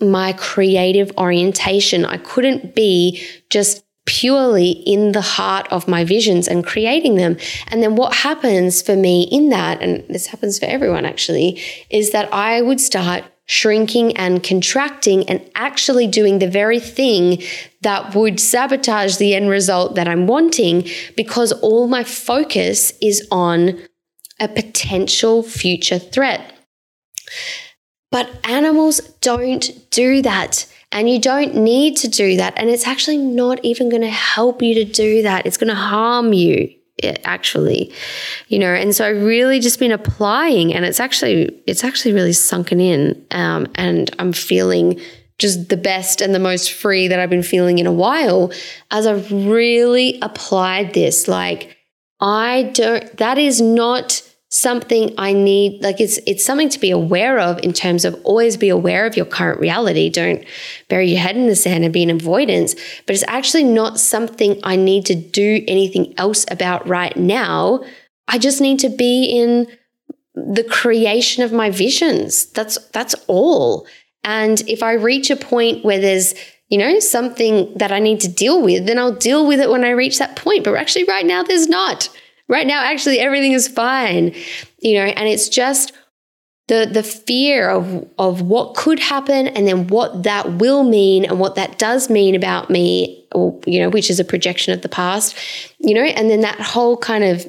my 0.00 0.32
creative 0.34 1.10
orientation. 1.16 2.04
I 2.04 2.18
couldn't 2.18 2.74
be 2.74 3.22
just 3.50 3.84
purely 4.06 4.70
in 4.70 5.12
the 5.12 5.20
heart 5.20 5.66
of 5.70 5.88
my 5.88 6.04
visions 6.04 6.46
and 6.46 6.64
creating 6.64 7.16
them. 7.16 7.36
And 7.68 7.82
then 7.82 7.96
what 7.96 8.14
happens 8.14 8.80
for 8.80 8.96
me 8.96 9.24
in 9.24 9.48
that, 9.50 9.82
and 9.82 10.04
this 10.08 10.26
happens 10.26 10.58
for 10.58 10.66
everyone 10.66 11.04
actually, 11.04 11.60
is 11.90 12.12
that 12.12 12.32
I 12.32 12.62
would 12.62 12.80
start 12.80 13.24
shrinking 13.46 14.16
and 14.16 14.42
contracting 14.42 15.28
and 15.28 15.40
actually 15.54 16.06
doing 16.06 16.38
the 16.38 16.48
very 16.48 16.80
thing 16.80 17.42
that 17.82 18.14
would 18.14 18.40
sabotage 18.40 19.16
the 19.16 19.34
end 19.34 19.48
result 19.48 19.94
that 19.94 20.08
I'm 20.08 20.26
wanting 20.26 20.88
because 21.16 21.52
all 21.52 21.86
my 21.86 22.02
focus 22.02 22.92
is 23.00 23.26
on 23.30 23.78
a 24.40 24.48
potential 24.48 25.42
future 25.42 25.98
threat. 25.98 26.52
But 28.16 28.30
animals 28.48 29.00
don't 29.20 29.90
do 29.90 30.22
that. 30.22 30.64
And 30.90 31.06
you 31.06 31.20
don't 31.20 31.54
need 31.54 31.98
to 31.98 32.08
do 32.08 32.38
that. 32.38 32.54
And 32.56 32.70
it's 32.70 32.86
actually 32.86 33.18
not 33.18 33.62
even 33.62 33.90
going 33.90 34.00
to 34.00 34.08
help 34.08 34.62
you 34.62 34.72
to 34.76 34.86
do 34.86 35.20
that. 35.20 35.44
It's 35.44 35.58
going 35.58 35.68
to 35.68 35.74
harm 35.74 36.32
you 36.32 36.72
actually 37.26 37.92
you 38.48 38.58
know 38.58 38.72
and 38.72 38.96
so 38.96 39.06
I've 39.06 39.22
really 39.22 39.60
just 39.60 39.78
been 39.78 39.92
applying 39.92 40.72
and 40.72 40.82
it's 40.82 40.98
actually 40.98 41.62
it's 41.66 41.84
actually 41.84 42.14
really 42.14 42.32
sunken 42.32 42.80
in 42.80 43.22
um, 43.32 43.66
and 43.74 44.10
i'm 44.18 44.32
feeling 44.32 44.98
just 45.38 45.68
the 45.68 45.76
best 45.76 46.22
and 46.22 46.34
the 46.34 46.38
most 46.38 46.72
free 46.72 47.06
that 47.06 47.20
i've 47.20 47.28
been 47.28 47.42
feeling 47.42 47.78
in 47.78 47.86
a 47.86 47.92
while 47.92 48.50
as 48.90 49.06
i've 49.06 49.30
really 49.30 50.18
applied 50.22 50.94
this 50.94 51.28
like 51.28 51.76
i 52.20 52.70
don't 52.72 53.18
that 53.18 53.36
is 53.36 53.60
not 53.60 54.22
something 54.48 55.12
I 55.18 55.32
need 55.32 55.82
like 55.82 56.00
it's 56.00 56.18
it's 56.26 56.44
something 56.44 56.68
to 56.68 56.78
be 56.78 56.90
aware 56.90 57.38
of 57.38 57.58
in 57.62 57.72
terms 57.72 58.04
of 58.04 58.20
always 58.24 58.56
be 58.56 58.68
aware 58.68 59.06
of 59.06 59.16
your 59.16 59.26
current 59.26 59.60
reality. 59.60 60.08
Don't 60.08 60.44
bury 60.88 61.10
your 61.10 61.20
head 61.20 61.36
in 61.36 61.46
the 61.46 61.56
sand 61.56 61.84
and 61.84 61.92
be 61.92 62.02
in 62.02 62.10
avoidance. 62.10 62.74
But 63.06 63.14
it's 63.14 63.24
actually 63.26 63.64
not 63.64 63.98
something 63.98 64.60
I 64.62 64.76
need 64.76 65.06
to 65.06 65.14
do 65.14 65.64
anything 65.66 66.14
else 66.16 66.46
about 66.50 66.86
right 66.86 67.16
now. 67.16 67.84
I 68.28 68.38
just 68.38 68.60
need 68.60 68.78
to 68.80 68.88
be 68.88 69.24
in 69.24 69.66
the 70.34 70.64
creation 70.64 71.42
of 71.42 71.52
my 71.52 71.70
visions. 71.70 72.46
That's 72.46 72.78
that's 72.90 73.14
all. 73.26 73.86
And 74.22 74.60
if 74.68 74.82
I 74.82 74.92
reach 74.92 75.30
a 75.30 75.36
point 75.36 75.84
where 75.84 76.00
there's 76.00 76.34
you 76.68 76.78
know, 76.78 76.98
something 76.98 77.72
that 77.76 77.92
I 77.92 78.00
need 78.00 78.20
to 78.20 78.28
deal 78.28 78.60
with, 78.60 78.86
then 78.86 78.98
I'll 78.98 79.14
deal 79.14 79.46
with 79.46 79.60
it 79.60 79.70
when 79.70 79.84
I 79.84 79.90
reach 79.90 80.18
that 80.18 80.34
point. 80.34 80.64
But 80.64 80.74
actually, 80.74 81.04
right 81.04 81.24
now, 81.24 81.42
there's 81.42 81.68
not. 81.68 82.08
Right 82.48 82.66
now, 82.66 82.84
actually, 82.84 83.18
everything 83.18 83.52
is 83.52 83.66
fine, 83.66 84.34
you 84.78 84.94
know, 84.94 85.04
and 85.04 85.28
it's 85.28 85.48
just 85.48 85.92
the 86.68 86.88
the 86.90 87.02
fear 87.02 87.68
of 87.70 88.08
of 88.18 88.42
what 88.42 88.74
could 88.74 88.98
happen 88.98 89.48
and 89.48 89.66
then 89.66 89.86
what 89.86 90.24
that 90.24 90.54
will 90.54 90.82
mean 90.82 91.24
and 91.24 91.38
what 91.38 91.54
that 91.54 91.78
does 91.78 92.10
mean 92.10 92.34
about 92.34 92.70
me 92.70 93.26
or 93.32 93.58
you 93.66 93.80
know 93.80 93.88
which 93.88 94.10
is 94.10 94.18
a 94.18 94.24
projection 94.24 94.72
of 94.72 94.82
the 94.82 94.88
past 94.88 95.36
you 95.78 95.94
know 95.94 96.02
and 96.02 96.28
then 96.28 96.40
that 96.40 96.60
whole 96.60 96.96
kind 96.96 97.24
of 97.24 97.46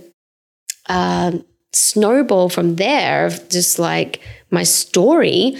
uh, 0.88 1.32
snowball 1.74 2.50
from 2.50 2.76
there 2.76 3.26
of 3.26 3.50
just 3.50 3.80
like 3.80 4.22
my 4.52 4.64
story 4.64 5.58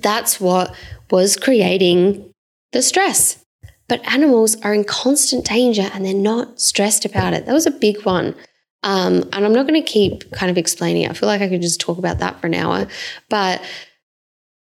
that's 0.00 0.40
what 0.40 0.74
was 1.10 1.36
creating 1.36 2.32
the 2.72 2.82
stress 2.82 3.43
but 3.88 4.04
animals 4.12 4.60
are 4.62 4.74
in 4.74 4.84
constant 4.84 5.44
danger 5.46 5.90
and 5.92 6.04
they're 6.04 6.14
not 6.14 6.60
stressed 6.60 7.04
about 7.04 7.34
it. 7.34 7.46
That 7.46 7.52
was 7.52 7.66
a 7.66 7.70
big 7.70 8.04
one. 8.04 8.34
Um, 8.82 9.22
and 9.32 9.44
I'm 9.46 9.52
not 9.52 9.66
going 9.66 9.82
to 9.82 9.88
keep 9.88 10.30
kind 10.32 10.50
of 10.50 10.58
explaining 10.58 11.02
it. 11.02 11.10
I 11.10 11.14
feel 11.14 11.26
like 11.26 11.40
I 11.40 11.48
could 11.48 11.62
just 11.62 11.80
talk 11.80 11.98
about 11.98 12.18
that 12.18 12.40
for 12.40 12.46
an 12.46 12.54
hour, 12.54 12.86
but 13.30 13.62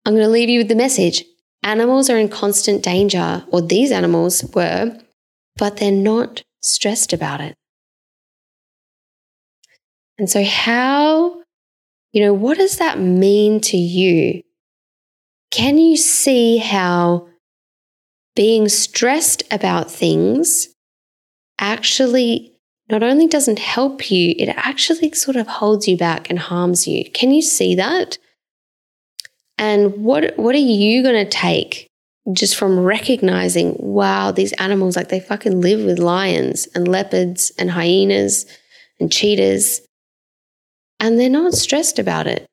I'm 0.04 0.14
going 0.14 0.24
to 0.24 0.30
leave 0.30 0.48
you 0.48 0.60
with 0.60 0.68
the 0.68 0.74
message. 0.74 1.24
Animals 1.62 2.08
are 2.10 2.16
in 2.16 2.28
constant 2.28 2.82
danger, 2.82 3.44
or 3.48 3.60
these 3.60 3.92
animals 3.92 4.44
were, 4.54 4.98
but 5.56 5.76
they're 5.76 5.92
not 5.92 6.42
stressed 6.62 7.12
about 7.12 7.40
it. 7.40 7.56
And 10.18 10.28
so, 10.30 10.42
how, 10.42 11.42
you 12.12 12.22
know, 12.22 12.32
what 12.32 12.58
does 12.58 12.78
that 12.78 12.98
mean 12.98 13.60
to 13.62 13.76
you? 13.76 14.42
Can 15.50 15.78
you 15.78 15.96
see 15.96 16.58
how 16.58 17.28
being 18.38 18.68
stressed 18.68 19.42
about 19.50 19.90
things 19.90 20.68
actually 21.58 22.52
not 22.88 23.02
only 23.02 23.26
doesn't 23.26 23.58
help 23.58 24.12
you, 24.12 24.32
it 24.38 24.48
actually 24.56 25.10
sort 25.10 25.36
of 25.36 25.48
holds 25.48 25.88
you 25.88 25.96
back 25.96 26.30
and 26.30 26.38
harms 26.38 26.86
you. 26.86 27.10
Can 27.10 27.32
you 27.32 27.42
see 27.42 27.74
that? 27.74 28.16
And 29.58 30.04
what 30.04 30.38
what 30.38 30.54
are 30.54 30.58
you 30.58 31.02
going 31.02 31.26
to 31.26 31.28
take 31.28 31.88
just 32.32 32.54
from 32.54 32.78
recognizing, 32.78 33.74
wow, 33.76 34.30
these 34.30 34.52
animals 34.52 34.94
like 34.94 35.08
they 35.08 35.18
fucking 35.18 35.60
live 35.60 35.84
with 35.84 35.98
lions 35.98 36.68
and 36.76 36.86
leopards 36.86 37.50
and 37.58 37.72
hyenas 37.72 38.46
and 39.00 39.10
cheetahs 39.10 39.80
and 41.00 41.18
they're 41.18 41.28
not 41.28 41.54
stressed 41.54 41.98
about 41.98 42.28
it 42.28 42.46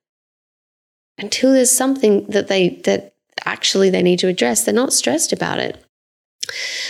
until 1.19 1.53
there's 1.53 1.69
something 1.69 2.25
that 2.27 2.47
they 2.47 2.81
that 2.85 3.14
actually 3.45 3.89
they 3.89 4.03
need 4.03 4.19
to 4.19 4.27
address. 4.27 4.63
They're 4.63 4.73
not 4.73 4.93
stressed 4.93 5.31
about 5.33 5.59
it. 5.59 5.83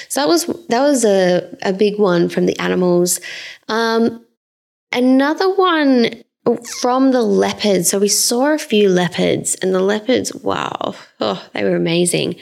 So 0.09 0.21
that 0.21 0.27
was 0.27 0.45
that 0.69 0.81
was 0.81 1.05
a, 1.05 1.57
a 1.61 1.73
big 1.73 1.97
one 1.99 2.29
from 2.29 2.45
the 2.45 2.57
animals. 2.59 3.19
Um, 3.67 4.25
another 4.91 5.53
one 5.53 6.23
from 6.81 7.11
the 7.11 7.23
leopards. 7.23 7.89
So 7.89 7.99
we 7.99 8.07
saw 8.07 8.53
a 8.53 8.57
few 8.57 8.89
leopards, 8.89 9.55
and 9.55 9.73
the 9.73 9.81
leopards, 9.81 10.33
wow, 10.35 10.93
oh, 11.19 11.49
they 11.53 11.63
were 11.63 11.75
amazing. 11.75 12.35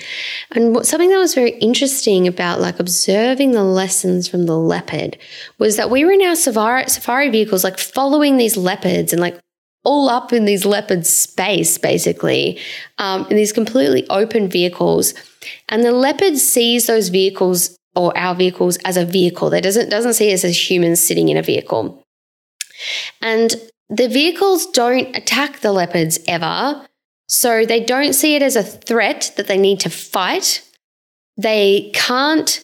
And 0.52 0.76
what, 0.76 0.86
something 0.86 1.10
that 1.10 1.20
was 1.20 1.34
very 1.34 1.52
interesting 1.60 2.28
about 2.28 2.60
like 2.60 2.80
observing 2.80 3.52
the 3.52 3.64
lessons 3.64 4.28
from 4.28 4.46
the 4.46 4.58
leopard 4.58 5.18
was 5.58 5.78
that 5.78 5.90
we 5.90 6.04
were 6.04 6.12
in 6.12 6.22
our 6.22 6.36
safari, 6.36 6.90
safari 6.90 7.30
vehicles, 7.30 7.64
like 7.64 7.80
following 7.80 8.38
these 8.38 8.58
leopards 8.58 9.14
and 9.14 9.22
like 9.22 9.40
all 9.84 10.10
up 10.10 10.32
in 10.32 10.46
these 10.46 10.66
leopard 10.66 11.06
space, 11.06 11.78
basically, 11.78 12.60
um, 12.98 13.26
in 13.30 13.36
these 13.36 13.52
completely 13.52 14.08
open 14.10 14.50
vehicles. 14.50 15.14
And 15.70 15.84
the 15.84 15.92
leopard 15.92 16.38
sees 16.38 16.88
those 16.88 17.10
vehicles 17.10 17.78
or 17.96 18.18
our 18.18 18.34
vehicles 18.34 18.78
as 18.86 18.98
a 18.98 19.06
vehicle. 19.06 19.50
That 19.50 19.64
doesn't 19.64 19.90
doesn't 19.90 20.14
see 20.14 20.34
us 20.34 20.44
as 20.44 20.70
humans 20.70 21.00
sitting 21.00 21.30
in 21.30 21.38
a 21.38 21.44
vehicle. 21.44 22.04
And 23.22 23.56
the 23.90 24.08
vehicles 24.08 24.66
don't 24.68 25.16
attack 25.16 25.60
the 25.60 25.72
leopards 25.72 26.20
ever. 26.28 26.86
So 27.28 27.66
they 27.66 27.84
don't 27.84 28.14
see 28.14 28.36
it 28.36 28.42
as 28.42 28.56
a 28.56 28.64
threat 28.64 29.32
that 29.38 29.48
they 29.48 29.58
need 29.58 29.80
to 29.82 29.90
fight. 29.90 30.68
They 31.38 31.92
can't 31.94 32.62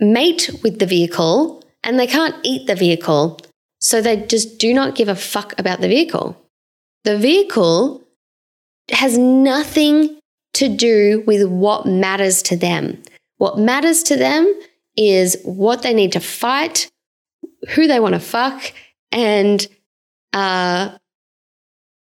mate 0.00 0.50
with 0.62 0.78
the 0.78 0.86
vehicle 0.86 1.64
and 1.82 1.98
they 1.98 2.06
can't 2.06 2.34
eat 2.42 2.66
the 2.66 2.74
vehicle. 2.74 3.40
So 3.86 4.02
they 4.02 4.16
just 4.16 4.58
do 4.58 4.74
not 4.74 4.96
give 4.96 5.06
a 5.06 5.14
fuck 5.14 5.56
about 5.60 5.80
the 5.80 5.86
vehicle. 5.86 6.36
The 7.04 7.16
vehicle 7.16 8.02
has 8.90 9.16
nothing 9.16 10.18
to 10.54 10.68
do 10.68 11.22
with 11.24 11.48
what 11.48 11.86
matters 11.86 12.42
to 12.42 12.56
them. 12.56 13.00
What 13.36 13.60
matters 13.60 14.02
to 14.02 14.16
them 14.16 14.52
is 14.96 15.40
what 15.44 15.82
they 15.82 15.94
need 15.94 16.10
to 16.14 16.18
fight, 16.18 16.90
who 17.68 17.86
they 17.86 18.00
want 18.00 18.14
to 18.14 18.20
fuck, 18.20 18.72
and 19.12 19.64
uh, 20.32 20.98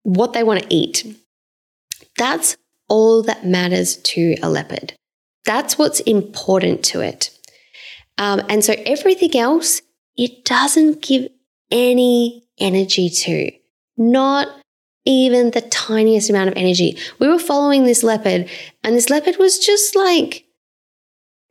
what 0.03 0.35
they 0.35 0.43
want 0.43 0.61
to 0.65 0.75
eat. 0.75 1.07
That's 2.19 2.55
all 2.91 3.23
that 3.23 3.47
matters 3.47 3.97
to 3.97 4.37
a 4.43 4.51
leopard. 4.51 4.93
That's 5.47 5.79
what's 5.79 6.01
important 6.01 6.85
to 6.85 7.01
it. 7.01 7.31
Um, 8.19 8.43
and 8.51 8.63
so 8.63 8.75
everything 8.85 9.35
else, 9.39 9.81
it 10.19 10.45
doesn't 10.45 11.01
give 11.01 11.31
any 11.73 12.45
energy 12.59 13.09
to, 13.11 13.51
not 13.97 14.49
even 15.05 15.51
the 15.51 15.63
tiniest 15.63 16.31
amount 16.31 16.49
of 16.49 16.57
energy. 16.57 16.97
We 17.19 17.29
were 17.29 17.39
following 17.39 17.85
this 17.85 18.03
leopard, 18.03 18.49
and 18.85 18.95
this 18.95 19.11
leopard 19.11 19.37
was 19.39 19.59
just 19.59 19.97
like, 19.97 20.45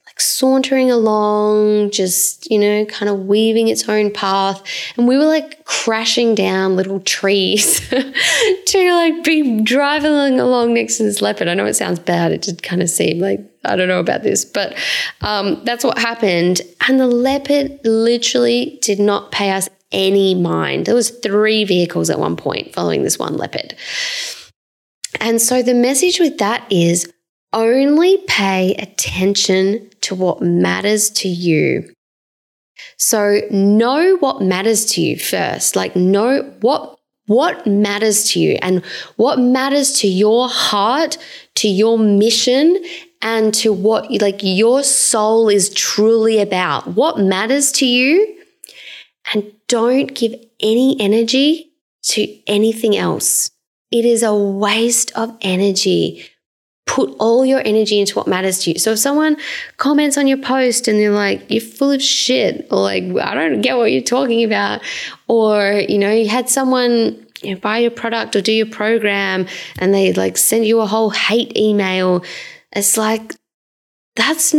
like 0.06 0.20
sauntering 0.20 0.92
along, 0.92 1.92
just, 1.92 2.50
you 2.50 2.60
know, 2.60 2.86
kind 2.86 3.10
of 3.10 3.28
weaving 3.28 3.68
its 3.68 3.88
own 3.88 4.12
path. 4.12 4.62
And 4.98 5.08
we 5.08 5.18
were 5.18 5.26
like 5.26 5.64
crashing 5.66 6.36
down 6.36 6.76
little 6.76 7.00
trees 7.00 7.80
to 7.90 8.94
like 8.94 9.24
be 9.24 9.62
driving 9.62 10.40
along 10.40 10.74
next 10.74 10.98
to 10.98 11.04
this 11.04 11.22
leopard. 11.22 11.48
I 11.48 11.54
know 11.54 11.66
it 11.66 11.76
sounds 11.76 12.00
bad. 12.00 12.32
It 12.32 12.42
did 12.42 12.62
kind 12.64 12.82
of 12.82 12.90
seem 12.90 13.20
like, 13.20 13.40
I 13.64 13.76
don't 13.76 13.88
know 13.88 14.00
about 14.00 14.24
this, 14.24 14.44
but 14.44 14.76
um, 15.22 15.62
that's 15.64 15.84
what 15.84 15.98
happened. 15.98 16.62
And 16.88 17.00
the 17.00 17.08
leopard 17.08 17.80
literally 17.86 18.80
did 18.82 19.00
not 19.00 19.32
pay 19.32 19.52
us 19.52 19.70
any 19.92 20.36
mind. 20.36 20.86
There 20.86 20.96
was 20.96 21.10
three 21.10 21.64
vehicles 21.64 22.10
at 22.10 22.20
one 22.20 22.36
point 22.36 22.74
following 22.74 23.04
this 23.04 23.20
one 23.20 23.38
leopard. 23.38 23.76
And 25.20 25.42
so 25.42 25.62
the 25.62 25.74
message 25.74 26.20
with 26.20 26.38
that 26.38 26.66
is 26.72 27.12
only 27.54 28.18
pay 28.28 28.76
attention 28.76 29.90
to 30.02 30.16
what 30.16 30.42
matters 30.42 31.10
to 31.10 31.28
you. 31.28 31.94
So 32.98 33.42
know 33.52 34.18
what 34.18 34.42
matters 34.42 34.86
to 34.94 35.02
you 35.02 35.18
first. 35.18 35.76
Like 35.76 35.96
know 35.96 36.44
what 36.62 36.98
what 37.28 37.66
matters 37.66 38.32
to 38.32 38.40
you 38.40 38.58
and 38.62 38.84
what 39.16 39.40
matters 39.40 40.00
to 40.00 40.08
your 40.08 40.50
heart, 40.50 41.18
to 41.56 41.68
your 41.68 41.98
mission 41.98 42.84
and 43.22 43.54
to 43.54 43.72
what 43.72 44.12
like 44.22 44.40
your 44.42 44.84
soul 44.84 45.48
is 45.50 45.70
truly 45.74 46.40
about. 46.40 46.88
What 46.88 47.20
matters 47.20 47.72
to 47.74 47.86
you? 47.86 48.38
And 49.34 49.52
don't 49.72 50.14
give 50.14 50.36
any 50.60 51.00
energy 51.00 51.72
to 52.04 52.38
anything 52.46 52.98
else. 52.98 53.50
It 53.90 54.04
is 54.04 54.22
a 54.22 54.36
waste 54.36 55.14
of 55.16 55.38
energy. 55.40 56.26
Put 56.86 57.16
all 57.20 57.46
your 57.46 57.62
energy 57.64 58.02
into 58.02 58.16
what 58.16 58.28
matters 58.28 58.60
to 58.60 58.72
you. 58.72 58.80
So 58.80 58.92
if 58.92 59.00
someone 59.00 59.38
comments 59.78 60.18
on 60.18 60.28
your 60.28 60.40
post 60.40 60.90
and 60.90 61.00
they're 61.00 61.10
like, 61.10 61.50
you're 61.50 61.62
full 61.62 61.92
of 61.92 62.02
shit, 62.02 62.68
or 62.70 62.80
like, 62.82 63.04
I 63.04 63.34
don't 63.34 63.62
get 63.62 63.78
what 63.78 63.94
you're 63.94 64.02
talking 64.02 64.44
about, 64.44 64.82
or, 65.30 65.84
you 65.88 65.98
know, 65.98 66.12
you 66.12 66.28
had 66.28 66.50
someone 66.50 67.26
you 67.42 67.54
know, 67.54 67.60
buy 67.62 67.78
your 67.78 67.92
product 67.92 68.36
or 68.36 68.42
do 68.42 68.52
your 68.52 68.66
program 68.66 69.48
and 69.80 69.94
they 69.94 70.12
like 70.12 70.38
send 70.38 70.66
you 70.66 70.82
a 70.82 70.86
whole 70.86 71.12
hate 71.12 71.58
email, 71.58 72.26
it's 72.74 72.98
like, 72.98 73.36
that's, 74.18 74.54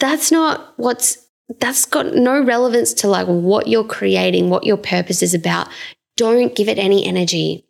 that's 0.00 0.32
not 0.32 0.74
what's 0.76 1.25
that's 1.60 1.84
got 1.84 2.14
no 2.14 2.42
relevance 2.42 2.92
to 2.94 3.08
like 3.08 3.26
what 3.26 3.68
you're 3.68 3.84
creating, 3.84 4.50
what 4.50 4.64
your 4.64 4.76
purpose 4.76 5.22
is 5.22 5.34
about. 5.34 5.68
Don't 6.16 6.54
give 6.54 6.68
it 6.68 6.78
any 6.78 7.04
energy. 7.04 7.64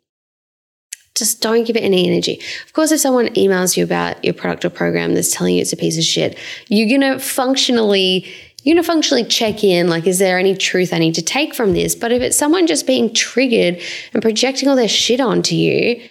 Just 1.15 1.41
don't 1.41 1.65
give 1.65 1.75
it 1.75 1.83
any 1.83 2.07
energy. 2.07 2.41
Of 2.65 2.73
course, 2.73 2.91
if 2.91 2.99
someone 2.99 3.27
emails 3.29 3.75
you 3.75 3.83
about 3.83 4.23
your 4.23 4.33
product 4.33 4.65
or 4.65 4.69
program 4.69 5.15
that's 5.15 5.31
telling 5.31 5.55
you 5.55 5.61
it's 5.61 5.73
a 5.73 5.77
piece 5.77 5.97
of 5.97 6.03
shit, 6.03 6.37
you're 6.69 6.99
to 6.99 7.19
functionally 7.19 8.27
you're 8.63 8.75
to 8.75 8.83
functionally 8.83 9.23
check 9.23 9.63
in 9.63 9.87
like 9.87 10.05
is 10.05 10.19
there 10.19 10.37
any 10.37 10.53
truth 10.53 10.91
i 10.91 10.97
need 10.97 11.15
to 11.15 11.21
take 11.21 11.55
from 11.55 11.71
this 11.71 11.95
but 11.95 12.11
if 12.11 12.21
it's 12.21 12.35
someone 12.35 12.67
just 12.67 12.85
being 12.85 13.13
triggered 13.13 13.81
and 14.13 14.21
projecting 14.21 14.67
all 14.67 14.75
their 14.75 14.89
shit 14.89 15.21
onto 15.21 15.55
you 15.55 16.01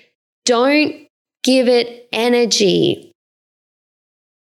don't 0.47 0.95
give 1.43 1.69
it 1.69 2.09
energy 2.13 3.13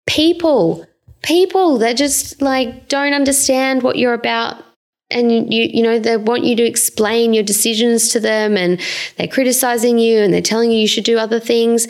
people 0.07 0.87
people 1.27 1.79
that 1.79 1.97
just 1.97 2.41
like 2.41 2.89
don't 2.89 3.13
understand 3.13 3.83
what 3.83 3.99
you're 3.99 4.15
about 4.15 4.63
and 5.11 5.53
you 5.53 5.69
you 5.73 5.83
know 5.83 5.99
they 5.99 6.17
want 6.17 6.45
you 6.45 6.57
to 6.57 6.63
explain 6.63 7.35
your 7.35 7.43
decisions 7.43 8.09
to 8.11 8.21
them 8.21 8.57
and 8.57 8.81
they're 9.17 9.27
criticizing 9.27 9.99
you 9.99 10.21
and 10.21 10.33
they're 10.33 10.41
telling 10.41 10.71
you 10.71 10.79
you 10.79 10.89
should 10.89 11.05
do 11.05 11.19
other 11.19 11.41
things. 11.41 11.89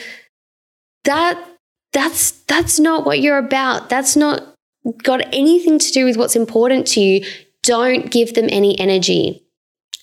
That 1.04 1.38
that's 1.92 2.32
that's 2.46 2.80
not 2.80 3.06
what 3.06 3.20
you're 3.20 3.38
about. 3.38 3.88
That's 3.88 4.16
not 4.16 4.42
got 5.02 5.22
anything 5.34 5.78
to 5.78 5.92
do 5.92 6.04
with 6.04 6.16
what's 6.16 6.36
important 6.36 6.86
to 6.88 7.00
you. 7.00 7.24
Don't 7.62 8.10
give 8.10 8.34
them 8.34 8.48
any 8.50 8.78
energy. 8.78 9.42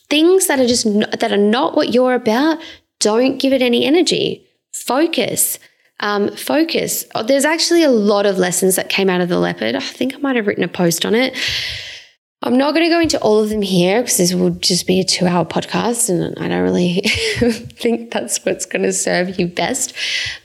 Things 0.10 0.48
that 0.48 0.60
are 0.60 0.68
just 0.68 0.86
that 0.86 1.32
are 1.32 1.38
not 1.38 1.76
what 1.76 1.94
you're 1.94 2.14
about 2.14 2.60
don't 3.00 3.40
give 3.40 3.52
it 3.52 3.62
any 3.62 3.84
energy. 3.84 4.48
Focus 4.74 5.60
um, 6.04 6.36
focus. 6.36 7.06
Oh, 7.16 7.24
there's 7.24 7.46
actually 7.46 7.82
a 7.82 7.90
lot 7.90 8.26
of 8.26 8.38
lessons 8.38 8.76
that 8.76 8.90
came 8.90 9.10
out 9.10 9.22
of 9.22 9.30
the 9.30 9.40
leopard. 9.40 9.74
I 9.74 9.80
think 9.80 10.14
I 10.14 10.18
might 10.18 10.36
have 10.36 10.46
written 10.46 10.64
a 10.64 10.68
post 10.68 11.06
on 11.06 11.16
it. 11.16 11.36
I'm 12.46 12.58
not 12.58 12.74
going 12.74 12.86
to 12.86 12.90
go 12.90 13.00
into 13.00 13.18
all 13.22 13.40
of 13.40 13.48
them 13.48 13.62
here 13.62 14.02
because 14.02 14.18
this 14.18 14.34
will 14.34 14.50
just 14.50 14.86
be 14.86 15.00
a 15.00 15.06
two 15.06 15.26
hour 15.26 15.46
podcast 15.46 16.10
and 16.10 16.38
I 16.38 16.50
don't 16.50 16.62
really 16.62 17.00
think 17.00 18.12
that's 18.12 18.44
what's 18.46 18.66
going 18.66 18.82
to 18.84 18.92
serve 18.92 19.40
you 19.40 19.48
best. 19.48 19.96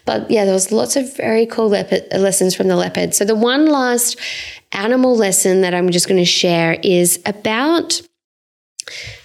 But 0.05 0.31
yeah, 0.31 0.45
there 0.45 0.55
was 0.55 0.71
lots 0.71 0.95
of 0.95 1.17
very 1.17 1.45
cool 1.45 1.69
leopard, 1.69 2.05
lessons 2.13 2.55
from 2.55 2.69
the 2.69 2.77
leopard. 2.77 3.15
So 3.15 3.25
the 3.25 3.35
one 3.35 3.67
last 3.67 4.17
animal 4.71 5.17
lesson 5.17 5.63
that 5.63 5.75
I'm 5.75 5.91
just 5.91 6.07
going 6.07 6.21
to 6.21 6.25
share 6.25 6.79
is 6.85 7.21
about 7.27 8.01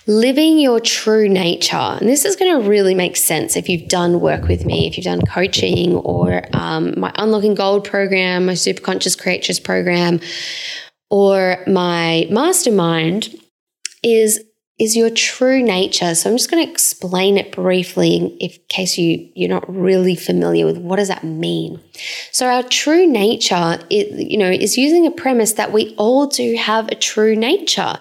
living 0.08 0.60
your 0.60 0.80
true 0.80 1.30
nature. 1.30 1.76
And 1.76 2.08
this 2.10 2.26
is 2.26 2.36
going 2.36 2.62
to 2.62 2.70
really 2.70 2.96
make 2.96 3.16
sense 3.18 3.56
if 3.56 3.70
you've 3.70 3.90
done 3.90 4.20
work 4.20 4.48
with 4.48 4.66
me, 4.66 4.88
if 4.88 4.98
you've 4.98 5.06
done 5.06 5.22
coaching 5.26 5.96
or 5.96 6.44
um, 6.54 7.00
my 7.00 7.12
Unlocking 7.16 7.56
Gold 7.56 7.86
program, 7.86 8.46
my 8.46 8.54
Super 8.54 8.82
Conscious 8.82 9.16
Creatress 9.16 9.60
program, 9.60 10.20
or 11.10 11.64
my 11.68 12.28
mastermind, 12.30 13.34
is 14.04 14.44
is 14.80 14.98
your 14.98 15.12
true 15.12 15.62
nature. 15.62 16.16
So 16.16 16.30
I'm 16.30 16.36
just 16.36 16.50
going 16.50 16.66
to 16.66 16.72
explain 16.72 17.38
it 17.38 17.52
briefly 17.52 18.16
in 18.18 18.50
case 18.70 18.98
you 18.98 19.30
you're 19.36 19.50
not 19.50 19.72
really 19.74 20.16
familiar 20.16 20.66
with 20.66 20.78
what 20.78 20.98
does 20.98 21.08
that 21.10 21.24
mean. 21.24 21.80
So 22.32 22.48
our 22.48 22.64
true 22.64 23.06
nature 23.06 23.80
it, 23.90 24.10
you 24.30 24.38
know 24.38 24.50
is 24.50 24.78
using 24.78 25.06
a 25.06 25.12
premise 25.12 25.54
that 25.54 25.72
we 25.72 25.94
all 25.98 26.28
do 26.28 26.56
have 26.56 26.88
a 26.90 26.96
true 26.96 27.36
nature 27.36 28.00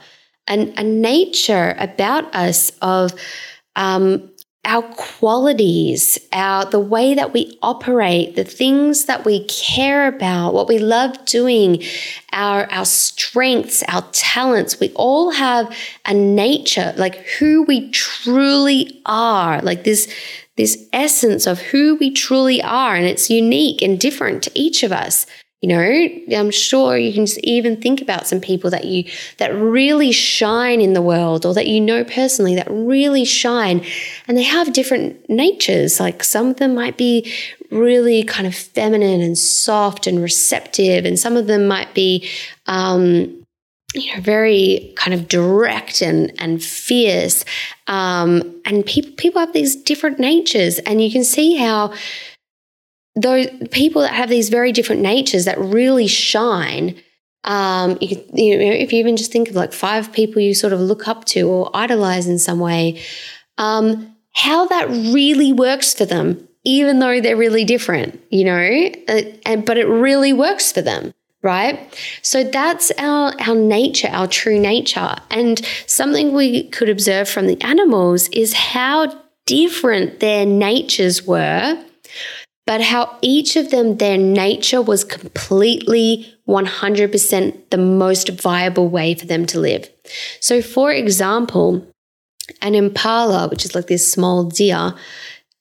and 0.53 0.78
a 0.78 0.84
nature 0.84 1.74
about 1.78 2.32
us 2.34 2.70
of 2.82 3.12
um, 3.74 4.30
our 4.64 4.82
qualities, 4.82 6.18
our 6.32 6.66
the 6.66 6.78
way 6.78 7.14
that 7.14 7.32
we 7.32 7.59
operate, 7.62 8.36
the 8.36 8.44
things 8.44 9.07
that 9.07 9.24
we 9.24 9.44
care 9.46 10.07
about, 10.07 10.53
what 10.55 10.68
we 10.68 10.78
love 10.78 11.24
doing, 11.24 11.82
our 12.32 12.70
our 12.70 12.84
strengths, 12.84 13.82
our 13.88 14.03
talents, 14.12 14.78
we 14.78 14.92
all 14.94 15.30
have 15.32 15.74
a 16.07 16.14
nature, 16.14 16.92
like 16.96 17.16
who 17.38 17.62
we 17.62 17.90
truly 17.90 19.03
are, 19.07 19.61
like 19.62 19.84
this 19.84 20.12
this 20.57 20.86
essence 20.92 21.46
of 21.46 21.59
who 21.59 21.96
we 21.96 22.11
truly 22.11 22.62
are 22.62 22.94
and 22.94 23.07
it's 23.07 23.30
unique 23.30 23.80
and 23.80 23.98
different 23.98 24.42
to 24.42 24.50
each 24.55 24.82
of 24.82 24.92
us. 24.92 25.26
You 25.62 25.68
know, 25.68 26.38
I'm 26.40 26.50
sure 26.50 26.96
you 26.96 27.12
can 27.12 27.24
just 27.24 27.38
even 27.38 27.80
think 27.80 28.02
about 28.02 28.26
some 28.26 28.40
people 28.40 28.68
that 28.70 28.84
you 28.84 29.04
that 29.38 29.54
really 29.54 30.10
shine 30.10 30.80
in 30.80 30.92
the 30.92 31.00
world 31.00 31.46
or 31.46 31.54
that 31.54 31.68
you 31.68 31.80
know 31.80 32.02
personally 32.02 32.56
that 32.56 32.66
really 32.68 33.24
shine 33.24 33.84
and 34.26 34.36
they 34.36 34.42
have 34.42 34.72
different 34.72 35.30
natures. 35.30 36.00
Like 36.00 36.24
some 36.24 36.48
of 36.48 36.56
them 36.56 36.74
might 36.74 36.96
be 36.96 37.32
really 37.70 38.24
kind 38.24 38.48
of 38.48 38.56
feminine 38.56 39.20
and 39.20 39.38
soft 39.38 40.08
and 40.08 40.20
receptive, 40.20 41.04
and 41.04 41.16
some 41.16 41.36
of 41.36 41.46
them 41.46 41.68
might 41.68 41.94
be 41.94 42.28
um, 42.66 43.44
you 43.94 44.14
know, 44.14 44.20
very 44.20 44.92
kind 44.96 45.14
of 45.14 45.28
direct 45.28 46.02
and 46.02 46.32
and 46.40 46.62
fierce. 46.62 47.44
Um, 47.86 48.60
and 48.64 48.84
people 48.84 49.12
people 49.16 49.40
have 49.40 49.52
these 49.52 49.76
different 49.76 50.18
natures, 50.18 50.78
and 50.80 51.02
you 51.02 51.10
can 51.10 51.22
see 51.22 51.56
how 51.56 51.92
those 53.14 53.46
people 53.70 54.02
that 54.02 54.14
have 54.14 54.30
these 54.30 54.48
very 54.48 54.72
different 54.72 55.02
natures 55.02 55.44
that 55.44 55.58
really 55.58 56.06
shine. 56.06 56.96
Um, 57.44 57.98
you, 58.00 58.24
you 58.32 58.56
know, 58.56 58.72
if 58.72 58.92
you 58.92 59.00
even 59.00 59.16
just 59.16 59.32
think 59.32 59.48
of 59.48 59.54
like 59.54 59.72
five 59.72 60.12
people 60.12 60.40
you 60.40 60.54
sort 60.54 60.72
of 60.72 60.80
look 60.80 61.08
up 61.08 61.24
to 61.26 61.48
or 61.48 61.70
idolize 61.74 62.28
in 62.28 62.38
some 62.38 62.60
way, 62.60 63.02
um, 63.58 64.16
how 64.32 64.66
that 64.66 64.88
really 64.88 65.52
works 65.52 65.92
for 65.92 66.04
them, 66.04 66.48
even 66.64 67.00
though 67.00 67.20
they're 67.20 67.36
really 67.36 67.64
different, 67.64 68.20
you 68.30 68.44
know, 68.44 68.90
uh, 69.08 69.22
and 69.44 69.66
but 69.66 69.76
it 69.76 69.86
really 69.86 70.32
works 70.32 70.72
for 70.72 70.82
them 70.82 71.12
right 71.42 71.92
so 72.22 72.44
that's 72.44 72.92
our 72.98 73.34
our 73.40 73.54
nature 73.56 74.08
our 74.12 74.28
true 74.28 74.60
nature 74.60 75.16
and 75.28 75.66
something 75.86 76.32
we 76.32 76.68
could 76.68 76.88
observe 76.88 77.28
from 77.28 77.48
the 77.48 77.60
animals 77.62 78.28
is 78.28 78.54
how 78.54 79.12
different 79.44 80.20
their 80.20 80.46
natures 80.46 81.26
were 81.26 81.84
but 82.66 82.80
how 82.80 83.18
each 83.22 83.56
of 83.56 83.70
them, 83.70 83.96
their 83.96 84.18
nature 84.18 84.80
was 84.80 85.04
completely 85.04 86.32
100% 86.48 87.70
the 87.70 87.78
most 87.78 88.28
viable 88.28 88.88
way 88.88 89.14
for 89.14 89.26
them 89.26 89.46
to 89.46 89.58
live. 89.58 89.88
So, 90.40 90.62
for 90.62 90.92
example, 90.92 91.86
an 92.60 92.74
impala, 92.74 93.48
which 93.48 93.64
is 93.64 93.74
like 93.74 93.86
this 93.86 94.10
small 94.10 94.44
deer, 94.44 94.94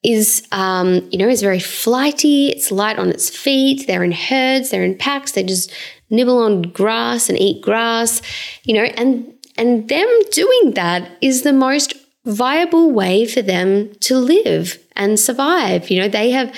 is 0.03 0.47
um, 0.51 1.07
you 1.11 1.17
know 1.17 1.29
is 1.29 1.41
very 1.41 1.59
flighty. 1.59 2.49
It's 2.49 2.71
light 2.71 2.97
on 2.97 3.09
its 3.09 3.29
feet. 3.29 3.85
They're 3.85 4.03
in 4.03 4.11
herds. 4.11 4.69
They're 4.69 4.83
in 4.83 4.97
packs. 4.97 5.33
They 5.33 5.43
just 5.43 5.71
nibble 6.09 6.39
on 6.39 6.63
grass 6.63 7.29
and 7.29 7.39
eat 7.39 7.61
grass. 7.61 8.21
You 8.63 8.75
know, 8.75 8.83
and 8.83 9.31
and 9.57 9.87
them 9.89 10.07
doing 10.31 10.71
that 10.73 11.17
is 11.21 11.43
the 11.43 11.53
most 11.53 11.93
viable 12.25 12.91
way 12.91 13.25
for 13.25 13.41
them 13.41 13.93
to 14.01 14.17
live 14.17 14.77
and 14.95 15.19
survive. 15.19 15.89
You 15.89 16.01
know, 16.01 16.07
they 16.07 16.31
have 16.31 16.55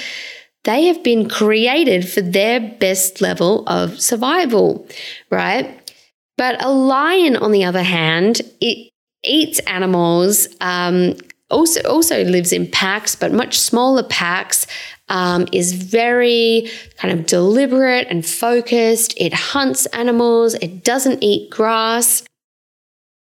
they 0.64 0.86
have 0.86 1.04
been 1.04 1.28
created 1.28 2.08
for 2.08 2.22
their 2.22 2.60
best 2.60 3.20
level 3.22 3.68
of 3.68 4.00
survival, 4.00 4.88
right? 5.30 5.92
But 6.38 6.64
a 6.64 6.72
lion, 6.72 7.36
on 7.36 7.52
the 7.52 7.66
other 7.66 7.84
hand, 7.84 8.42
it 8.62 8.90
eats 9.24 9.60
animals, 9.60 10.48
um, 10.62 11.16
also, 11.50 11.82
also 11.84 12.24
lives 12.24 12.52
in 12.52 12.70
packs, 12.72 13.16
but 13.16 13.32
much 13.32 13.60
smaller 13.60 14.04
packs, 14.04 14.66
um, 15.10 15.48
is 15.52 15.74
very 15.74 16.70
kind 16.98 17.18
of 17.18 17.26
deliberate 17.26 18.08
and 18.10 18.26
focused. 18.26 19.14
It 19.18 19.34
hunts 19.34 19.86
animals, 19.88 20.56
it 20.56 20.84
doesn't 20.84 21.22
eat 21.22 21.50
grass. 21.52 22.24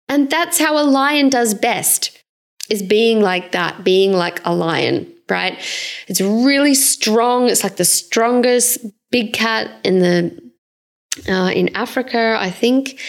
And 0.09 0.31
that's 0.31 0.59
how 0.59 0.79
a 0.79 0.85
lion 0.85 1.29
does 1.29 1.55
best, 1.55 2.22
is 2.73 2.83
being 2.83 3.21
like 3.21 3.53
that, 3.53 3.85
being 3.85 4.13
like 4.13 4.41
a 4.45 4.55
lion 4.55 5.13
right? 5.33 5.59
It's 6.09 6.21
really 6.21 6.75
strong. 6.75 7.49
It's 7.49 7.65
like 7.65 7.77
the 7.77 7.85
strongest 7.85 8.79
big 9.11 9.33
cat 9.33 9.71
in 9.83 9.99
the 10.01 10.53
uh, 11.29 11.51
in 11.51 11.75
Africa, 11.75 12.37
I 12.39 12.51
think. 12.51 13.01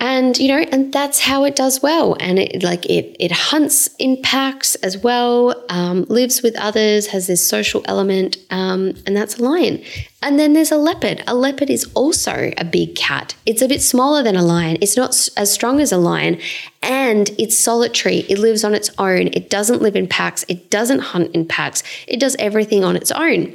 And 0.00 0.38
you 0.38 0.46
know, 0.46 0.58
and 0.70 0.92
that's 0.92 1.18
how 1.18 1.42
it 1.42 1.56
does 1.56 1.82
well. 1.82 2.16
And 2.20 2.38
it 2.38 2.62
like 2.62 2.86
it 2.86 3.16
it 3.18 3.32
hunts 3.32 3.90
in 3.98 4.22
packs 4.22 4.76
as 4.76 4.96
well, 4.96 5.64
um, 5.68 6.04
lives 6.04 6.40
with 6.40 6.56
others, 6.56 7.08
has 7.08 7.26
this 7.26 7.44
social 7.44 7.82
element, 7.86 8.36
um, 8.50 8.94
and 9.06 9.16
that's 9.16 9.38
a 9.38 9.42
lion. 9.42 9.82
And 10.22 10.38
then 10.38 10.52
there's 10.52 10.70
a 10.70 10.76
leopard. 10.76 11.24
A 11.26 11.34
leopard 11.34 11.68
is 11.68 11.84
also 11.94 12.52
a 12.56 12.64
big 12.64 12.94
cat. 12.94 13.34
It's 13.44 13.60
a 13.60 13.66
bit 13.66 13.82
smaller 13.82 14.22
than 14.22 14.36
a 14.36 14.42
lion. 14.42 14.78
It's 14.80 14.96
not 14.96 15.28
as 15.36 15.52
strong 15.52 15.80
as 15.80 15.90
a 15.90 15.98
lion, 15.98 16.38
and 16.80 17.30
it's 17.36 17.58
solitary. 17.58 18.18
It 18.28 18.38
lives 18.38 18.62
on 18.62 18.74
its 18.74 18.90
own. 18.98 19.28
It 19.32 19.50
doesn't 19.50 19.82
live 19.82 19.96
in 19.96 20.06
packs. 20.06 20.44
It 20.46 20.70
doesn't 20.70 21.00
hunt 21.00 21.34
in 21.34 21.44
packs. 21.44 21.82
It 22.06 22.20
does 22.20 22.36
everything 22.38 22.84
on 22.84 22.94
its 22.94 23.10
own. 23.10 23.52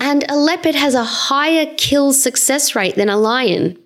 And 0.00 0.24
a 0.28 0.36
leopard 0.36 0.74
has 0.74 0.94
a 0.94 1.04
higher 1.04 1.66
kill 1.76 2.12
success 2.12 2.74
rate 2.74 2.96
than 2.96 3.08
a 3.08 3.16
lion 3.16 3.78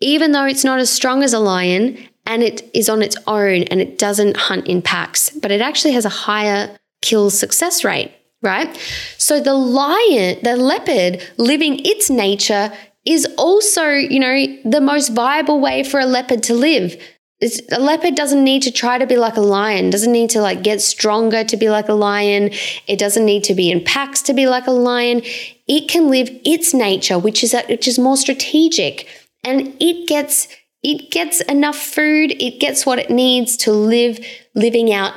even 0.00 0.32
though 0.32 0.44
it's 0.44 0.64
not 0.64 0.78
as 0.78 0.90
strong 0.90 1.22
as 1.22 1.32
a 1.32 1.38
lion 1.38 1.98
and 2.26 2.42
it 2.42 2.68
is 2.74 2.88
on 2.88 3.02
its 3.02 3.16
own 3.26 3.62
and 3.64 3.80
it 3.80 3.98
doesn't 3.98 4.36
hunt 4.36 4.66
in 4.66 4.82
packs, 4.82 5.30
but 5.30 5.50
it 5.50 5.60
actually 5.60 5.92
has 5.92 6.04
a 6.04 6.10
higher 6.10 6.76
kill 7.02 7.30
success 7.30 7.84
rate, 7.84 8.12
right? 8.42 8.76
So 9.16 9.40
the 9.40 9.54
lion, 9.54 10.38
the 10.42 10.56
leopard 10.56 11.22
living 11.36 11.80
its 11.84 12.10
nature 12.10 12.72
is 13.04 13.26
also, 13.38 13.90
you 13.90 14.18
know, 14.18 14.46
the 14.64 14.80
most 14.80 15.10
viable 15.10 15.60
way 15.60 15.84
for 15.84 16.00
a 16.00 16.06
leopard 16.06 16.42
to 16.44 16.54
live. 16.54 17.00
It's, 17.38 17.60
a 17.70 17.78
leopard 17.78 18.14
doesn't 18.14 18.42
need 18.42 18.62
to 18.62 18.72
try 18.72 18.98
to 18.98 19.06
be 19.06 19.16
like 19.16 19.36
a 19.36 19.42
lion, 19.42 19.90
doesn't 19.90 20.10
need 20.10 20.30
to 20.30 20.40
like 20.40 20.62
get 20.62 20.80
stronger 20.80 21.44
to 21.44 21.56
be 21.56 21.68
like 21.68 21.88
a 21.88 21.94
lion. 21.94 22.50
It 22.86 22.98
doesn't 22.98 23.24
need 23.24 23.44
to 23.44 23.54
be 23.54 23.70
in 23.70 23.84
packs 23.84 24.22
to 24.22 24.34
be 24.34 24.46
like 24.46 24.66
a 24.66 24.72
lion. 24.72 25.20
It 25.68 25.88
can 25.88 26.08
live 26.08 26.28
its 26.44 26.74
nature, 26.74 27.18
which 27.18 27.44
is 27.44 27.54
which 27.68 27.86
is 27.86 27.98
more 27.98 28.16
strategic 28.16 29.06
and 29.46 29.74
it 29.80 30.06
gets 30.06 30.48
it 30.82 31.10
gets 31.10 31.40
enough 31.42 31.76
food, 31.76 32.32
it 32.32 32.60
gets 32.60 32.84
what 32.84 32.98
it 32.98 33.10
needs 33.10 33.56
to 33.56 33.72
live 33.72 34.18
living 34.54 34.92
out 34.92 35.14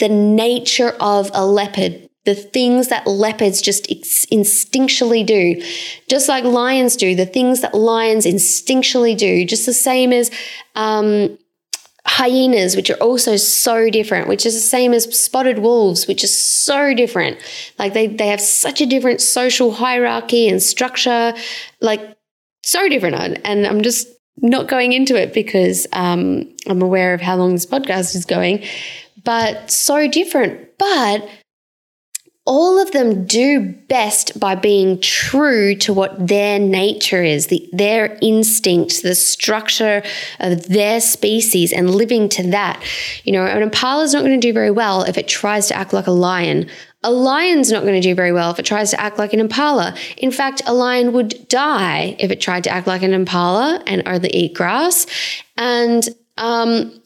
the 0.00 0.08
nature 0.08 0.96
of 0.98 1.30
a 1.34 1.46
leopard, 1.46 2.08
the 2.24 2.34
things 2.34 2.88
that 2.88 3.06
leopards 3.06 3.60
just 3.62 3.86
instinctually 3.86 5.24
do, 5.24 5.62
just 6.08 6.28
like 6.28 6.42
lions 6.42 6.96
do, 6.96 7.14
the 7.14 7.26
things 7.26 7.60
that 7.60 7.74
lions 7.74 8.26
instinctually 8.26 9.16
do, 9.16 9.44
just 9.44 9.66
the 9.66 9.74
same 9.74 10.12
as 10.12 10.32
um, 10.74 11.38
hyenas, 12.06 12.74
which 12.74 12.90
are 12.90 12.96
also 13.02 13.36
so 13.36 13.88
different, 13.90 14.26
which 14.26 14.44
is 14.44 14.54
the 14.54 14.60
same 14.60 14.92
as 14.92 15.04
spotted 15.16 15.60
wolves, 15.60 16.08
which 16.08 16.24
is 16.24 16.36
so 16.36 16.92
different. 16.92 17.38
Like 17.78 17.92
they, 17.92 18.08
they 18.08 18.28
have 18.28 18.40
such 18.40 18.80
a 18.80 18.86
different 18.86 19.20
social 19.20 19.72
hierarchy 19.72 20.48
and 20.48 20.60
structure. 20.62 21.34
Like 21.80 22.16
so 22.64 22.88
different. 22.88 23.40
And 23.44 23.66
I'm 23.66 23.82
just 23.82 24.08
not 24.38 24.68
going 24.68 24.92
into 24.92 25.14
it 25.20 25.32
because 25.32 25.86
um, 25.92 26.52
I'm 26.66 26.82
aware 26.82 27.14
of 27.14 27.20
how 27.20 27.36
long 27.36 27.52
this 27.52 27.66
podcast 27.66 28.14
is 28.14 28.24
going, 28.24 28.64
but 29.24 29.70
so 29.70 30.08
different. 30.08 30.76
But 30.78 31.28
all 32.46 32.78
of 32.78 32.90
them 32.90 33.24
do 33.24 33.74
best 33.88 34.38
by 34.38 34.54
being 34.54 35.00
true 35.00 35.74
to 35.76 35.94
what 35.94 36.28
their 36.28 36.58
nature 36.58 37.22
is, 37.22 37.46
the, 37.46 37.66
their 37.72 38.18
instinct, 38.20 39.02
the 39.02 39.14
structure 39.14 40.02
of 40.40 40.68
their 40.68 41.00
species, 41.00 41.72
and 41.72 41.94
living 41.94 42.28
to 42.28 42.42
that. 42.50 42.82
You 43.24 43.32
know, 43.32 43.46
an 43.46 43.62
impala 43.62 44.02
is 44.04 44.12
not 44.12 44.24
going 44.24 44.38
to 44.38 44.46
do 44.46 44.52
very 44.52 44.70
well 44.70 45.04
if 45.04 45.16
it 45.16 45.26
tries 45.26 45.68
to 45.68 45.76
act 45.76 45.94
like 45.94 46.06
a 46.06 46.12
lion 46.12 46.68
a 47.04 47.10
lion's 47.10 47.70
not 47.70 47.82
going 47.82 47.94
to 47.94 48.00
do 48.00 48.14
very 48.14 48.32
well 48.32 48.50
if 48.50 48.58
it 48.58 48.64
tries 48.64 48.90
to 48.90 49.00
act 49.00 49.18
like 49.18 49.32
an 49.32 49.38
impala. 49.38 49.94
In 50.16 50.32
fact, 50.32 50.62
a 50.66 50.74
lion 50.74 51.12
would 51.12 51.46
die 51.48 52.16
if 52.18 52.30
it 52.30 52.40
tried 52.40 52.64
to 52.64 52.70
act 52.70 52.86
like 52.86 53.02
an 53.02 53.12
impala 53.12 53.82
and 53.86 54.02
only 54.06 54.30
eat 54.30 54.54
grass. 54.54 55.06
And 55.56 56.08
um, 56.38 57.00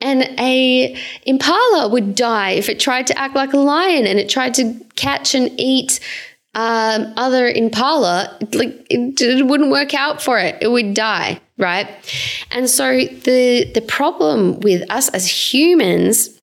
and 0.00 0.22
a 0.38 0.96
impala 1.24 1.88
would 1.88 2.14
die 2.14 2.50
if 2.50 2.68
it 2.68 2.78
tried 2.78 3.08
to 3.08 3.18
act 3.18 3.34
like 3.34 3.52
a 3.52 3.58
lion 3.58 4.06
and 4.06 4.18
it 4.18 4.28
tried 4.28 4.54
to 4.54 4.74
catch 4.94 5.34
and 5.34 5.50
eat 5.58 5.98
um, 6.54 7.12
other 7.16 7.48
impala, 7.48 8.36
like 8.52 8.86
it, 8.90 9.20
it 9.20 9.46
wouldn't 9.46 9.70
work 9.70 9.94
out 9.94 10.22
for 10.22 10.38
it. 10.38 10.56
It 10.60 10.68
would 10.68 10.94
die, 10.94 11.40
right? 11.56 11.88
And 12.50 12.68
so 12.68 12.92
the 12.98 13.70
the 13.74 13.84
problem 13.86 14.60
with 14.60 14.88
us 14.90 15.08
as 15.08 15.26
humans 15.26 16.37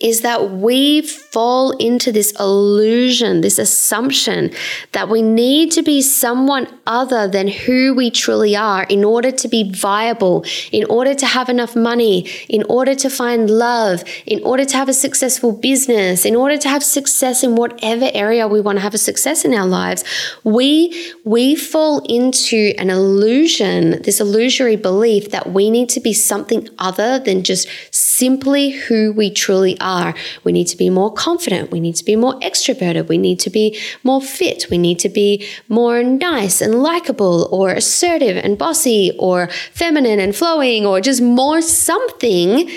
is 0.00 0.22
that 0.22 0.50
we 0.50 1.02
fall 1.02 1.72
into 1.78 2.12
this 2.12 2.32
illusion, 2.38 3.40
this 3.40 3.58
assumption 3.58 4.50
that 4.92 5.08
we 5.08 5.22
need 5.22 5.70
to 5.72 5.82
be 5.82 6.02
someone 6.02 6.66
other 6.86 7.28
than 7.28 7.48
who 7.48 7.94
we 7.94 8.10
truly 8.10 8.56
are 8.56 8.84
in 8.84 9.04
order 9.04 9.30
to 9.30 9.48
be 9.48 9.70
viable, 9.72 10.44
in 10.72 10.84
order 10.86 11.14
to 11.14 11.26
have 11.26 11.48
enough 11.48 11.74
money, 11.74 12.28
in 12.48 12.62
order 12.68 12.94
to 12.94 13.08
find 13.08 13.50
love, 13.50 14.04
in 14.26 14.42
order 14.42 14.64
to 14.64 14.76
have 14.76 14.88
a 14.88 14.92
successful 14.92 15.52
business, 15.52 16.24
in 16.24 16.36
order 16.36 16.56
to 16.56 16.68
have 16.68 16.82
success 16.82 17.42
in 17.42 17.56
whatever 17.56 18.10
area 18.14 18.46
we 18.48 18.60
want 18.60 18.76
to 18.76 18.82
have 18.82 18.94
a 18.94 18.98
success 18.98 19.44
in 19.44 19.54
our 19.54 19.66
lives. 19.66 20.04
We 20.42 21.12
we 21.24 21.54
fall 21.54 22.00
into 22.08 22.74
an 22.78 22.90
illusion, 22.90 24.02
this 24.02 24.20
illusory 24.20 24.76
belief 24.76 25.30
that 25.30 25.50
we 25.50 25.70
need 25.70 25.88
to 25.90 26.00
be 26.00 26.12
something 26.12 26.68
other 26.78 27.18
than 27.18 27.42
just 27.42 27.68
simply 27.92 28.70
who 28.70 29.12
we 29.12 29.30
truly 29.30 29.76
are. 29.84 30.14
We 30.42 30.52
need 30.52 30.66
to 30.68 30.76
be 30.76 30.90
more 30.90 31.12
confident. 31.12 31.70
We 31.70 31.78
need 31.78 31.96
to 31.96 32.04
be 32.04 32.16
more 32.16 32.34
extroverted. 32.40 33.08
We 33.08 33.18
need 33.18 33.38
to 33.40 33.50
be 33.50 33.78
more 34.02 34.20
fit. 34.20 34.66
We 34.70 34.78
need 34.78 34.98
to 35.00 35.08
be 35.08 35.46
more 35.68 36.02
nice 36.02 36.60
and 36.60 36.82
likable 36.82 37.48
or 37.52 37.70
assertive 37.70 38.36
and 38.36 38.58
bossy 38.58 39.12
or 39.18 39.48
feminine 39.72 40.18
and 40.18 40.34
flowing 40.34 40.86
or 40.86 41.00
just 41.00 41.22
more 41.22 41.60
something 41.60 42.70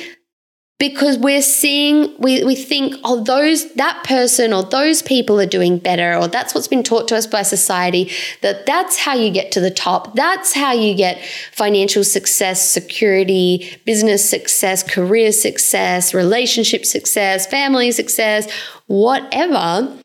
because 0.80 1.18
we're 1.18 1.42
seeing 1.42 2.14
we, 2.20 2.44
we 2.44 2.56
think 2.56 2.96
oh 3.04 3.24
those 3.24 3.74
that 3.74 4.04
person 4.04 4.54
or 4.54 4.64
those 4.64 5.02
people 5.02 5.40
are 5.40 5.48
doing 5.48 5.80
better 5.80 6.16
or 6.16 6.28
that's 6.28 6.54
what's 6.54 6.68
been 6.68 6.84
taught 6.84 7.08
to 7.08 7.16
us 7.16 7.26
by 7.26 7.42
society 7.42 8.12
that 8.42 8.66
that's 8.66 8.98
how 8.98 9.16
you 9.16 9.32
get 9.32 9.52
to 9.52 9.60
the 9.60 9.72
top. 9.72 10.16
That's 10.16 10.54
how 10.54 10.74
you 10.74 10.94
get 10.94 11.24
financial 11.52 12.04
success 12.04 12.70
security 12.70 13.80
business 13.86 14.28
success 14.30 14.84
career 14.84 15.32
success 15.32 16.14
relationship 16.14 16.86
success 16.86 17.48
family 17.48 17.92
success 17.92 18.52
whatever. 18.86 19.98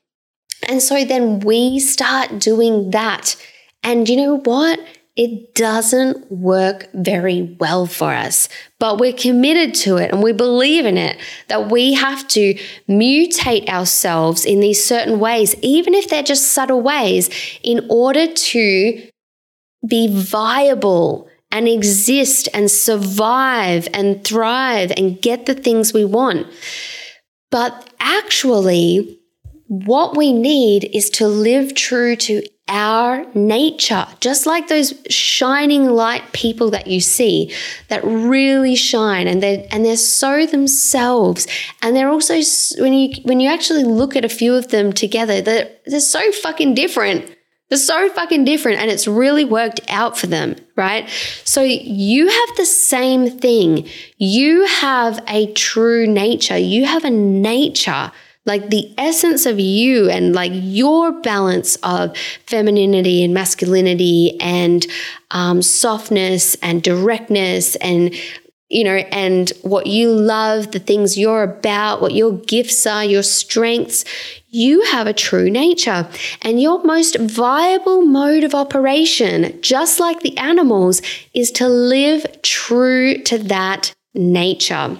And 0.68 0.81
so 0.81 1.05
then 1.05 1.41
we 1.41 1.81
start 1.81 2.39
doing 2.39 2.93
that. 2.93 3.37
And 3.83 4.09
you 4.09 4.16
know 4.16 4.39
what 4.39 4.79
it 5.15 5.55
doesn't 5.55 6.33
work 6.33 6.89
very 6.95 7.57
well 7.61 7.87
for 7.87 8.13
us, 8.13 8.49
but 8.79 8.99
we're 8.99 9.13
committed 9.13 9.75
to 9.75 9.99
it 9.99 10.11
and 10.11 10.23
we 10.23 10.33
believe 10.33 10.87
in 10.87 10.97
it 10.97 11.19
that 11.49 11.71
we 11.71 11.93
have 11.93 12.27
to 12.29 12.55
mutate 12.89 13.69
ourselves 13.69 14.47
in 14.47 14.61
these 14.61 14.83
certain 14.83 15.21
ways, 15.21 15.55
even 15.61 15.93
if 15.93 16.09
they're 16.09 16.23
just 16.23 16.53
subtle 16.53 16.81
ways, 16.81 17.29
in 17.63 17.87
order 17.91 18.33
to 18.33 19.07
be 19.87 20.09
viable 20.09 21.29
and 21.51 21.69
exist 21.69 22.49
and 22.55 22.71
survive 22.71 23.87
and 23.93 24.25
thrive 24.25 24.93
and 24.97 25.21
get 25.21 25.45
the 25.45 25.55
things 25.55 25.93
we 25.93 26.07
want. 26.07 26.47
But 27.51 27.91
actually, 28.01 29.21
what 29.67 30.17
we 30.17 30.33
need 30.33 30.89
is 30.95 31.11
to 31.11 31.29
live 31.29 31.75
true 31.75 32.17
to 32.17 32.43
our 32.69 33.27
nature, 33.35 34.07
just 34.21 34.47
like 34.47 34.69
those 34.69 34.95
shining 35.11 35.87
light 35.87 36.23
people 36.33 36.71
that 36.71 36.87
you 36.87 37.01
see 37.01 37.53
that 37.89 38.03
really 38.05 38.77
shine 38.77 39.27
and 39.27 39.43
they're, 39.43 39.67
and 39.71 39.85
they're 39.85 39.97
so 39.97 40.47
themselves. 40.47 41.47
And 41.83 41.95
they're 41.95 42.09
also, 42.09 42.41
when 42.79 42.93
you, 42.93 43.15
when 43.25 43.41
you 43.41 43.51
actually 43.51 43.85
look 43.85 44.17
at 44.17 44.25
a 44.25 44.29
few 44.29 44.55
of 44.55 44.69
them 44.69 44.93
together, 44.93 45.41
they're, 45.41 45.71
they're 45.87 46.01
so 46.01 46.31
fucking 46.33 46.75
different. 46.75 47.37
They're 47.69 47.79
so 47.79 48.11
fucking 48.11 48.45
different 48.45 48.81
and 48.81 48.91
it's 48.91 49.09
really 49.09 49.45
worked 49.45 49.81
out 49.89 50.19
for 50.19 50.27
them, 50.27 50.57
right? 50.77 51.09
So 51.45 51.63
you 51.63 52.29
have 52.29 52.57
the 52.57 52.67
same 52.67 53.31
thing. 53.31 53.89
You 54.19 54.67
have 54.67 55.25
a 55.27 55.53
true 55.55 56.07
nature. 56.07 56.59
You 56.59 56.85
have 56.85 57.05
a 57.05 57.11
nature 57.11 58.13
like 58.45 58.70
the 58.70 58.93
essence 58.99 59.47
of 59.47 59.61
you 59.61 60.11
and 60.11 60.34
like 60.34 60.53
your 60.55 61.12
balance 61.20 61.76
of 61.76 62.16
femininity 62.47 63.22
and 63.22 63.32
masculinity 63.32 64.38
and 64.40 64.86
um, 65.30 65.62
softness 65.62 66.57
and 66.57 66.82
directness 66.82 67.76
and 67.76 68.14
you 68.72 68.84
know, 68.84 68.97
and 68.97 69.53
what 69.61 69.86
you 69.86 70.11
love, 70.11 70.70
the 70.72 70.78
things 70.78 71.18
you're 71.18 71.43
about, 71.43 72.01
what 72.01 72.14
your 72.14 72.32
gifts 72.32 72.86
are, 72.86 73.05
your 73.05 73.22
strengths, 73.22 74.03
you 74.49 74.80
have 74.84 75.07
a 75.07 75.12
true 75.12 75.51
nature. 75.51 76.09
And 76.40 76.61
your 76.61 76.82
most 76.82 77.18
viable 77.18 78.01
mode 78.01 78.45
of 78.45 78.55
operation, 78.55 79.61
just 79.61 80.01
like 80.01 80.20
the 80.20 80.38
animals, 80.38 81.03
is 81.34 81.51
to 81.53 81.68
live 81.68 82.24
true 82.40 83.18
to 83.24 83.36
that 83.38 83.93
nature. 84.14 84.97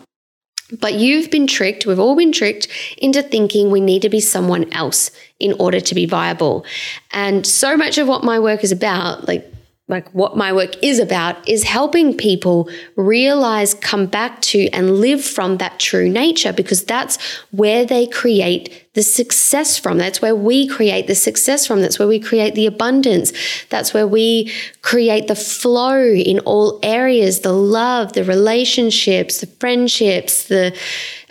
But 0.81 0.95
you've 0.95 1.31
been 1.31 1.47
tricked, 1.47 1.87
we've 1.87 1.99
all 1.99 2.17
been 2.17 2.33
tricked 2.33 2.69
into 2.99 3.23
thinking 3.23 3.71
we 3.71 3.81
need 3.81 4.03
to 4.03 4.09
be 4.09 4.21
someone 4.21 4.73
else 4.73 5.11
in 5.39 5.55
order 5.59 5.81
to 5.81 5.95
be 5.95 6.07
viable. 6.07 6.65
And 7.11 7.47
so 7.47 7.77
much 7.77 7.99
of 7.99 8.09
what 8.09 8.25
my 8.25 8.39
work 8.39 8.65
is 8.65 8.73
about, 8.73 9.29
like 9.29 9.53
like 9.89 10.09
what 10.15 10.37
my 10.37 10.53
work 10.53 10.83
is 10.83 10.99
about 10.99 11.47
is 11.47 11.65
helping 11.65 12.17
people 12.17 12.71
realize, 12.97 13.75
come 13.75 14.07
back 14.07 14.41
to, 14.41 14.69
and 14.71 15.01
live 15.01 15.23
from 15.23 15.59
that 15.59 15.79
true 15.79 16.09
nature 16.09 16.53
because 16.53 16.85
that's 16.85 17.21
where 17.51 17.85
they 17.85 18.07
create 18.07 18.82
the 18.95 19.03
success 19.03 19.79
from. 19.79 19.97
That's 19.99 20.21
where 20.21 20.37
we 20.37 20.67
create 20.67 21.07
the 21.07 21.15
success 21.15 21.67
from. 21.67 21.81
That's 21.81 21.99
where 21.99 22.09
we 22.09 22.21
create 22.21 22.55
the 22.55 22.67
abundance. 22.67 23.33
That's 23.71 23.95
where 23.95 24.07
we 24.07 24.53
create 24.83 25.29
the 25.29 25.35
flow 25.35 26.03
in 26.03 26.41
all 26.41 26.79
areas 26.83 27.41
the 27.41 27.53
love, 27.53 28.13
the 28.13 28.25
relationships, 28.25 29.41
the 29.41 29.47
friendships, 29.47 30.45
the 30.49 30.77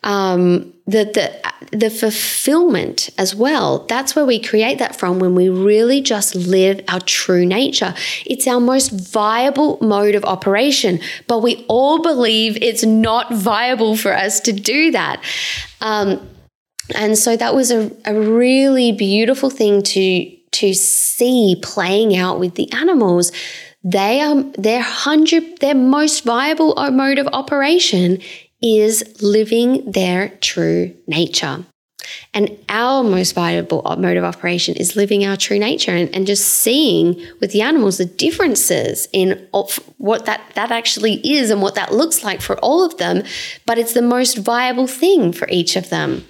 um, 0.04 0.74
the, 0.88 1.06
the, 1.06 1.78
the 1.78 1.90
fulfillment 1.92 3.12
as 3.18 3.36
well. 3.36 3.86
That's 3.86 4.16
where 4.16 4.26
we 4.26 4.40
create 4.40 4.80
that 4.80 4.96
from 4.96 5.20
when 5.20 5.36
we 5.36 5.48
really 5.48 6.02
just 6.02 6.36
live 6.36 6.82
our 6.88 7.00
true 7.02 7.46
nature. 7.46 7.94
It's 8.26 8.48
our 8.48 8.60
most 8.60 8.90
viable 8.90 9.78
mode 9.80 10.16
of 10.16 10.26
operation, 10.26 11.00
but 11.28 11.40
we 11.40 11.64
all 11.68 12.02
believe 12.02 12.58
it's 12.62 12.84
not 12.84 13.32
viable 13.32 13.96
for 13.96 14.12
us 14.12 14.40
to 14.42 14.52
do 14.52 14.92
that. 14.92 15.24
Um, 15.82 16.28
and 16.96 17.18
so 17.18 17.38
that 17.38 17.56
was 17.56 17.72
a, 17.72 17.92
a 18.06 18.14
really 18.14 18.92
beautiful 18.92 19.50
thing 19.50 19.82
to 19.84 20.38
to 20.52 20.74
see 20.74 21.58
playing 21.62 22.16
out 22.16 22.40
with 22.40 22.56
the 22.56 22.72
animals 22.74 23.32
they 23.84 24.22
are 24.22 24.44
their 24.58 24.82
hundred 24.82 25.60
their 25.60 25.76
most 25.76 26.24
viable 26.24 26.76
mode 26.92 27.18
of 27.18 27.28
operation 27.28 28.20
is 28.62 29.04
living 29.22 29.92
their 29.92 30.30
true 30.42 30.96
nature. 31.08 31.66
And 32.34 32.58
our 32.68 33.04
most 33.04 33.34
viable 33.34 33.84
mode 33.98 34.18
of 34.18 34.24
operation 34.24 34.76
is 34.76 34.96
living 34.96 35.26
our 35.26 35.38
true 35.38 35.60
nature 35.60 35.92
and, 35.92 36.14
and 36.16 36.26
just 36.26 36.46
seeing 36.46 37.22
with 37.40 37.52
the 37.52 37.62
animals 37.62 37.98
the 37.98 38.06
differences 38.06 39.08
in 39.14 39.48
what 39.98 40.26
that, 40.26 40.42
that 40.56 40.72
actually 40.72 41.16
is 41.28 41.50
and 41.50 41.62
what 41.62 41.76
that 41.76 41.94
looks 41.94 42.24
like 42.24 42.42
for 42.42 42.58
all 42.60 42.84
of 42.84 42.98
them. 42.98 43.24
But 43.66 43.78
it's 43.78 43.94
the 43.94 44.02
most 44.02 44.38
viable 44.38 44.88
thing 44.88 45.32
for 45.32 45.48
each 45.50 45.76
of 45.76 45.90
them. 45.90 46.26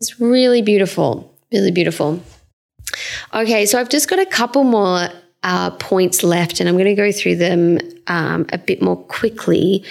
It's 0.00 0.20
really 0.20 0.62
beautiful, 0.62 1.34
really 1.52 1.70
beautiful. 1.70 2.22
Okay, 3.34 3.66
so 3.66 3.80
I've 3.80 3.88
just 3.88 4.08
got 4.08 4.18
a 4.18 4.26
couple 4.26 4.64
more 4.64 5.08
uh, 5.42 5.70
points 5.72 6.22
left, 6.22 6.60
and 6.60 6.68
I'm 6.68 6.76
going 6.76 6.86
to 6.86 6.94
go 6.94 7.12
through 7.12 7.36
them 7.36 7.78
um, 8.06 8.46
a 8.52 8.58
bit 8.58 8.80
more 8.80 8.96
quickly. 8.96 9.84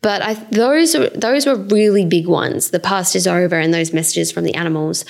But 0.00 0.22
I, 0.22 0.34
those 0.50 0.96
those 1.14 1.46
were 1.46 1.56
really 1.56 2.04
big 2.04 2.26
ones. 2.26 2.70
The 2.70 2.80
past 2.80 3.14
is 3.14 3.26
over, 3.26 3.56
and 3.56 3.72
those 3.72 3.92
messages 3.92 4.32
from 4.32 4.44
the 4.44 4.54
animals. 4.54 5.04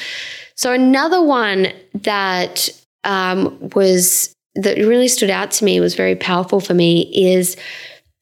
So 0.55 0.72
another 0.72 1.22
one 1.22 1.68
that 1.94 2.68
um, 3.05 3.70
was 3.74 4.34
that 4.55 4.76
really 4.76 5.09
stood 5.09 5.30
out 5.30 5.50
to 5.53 5.64
me 5.64 5.80
was 5.80 5.94
very 5.94 6.14
powerful 6.14 6.61
for 6.61 6.74
me 6.74 7.11
is 7.14 7.57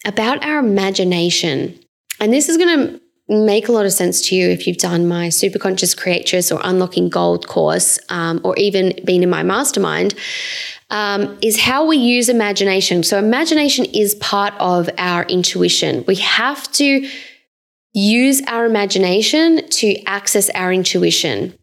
about 0.06 0.44
our 0.44 0.58
imagination. 0.58 1.78
And 2.20 2.32
this 2.32 2.48
is 2.48 2.56
going 2.56 2.78
to 2.78 3.00
make 3.30 3.68
a 3.68 3.72
lot 3.72 3.86
of 3.86 3.92
sense 3.92 4.28
to 4.28 4.34
you 4.34 4.50
if 4.50 4.66
you've 4.66 4.76
done 4.76 5.06
my 5.06 5.28
Superconscious 5.28 5.96
Creatress 5.96 6.50
or 6.50 6.60
Unlocking 6.64 7.08
Gold 7.08 7.46
course, 7.46 7.98
um, 8.08 8.40
or 8.42 8.56
even 8.56 8.92
been 9.04 9.22
in 9.22 9.30
my 9.30 9.44
mastermind 9.44 10.14
um, 10.90 11.38
is 11.40 11.60
how 11.60 11.86
we 11.86 11.96
use 11.96 12.28
imagination. 12.28 13.02
So, 13.02 13.18
imagination 13.18 13.84
is 13.86 14.16
part 14.16 14.54
of 14.58 14.90
our 14.98 15.22
intuition. 15.24 16.04
We 16.06 16.16
have 16.16 16.70
to 16.72 17.08
use 17.92 18.42
our 18.46 18.66
imagination 18.66 19.68
to 19.68 20.02
access 20.04 20.50
our 20.50 20.72
intuition. 20.72 21.54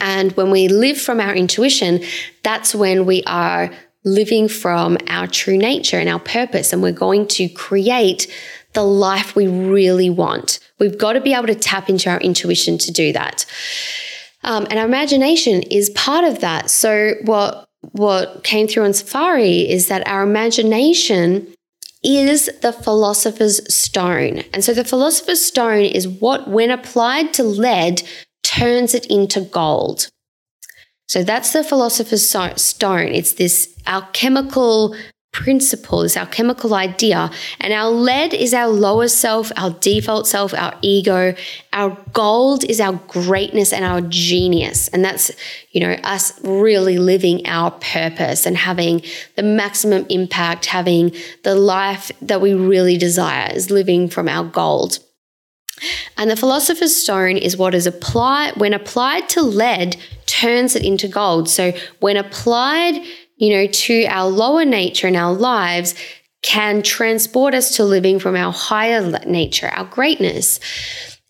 And 0.00 0.32
when 0.32 0.50
we 0.50 0.68
live 0.68 1.00
from 1.00 1.20
our 1.20 1.34
intuition, 1.34 2.02
that's 2.42 2.74
when 2.74 3.06
we 3.06 3.22
are 3.24 3.70
living 4.04 4.48
from 4.48 4.96
our 5.08 5.26
true 5.26 5.58
nature 5.58 5.98
and 5.98 6.08
our 6.08 6.20
purpose. 6.20 6.72
And 6.72 6.82
we're 6.82 6.92
going 6.92 7.26
to 7.28 7.48
create 7.48 8.26
the 8.72 8.84
life 8.84 9.34
we 9.34 9.46
really 9.46 10.08
want. 10.08 10.60
We've 10.80 10.98
got 10.98 11.12
to 11.12 11.20
be 11.20 11.34
able 11.34 11.46
to 11.46 11.54
tap 11.54 11.88
into 11.88 12.10
our 12.10 12.20
intuition 12.20 12.78
to 12.78 12.90
do 12.90 13.12
that. 13.12 13.46
Um, 14.42 14.66
and 14.70 14.78
our 14.78 14.86
imagination 14.86 15.62
is 15.62 15.90
part 15.90 16.24
of 16.24 16.40
that. 16.40 16.70
So 16.70 17.14
what 17.22 17.68
what 17.92 18.44
came 18.44 18.68
through 18.68 18.84
on 18.84 18.92
Safari 18.92 19.70
is 19.70 19.88
that 19.88 20.06
our 20.06 20.22
imagination 20.22 21.54
is 22.02 22.50
the 22.60 22.72
philosopher's 22.72 23.72
stone. 23.72 24.42
And 24.52 24.64
so 24.64 24.74
the 24.74 24.84
philosopher's 24.84 25.42
stone 25.42 25.84
is 25.84 26.06
what, 26.06 26.48
when 26.48 26.70
applied 26.70 27.32
to 27.34 27.42
lead, 27.42 28.02
turns 28.42 28.94
it 28.94 29.06
into 29.06 29.40
gold. 29.40 30.08
So 31.08 31.22
that's 31.22 31.52
the 31.52 31.64
philosopher's 31.64 32.28
stone. 32.28 33.08
It's 33.08 33.34
this 33.34 33.74
alchemical 33.86 34.94
principle, 35.32 36.02
is 36.02 36.16
alchemical 36.16 36.74
idea. 36.74 37.30
And 37.60 37.72
our 37.72 37.90
lead 37.90 38.34
is 38.34 38.52
our 38.52 38.68
lower 38.68 39.08
self, 39.08 39.52
our 39.56 39.70
default 39.70 40.26
self, 40.26 40.52
our 40.54 40.74
ego. 40.82 41.34
Our 41.72 41.96
gold 42.12 42.64
is 42.64 42.80
our 42.80 42.94
greatness 43.06 43.72
and 43.72 43.84
our 43.84 44.00
genius. 44.00 44.88
And 44.88 45.04
that's, 45.04 45.30
you 45.70 45.80
know, 45.80 45.92
us 46.02 46.38
really 46.42 46.98
living 46.98 47.46
our 47.46 47.70
purpose 47.70 48.44
and 48.44 48.56
having 48.56 49.02
the 49.36 49.42
maximum 49.42 50.04
impact, 50.08 50.66
having 50.66 51.12
the 51.44 51.54
life 51.54 52.10
that 52.20 52.40
we 52.40 52.54
really 52.54 52.96
desire 52.96 53.50
is 53.54 53.70
living 53.70 54.08
from 54.08 54.28
our 54.28 54.44
gold. 54.44 54.98
And 56.16 56.30
the 56.30 56.36
philosopher's 56.36 56.94
stone 56.94 57.36
is 57.36 57.56
what 57.56 57.74
is 57.74 57.86
applied 57.86 58.56
when 58.56 58.74
applied 58.74 59.28
to 59.30 59.42
lead 59.42 59.96
turns 60.26 60.76
it 60.76 60.84
into 60.84 61.08
gold. 61.08 61.48
So 61.48 61.72
when 62.00 62.16
applied 62.16 63.02
you 63.40 63.50
know, 63.56 63.66
to 63.66 64.04
our 64.04 64.28
lower 64.28 64.64
nature 64.64 65.08
in 65.08 65.16
our 65.16 65.32
lives 65.32 65.94
can 66.42 66.82
transport 66.82 67.54
us 67.54 67.76
to 67.76 67.84
living 67.84 68.18
from 68.18 68.36
our 68.36 68.52
higher 68.52 69.18
nature, 69.26 69.68
our 69.68 69.86
greatness. 69.86 70.60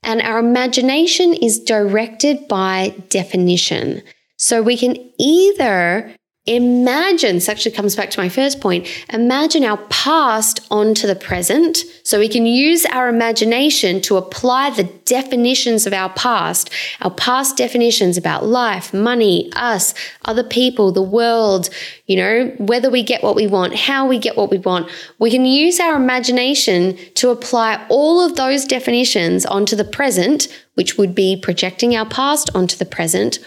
And 0.02 0.20
our 0.20 0.38
imagination 0.38 1.34
is 1.34 1.61
directed 1.61 2.48
by 2.48 2.94
definition. 3.08 4.02
So 4.38 4.61
we 4.61 4.76
can 4.76 4.96
either 5.18 6.14
Imagine, 6.47 7.34
this 7.34 7.51
actually 7.51 7.72
comes 7.72 7.95
back 7.95 8.09
to 8.11 8.18
my 8.18 8.30
first 8.30 8.62
point. 8.62 8.88
Imagine 9.12 9.62
our 9.62 9.76
past 9.88 10.66
onto 10.70 11.07
the 11.07 11.14
present 11.14 11.76
so 12.03 12.18
we 12.18 12.30
can 12.30 12.47
use 12.47 12.86
our 12.86 13.11
imagination 13.11 14.01
to 14.01 14.16
apply 14.16 14.70
the 14.70 14.84
definitions 15.05 15.86
of 15.86 15.93
our 15.93 16.09
past, 16.09 16.70
our 17.03 17.11
past 17.11 17.59
definitions 17.59 18.16
about 18.16 18.47
life, 18.47 18.95
money, 18.95 19.53
us, 19.55 19.93
other 20.24 20.43
people, 20.43 20.93
the 20.93 21.03
world, 21.03 21.68
you 22.07 22.16
know, 22.16 22.47
whether 22.57 22.88
we 22.88 23.03
get 23.03 23.22
what 23.22 23.36
we 23.36 23.47
want, 23.47 23.76
how 23.76 24.07
we 24.07 24.18
get 24.18 24.38
what 24.38 24.51
we 24.51 24.59
want. 24.59 24.91
We 25.18 25.30
can 25.30 25.45
use 25.45 25.78
our 25.78 25.95
imagination 25.95 26.97
to 27.16 27.28
apply 27.28 27.84
all 27.91 28.24
of 28.24 28.36
those 28.36 28.64
definitions 28.64 29.45
onto 29.45 29.76
the 29.76 29.84
present, 29.84 30.49
which 30.72 30.97
would 30.97 31.14
be 31.14 31.38
projecting 31.41 31.95
our 31.95 32.07
past 32.07 32.49
onto 32.55 32.78
the 32.78 32.86
present 32.86 33.41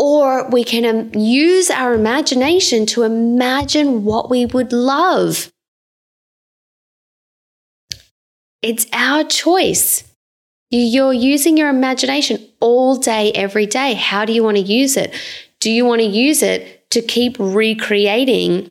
or 0.00 0.48
we 0.48 0.64
can 0.64 0.86
um, 0.86 1.14
use 1.14 1.70
our 1.70 1.92
imagination 1.92 2.86
to 2.86 3.02
imagine 3.02 4.02
what 4.02 4.30
we 4.30 4.46
would 4.46 4.72
love. 4.72 5.52
It's 8.62 8.86
our 8.94 9.24
choice. 9.24 10.04
You're 10.70 11.12
using 11.12 11.58
your 11.58 11.68
imagination 11.68 12.48
all 12.60 12.96
day, 12.96 13.30
every 13.32 13.66
day. 13.66 13.92
How 13.92 14.24
do 14.24 14.32
you 14.32 14.42
want 14.42 14.56
to 14.56 14.62
use 14.62 14.96
it? 14.96 15.14
Do 15.60 15.70
you 15.70 15.84
want 15.84 16.00
to 16.00 16.06
use 16.06 16.42
it 16.42 16.90
to 16.92 17.02
keep 17.02 17.36
recreating 17.38 18.70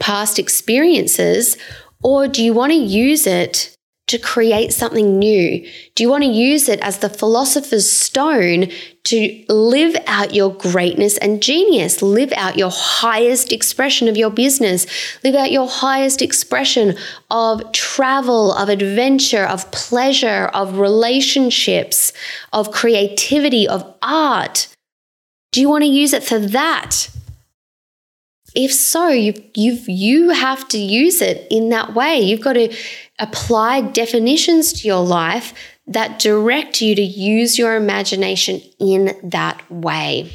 past 0.00 0.40
experiences, 0.40 1.56
or 2.02 2.26
do 2.26 2.42
you 2.42 2.52
want 2.52 2.72
to 2.72 2.78
use 2.78 3.28
it 3.28 3.71
to 4.12 4.18
create 4.18 4.72
something 4.72 5.18
new? 5.18 5.66
Do 5.94 6.02
you 6.02 6.10
want 6.10 6.22
to 6.22 6.30
use 6.30 6.68
it 6.68 6.80
as 6.80 6.98
the 6.98 7.08
philosopher's 7.08 7.90
stone 7.90 8.70
to 9.04 9.44
live 9.48 9.96
out 10.06 10.34
your 10.34 10.54
greatness 10.54 11.18
and 11.18 11.42
genius? 11.42 12.02
Live 12.02 12.32
out 12.36 12.56
your 12.56 12.70
highest 12.70 13.52
expression 13.52 14.08
of 14.08 14.16
your 14.16 14.30
business. 14.30 14.86
Live 15.24 15.34
out 15.34 15.50
your 15.50 15.68
highest 15.68 16.22
expression 16.22 16.96
of 17.30 17.72
travel, 17.72 18.52
of 18.52 18.68
adventure, 18.68 19.44
of 19.44 19.70
pleasure, 19.72 20.50
of 20.54 20.78
relationships, 20.78 22.12
of 22.52 22.70
creativity, 22.70 23.66
of 23.66 23.94
art. 24.02 24.68
Do 25.52 25.60
you 25.60 25.68
want 25.68 25.84
to 25.84 25.90
use 25.90 26.12
it 26.12 26.22
for 26.22 26.38
that? 26.38 27.08
If 28.54 28.72
so, 28.72 29.08
you 29.08 29.32
you 29.54 29.78
you 29.86 30.30
have 30.30 30.68
to 30.68 30.78
use 30.78 31.22
it 31.22 31.46
in 31.50 31.70
that 31.70 31.94
way. 31.94 32.20
You've 32.20 32.42
got 32.42 32.52
to 32.54 32.74
apply 33.18 33.80
definitions 33.80 34.72
to 34.72 34.88
your 34.88 35.04
life 35.04 35.54
that 35.86 36.18
direct 36.18 36.80
you 36.80 36.94
to 36.94 37.02
use 37.02 37.58
your 37.58 37.76
imagination 37.76 38.60
in 38.78 39.16
that 39.22 39.70
way. 39.70 40.32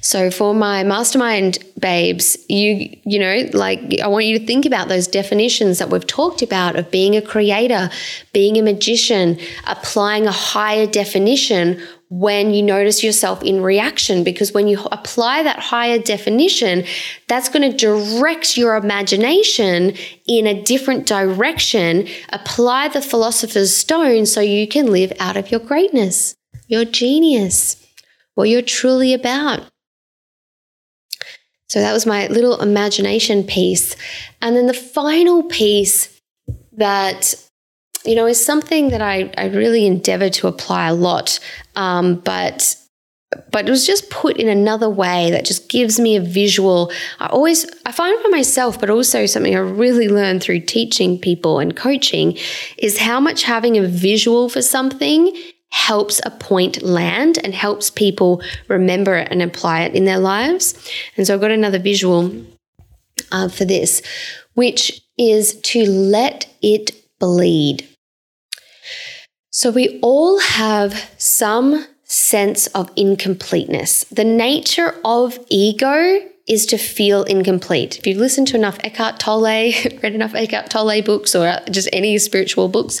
So 0.00 0.30
for 0.30 0.54
my 0.54 0.84
mastermind 0.84 1.58
babes, 1.78 2.36
you 2.48 2.96
you 3.04 3.18
know, 3.18 3.48
like 3.52 4.00
I 4.02 4.08
want 4.08 4.26
you 4.26 4.38
to 4.38 4.46
think 4.46 4.66
about 4.66 4.88
those 4.88 5.06
definitions 5.06 5.78
that 5.78 5.90
we've 5.90 6.06
talked 6.06 6.42
about 6.42 6.76
of 6.76 6.90
being 6.90 7.16
a 7.16 7.22
creator, 7.22 7.90
being 8.32 8.56
a 8.56 8.62
magician, 8.62 9.38
applying 9.66 10.26
a 10.26 10.32
higher 10.32 10.86
definition 10.86 11.80
when 12.20 12.54
you 12.54 12.62
notice 12.62 13.02
yourself 13.02 13.42
in 13.42 13.62
reaction 13.62 14.22
because 14.22 14.52
when 14.52 14.68
you 14.68 14.78
apply 14.92 15.42
that 15.42 15.58
higher 15.58 15.98
definition 15.98 16.84
that's 17.28 17.48
going 17.48 17.68
to 17.68 17.76
direct 17.76 18.56
your 18.56 18.76
imagination 18.76 19.94
in 20.26 20.46
a 20.46 20.62
different 20.62 21.06
direction. 21.06 22.06
Apply 22.30 22.88
the 22.88 23.02
philosopher's 23.02 23.74
stone 23.74 24.26
so 24.26 24.40
you 24.40 24.68
can 24.68 24.86
live 24.86 25.12
out 25.18 25.36
of 25.36 25.50
your 25.50 25.60
greatness 25.60 26.36
your 26.66 26.84
genius 26.84 27.76
what 28.34 28.48
you're 28.48 28.62
truly 28.62 29.14
about. 29.14 29.70
So 31.68 31.80
that 31.80 31.92
was 31.92 32.06
my 32.06 32.26
little 32.28 32.60
imagination 32.60 33.44
piece. 33.44 33.96
And 34.40 34.56
then 34.56 34.66
the 34.66 34.74
final 34.74 35.44
piece 35.44 36.20
that 36.72 37.34
you 38.04 38.14
know, 38.14 38.26
is 38.26 38.44
something 38.44 38.90
that 38.90 39.02
I, 39.02 39.32
I 39.36 39.46
really 39.46 39.86
endeavor 39.86 40.28
to 40.30 40.46
apply 40.46 40.88
a 40.88 40.94
lot. 40.94 41.38
Um, 41.76 42.16
but 42.16 42.76
but 43.50 43.66
it 43.66 43.70
was 43.70 43.86
just 43.86 44.10
put 44.10 44.36
in 44.36 44.48
another 44.48 44.88
way 44.88 45.30
that 45.30 45.44
just 45.44 45.68
gives 45.68 45.98
me 45.98 46.16
a 46.16 46.20
visual. 46.20 46.92
I 47.18 47.26
always 47.26 47.66
I 47.84 47.92
find 47.92 48.20
for 48.22 48.28
myself, 48.28 48.78
but 48.78 48.90
also 48.90 49.26
something 49.26 49.54
I 49.54 49.60
really 49.60 50.08
learned 50.08 50.42
through 50.42 50.60
teaching 50.60 51.18
people 51.18 51.58
and 51.58 51.74
coaching 51.74 52.36
is 52.78 52.98
how 52.98 53.20
much 53.20 53.42
having 53.42 53.76
a 53.76 53.86
visual 53.86 54.48
for 54.48 54.62
something 54.62 55.36
helps 55.70 56.20
a 56.24 56.30
point 56.30 56.82
land 56.82 57.38
and 57.42 57.52
helps 57.52 57.90
people 57.90 58.40
remember 58.68 59.16
it 59.16 59.28
and 59.30 59.42
apply 59.42 59.82
it 59.82 59.94
in 59.94 60.04
their 60.04 60.20
lives. 60.20 60.74
And 61.16 61.26
so 61.26 61.34
I've 61.34 61.40
got 61.40 61.50
another 61.50 61.80
visual 61.80 62.32
uh, 63.32 63.48
for 63.48 63.64
this, 63.64 64.00
which 64.54 65.02
is 65.18 65.60
to 65.62 65.84
let 65.84 66.46
it 66.62 66.92
bleed. 67.18 67.88
So 69.54 69.70
we 69.70 70.00
all 70.02 70.40
have 70.40 71.12
some 71.16 71.86
sense 72.02 72.66
of 72.68 72.90
incompleteness. 72.96 74.02
The 74.10 74.24
nature 74.24 74.96
of 75.04 75.38
ego 75.48 76.28
is 76.48 76.66
to 76.66 76.76
feel 76.76 77.22
incomplete. 77.22 77.96
If 77.96 78.04
you've 78.04 78.18
listened 78.18 78.48
to 78.48 78.56
enough 78.56 78.80
Eckhart 78.82 79.20
Tolle, 79.20 79.44
read 80.02 80.12
enough 80.12 80.34
Eckhart 80.34 80.70
Tolle 80.70 81.02
books, 81.02 81.36
or 81.36 81.56
just 81.70 81.88
any 81.92 82.18
spiritual 82.18 82.68
books, 82.68 83.00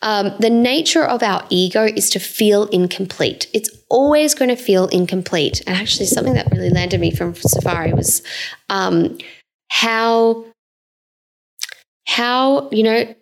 um, 0.00 0.32
the 0.40 0.48
nature 0.48 1.04
of 1.04 1.22
our 1.22 1.44
ego 1.50 1.84
is 1.84 2.08
to 2.08 2.18
feel 2.18 2.68
incomplete. 2.68 3.48
It's 3.52 3.68
always 3.90 4.34
going 4.34 4.48
to 4.48 4.56
feel 4.56 4.86
incomplete. 4.86 5.62
And 5.66 5.76
actually, 5.76 6.06
something 6.06 6.32
that 6.32 6.50
really 6.52 6.70
landed 6.70 7.02
me 7.02 7.10
from 7.10 7.34
Safari 7.34 7.92
was 7.92 8.22
um, 8.70 9.18
how 9.68 10.46
how 12.06 12.70
you 12.70 12.82
know 12.82 13.14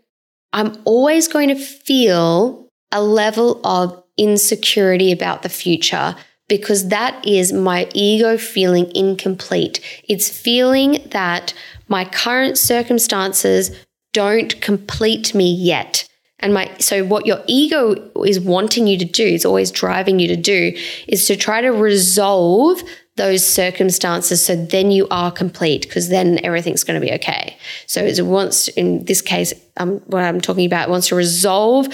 I'm 0.52 0.76
always 0.84 1.28
going 1.28 1.48
to 1.48 1.56
feel 1.56 2.59
a 2.92 3.02
level 3.02 3.60
of 3.64 4.02
insecurity 4.16 5.12
about 5.12 5.42
the 5.42 5.48
future 5.48 6.14
because 6.48 6.88
that 6.88 7.24
is 7.24 7.52
my 7.52 7.88
ego 7.94 8.36
feeling 8.36 8.90
incomplete. 8.94 9.80
It's 10.08 10.28
feeling 10.28 11.08
that 11.10 11.54
my 11.88 12.04
current 12.04 12.58
circumstances 12.58 13.70
don't 14.12 14.60
complete 14.60 15.34
me 15.34 15.52
yet. 15.52 16.08
And 16.40 16.52
my 16.52 16.70
so 16.78 17.04
what 17.04 17.26
your 17.26 17.42
ego 17.46 18.10
is 18.24 18.40
wanting 18.40 18.86
you 18.86 18.98
to 18.98 19.04
do, 19.04 19.24
is 19.24 19.44
always 19.44 19.70
driving 19.70 20.18
you 20.18 20.26
to 20.28 20.36
do, 20.36 20.76
is 21.06 21.26
to 21.26 21.36
try 21.36 21.60
to 21.60 21.70
resolve 21.70 22.82
those 23.20 23.46
circumstances 23.46 24.44
so 24.44 24.56
then 24.56 24.90
you 24.90 25.06
are 25.10 25.30
complete 25.30 25.82
because 25.82 26.08
then 26.08 26.40
everything's 26.42 26.84
going 26.84 26.98
to 26.98 27.06
be 27.06 27.12
okay. 27.12 27.56
So 27.86 28.02
it 28.02 28.24
wants 28.24 28.68
in 28.68 29.04
this 29.04 29.20
case 29.20 29.52
um, 29.76 29.98
what 30.06 30.22
i'm 30.22 30.40
talking 30.40 30.66
about 30.66 30.88
wants 30.88 31.08
to 31.08 31.14
resolve 31.14 31.86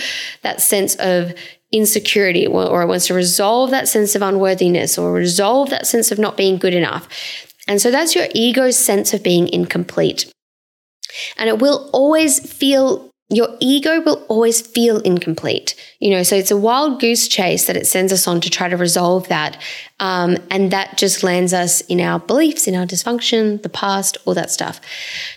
that 0.43 0.61
sense 0.61 0.95
of 0.97 1.35
insecurity 1.73 2.47
or 2.47 2.83
it 2.83 2.87
wants 2.87 3.09
to 3.09 3.15
resolve 3.15 3.71
that 3.71 3.89
sense 3.89 4.15
of 4.15 4.23
unworthiness 4.23 4.97
or 4.97 5.13
resolve 5.13 5.71
that 5.71 5.87
sense 5.87 6.13
of 6.13 6.19
not 6.19 6.37
being 6.37 6.59
good 6.59 6.75
enough. 6.75 7.09
And 7.67 7.83
so 7.83 7.91
that's 7.91 8.15
your 8.15 8.29
ego's 8.35 8.79
sense 8.79 9.13
of 9.13 9.23
being 9.23 9.49
incomplete. 9.49 10.33
And 11.37 11.49
it 11.49 11.59
will 11.59 11.91
always 11.93 12.39
feel 12.39 13.06
your 13.29 13.49
ego 13.61 14.01
will 14.03 14.25
always 14.29 14.61
feel 14.61 14.99
incomplete. 15.01 15.75
You 15.99 16.11
know, 16.11 16.23
so 16.23 16.37
it's 16.37 16.53
a 16.53 16.57
wild 16.57 17.01
goose 17.01 17.27
chase 17.27 17.67
that 17.67 17.77
it 17.77 17.87
sends 17.87 18.13
us 18.13 18.29
on 18.29 18.41
to 18.41 18.51
try 18.51 18.69
to 18.69 18.77
resolve 18.77 19.29
that. 19.29 19.61
Um, 19.99 20.37
and 20.51 20.71
that 20.71 20.97
just 20.97 21.25
lands 21.25 21.53
us 21.53 21.81
in 21.83 22.01
our 22.01 22.21
beliefs, 22.21 22.69
in 22.69 22.77
our 22.77 22.87
dysfunction, 22.87 23.63
the 23.63 23.69
past, 23.69 24.17
all 24.25 24.35
that 24.35 24.51
stuff. 24.51 24.81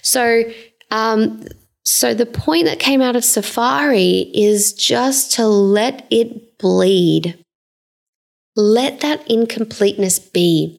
So, 0.01 0.43
um, 0.91 1.45
so 1.83 2.13
the 2.13 2.27
point 2.27 2.65
that 2.65 2.79
came 2.79 3.01
out 3.01 3.15
of 3.15 3.25
Safari 3.25 4.29
is 4.35 4.73
just 4.73 5.31
to 5.33 5.47
let 5.47 6.05
it 6.11 6.59
bleed. 6.59 7.43
Let 8.55 8.99
that 8.99 9.27
incompleteness 9.29 10.19
be. 10.19 10.77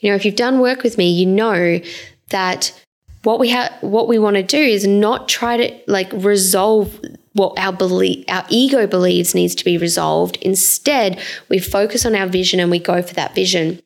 You 0.00 0.10
know, 0.10 0.16
if 0.16 0.24
you've 0.24 0.36
done 0.36 0.60
work 0.60 0.84
with 0.84 0.98
me, 0.98 1.10
you 1.10 1.26
know 1.26 1.80
that 2.28 2.81
what 3.22 3.38
we 3.38 3.48
have 3.48 3.72
what 3.80 4.08
we 4.08 4.18
want 4.18 4.36
to 4.36 4.42
do 4.42 4.58
is 4.58 4.86
not 4.86 5.28
try 5.28 5.56
to 5.56 5.80
like 5.86 6.10
resolve 6.12 7.00
what 7.34 7.58
our 7.58 7.72
belief 7.72 8.24
our 8.28 8.44
ego 8.48 8.86
believes 8.86 9.34
needs 9.34 9.54
to 9.54 9.64
be 9.64 9.78
resolved. 9.78 10.36
Instead 10.42 11.20
we 11.48 11.58
focus 11.58 12.04
on 12.04 12.14
our 12.14 12.26
vision 12.26 12.60
and 12.60 12.70
we 12.70 12.78
go 12.78 13.02
for 13.02 13.14
that 13.14 13.34
vision. 13.34 13.80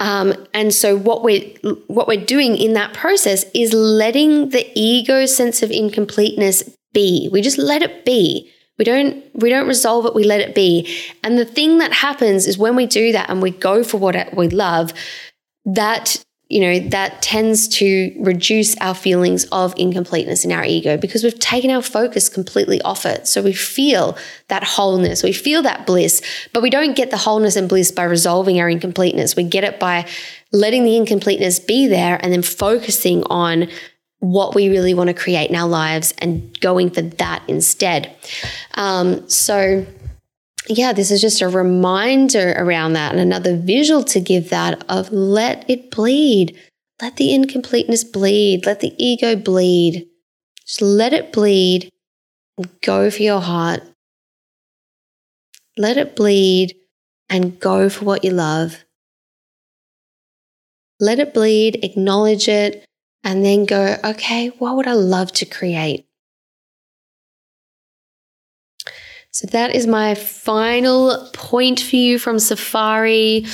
Um, 0.00 0.34
and 0.54 0.72
so 0.72 0.96
what 0.96 1.22
we're 1.22 1.44
what 1.86 2.06
we're 2.06 2.24
doing 2.24 2.56
in 2.56 2.74
that 2.74 2.94
process 2.94 3.44
is 3.54 3.72
letting 3.72 4.50
the 4.50 4.70
ego 4.74 5.26
sense 5.26 5.62
of 5.62 5.70
incompleteness 5.70 6.62
be. 6.92 7.28
We 7.32 7.40
just 7.40 7.58
let 7.58 7.82
it 7.82 8.04
be. 8.04 8.50
We 8.78 8.84
don't 8.84 9.24
we 9.34 9.50
don't 9.50 9.66
resolve 9.66 10.06
it 10.06 10.14
we 10.14 10.24
let 10.24 10.40
it 10.40 10.54
be. 10.54 10.88
And 11.24 11.36
the 11.36 11.44
thing 11.44 11.78
that 11.78 11.92
happens 11.92 12.46
is 12.46 12.58
when 12.58 12.76
we 12.76 12.86
do 12.86 13.12
that 13.12 13.28
and 13.28 13.42
we 13.42 13.50
go 13.50 13.82
for 13.82 13.96
what 13.98 14.36
we 14.36 14.48
love 14.48 14.92
that 15.64 16.24
you 16.48 16.60
know, 16.60 16.78
that 16.88 17.20
tends 17.20 17.68
to 17.68 18.14
reduce 18.18 18.74
our 18.78 18.94
feelings 18.94 19.44
of 19.52 19.74
incompleteness 19.76 20.46
in 20.46 20.52
our 20.52 20.64
ego 20.64 20.96
because 20.96 21.22
we've 21.22 21.38
taken 21.38 21.70
our 21.70 21.82
focus 21.82 22.30
completely 22.30 22.80
off 22.82 23.04
it. 23.04 23.28
So 23.28 23.42
we 23.42 23.52
feel 23.52 24.16
that 24.48 24.64
wholeness, 24.64 25.22
we 25.22 25.34
feel 25.34 25.62
that 25.62 25.86
bliss, 25.86 26.22
but 26.54 26.62
we 26.62 26.70
don't 26.70 26.96
get 26.96 27.10
the 27.10 27.18
wholeness 27.18 27.56
and 27.56 27.68
bliss 27.68 27.92
by 27.92 28.04
resolving 28.04 28.58
our 28.60 28.68
incompleteness. 28.68 29.36
We 29.36 29.44
get 29.44 29.62
it 29.62 29.78
by 29.78 30.06
letting 30.50 30.84
the 30.84 30.96
incompleteness 30.96 31.58
be 31.58 31.86
there 31.86 32.18
and 32.22 32.32
then 32.32 32.42
focusing 32.42 33.24
on 33.24 33.68
what 34.20 34.54
we 34.54 34.70
really 34.70 34.94
want 34.94 35.08
to 35.08 35.14
create 35.14 35.50
in 35.50 35.56
our 35.56 35.68
lives 35.68 36.14
and 36.18 36.58
going 36.60 36.90
for 36.90 37.02
that 37.02 37.42
instead. 37.46 38.16
Um, 38.74 39.28
so, 39.28 39.86
yeah, 40.66 40.92
this 40.92 41.10
is 41.10 41.20
just 41.20 41.40
a 41.40 41.48
reminder 41.48 42.52
around 42.56 42.94
that 42.94 43.12
and 43.12 43.20
another 43.20 43.56
visual 43.56 44.02
to 44.04 44.20
give 44.20 44.50
that 44.50 44.84
of 44.88 45.10
let 45.12 45.68
it 45.68 45.90
bleed. 45.90 46.58
Let 47.00 47.16
the 47.16 47.32
incompleteness 47.32 48.04
bleed. 48.04 48.66
Let 48.66 48.80
the 48.80 48.92
ego 49.02 49.36
bleed. 49.36 50.06
Just 50.66 50.82
let 50.82 51.12
it 51.12 51.32
bleed. 51.32 51.90
Go 52.82 53.10
for 53.10 53.22
your 53.22 53.40
heart. 53.40 53.82
Let 55.76 55.96
it 55.96 56.16
bleed 56.16 56.74
and 57.30 57.60
go 57.60 57.88
for 57.88 58.04
what 58.04 58.24
you 58.24 58.32
love. 58.32 58.84
Let 61.00 61.20
it 61.20 61.32
bleed, 61.32 61.84
acknowledge 61.84 62.48
it, 62.48 62.84
and 63.22 63.44
then 63.44 63.64
go, 63.64 63.96
okay, 64.02 64.48
what 64.58 64.74
would 64.74 64.88
I 64.88 64.94
love 64.94 65.30
to 65.34 65.46
create? 65.46 66.07
So 69.38 69.46
that 69.52 69.76
is 69.76 69.86
my 69.86 70.16
final 70.16 71.30
point 71.32 71.78
for 71.78 71.94
you 71.94 72.18
from 72.18 72.40
Safari. 72.40 73.46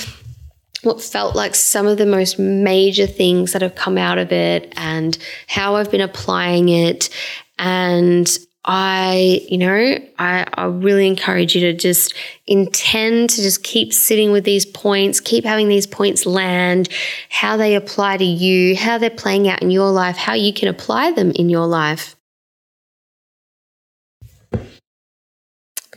What 0.83 1.03
felt 1.03 1.37
like 1.37 1.55
some 1.55 1.87
of 1.87 1.99
the 1.99 2.07
most 2.07 2.39
major 2.39 3.07
things 3.07 3.53
that 3.53 3.61
have 3.61 3.75
come 3.75 3.99
out 3.99 4.17
of 4.17 4.33
it 4.33 4.73
and 4.79 5.19
how 5.47 5.77
I've 5.77 5.91
been 5.91 6.01
applying 6.01 6.71
it. 6.71 7.11
And 7.59 8.27
I, 8.65 9.43
you 9.47 9.59
know, 9.59 9.99
I, 10.19 10.47
I 10.55 10.65
really 10.65 11.07
encourage 11.07 11.55
you 11.55 11.61
to 11.61 11.75
just 11.75 12.15
intend 12.47 13.29
to 13.29 13.43
just 13.43 13.63
keep 13.63 13.93
sitting 13.93 14.33
with 14.33 14.45
these 14.45 14.65
points, 14.65 15.21
keep 15.21 15.45
having 15.45 15.69
these 15.69 15.87
points 15.87 16.25
land, 16.25 16.89
how 17.29 17.59
they 17.59 17.75
apply 17.75 18.17
to 18.17 18.25
you, 18.25 18.75
how 18.75 18.97
they're 18.97 19.11
playing 19.11 19.49
out 19.51 19.61
in 19.61 19.71
your 19.71 19.91
life, 19.91 20.17
how 20.17 20.33
you 20.33 20.55
can 20.55 20.69
apply 20.69 21.13
them 21.13 21.31
in 21.33 21.51
your 21.51 21.67
life. 21.67 22.17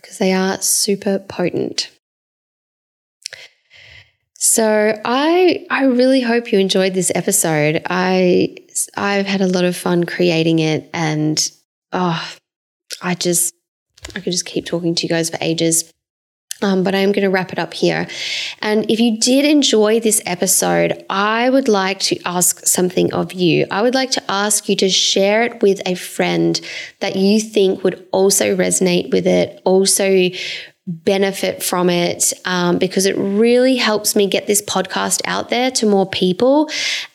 Because 0.07 0.19
they 0.19 0.31
are 0.31 0.61
super 0.61 1.19
potent. 1.19 1.91
So 4.35 4.97
I 5.03 5.65
I 5.69 5.83
really 5.83 6.21
hope 6.21 6.53
you 6.53 6.59
enjoyed 6.59 6.93
this 6.93 7.11
episode. 7.13 7.81
I 7.89 8.55
I've 8.95 9.25
had 9.25 9.41
a 9.41 9.47
lot 9.47 9.65
of 9.65 9.75
fun 9.75 10.05
creating 10.05 10.59
it 10.59 10.89
and 10.93 11.51
oh 11.91 12.35
I 13.01 13.15
just 13.15 13.53
I 14.15 14.21
could 14.21 14.31
just 14.31 14.45
keep 14.45 14.65
talking 14.65 14.95
to 14.95 15.03
you 15.03 15.09
guys 15.09 15.29
for 15.29 15.37
ages. 15.41 15.91
Um, 16.61 16.83
but 16.83 16.95
I'm 16.95 17.11
going 17.11 17.23
to 17.23 17.29
wrap 17.29 17.53
it 17.53 17.59
up 17.59 17.73
here. 17.73 18.07
And 18.61 18.89
if 18.89 18.99
you 18.99 19.19
did 19.19 19.45
enjoy 19.45 19.99
this 19.99 20.21
episode, 20.25 21.05
I 21.09 21.49
would 21.49 21.67
like 21.67 21.99
to 21.99 22.19
ask 22.25 22.65
something 22.65 23.13
of 23.13 23.33
you. 23.33 23.67
I 23.69 23.81
would 23.81 23.93
like 23.93 24.11
to 24.11 24.23
ask 24.27 24.67
you 24.67 24.75
to 24.77 24.89
share 24.89 25.43
it 25.43 25.61
with 25.61 25.81
a 25.85 25.93
friend 25.93 26.59
that 26.99 27.15
you 27.15 27.39
think 27.39 27.83
would 27.83 28.07
also 28.11 28.55
resonate 28.55 29.11
with 29.11 29.27
it, 29.27 29.61
also 29.65 30.29
benefit 30.87 31.61
from 31.61 31.89
it 31.89 32.31
um, 32.45 32.77
because 32.77 33.05
it 33.05 33.17
really 33.17 33.75
helps 33.75 34.15
me 34.15 34.25
get 34.25 34.47
this 34.47 34.61
podcast 34.61 35.21
out 35.25 35.49
there 35.49 35.69
to 35.69 35.85
more 35.85 36.09
people. 36.09 36.69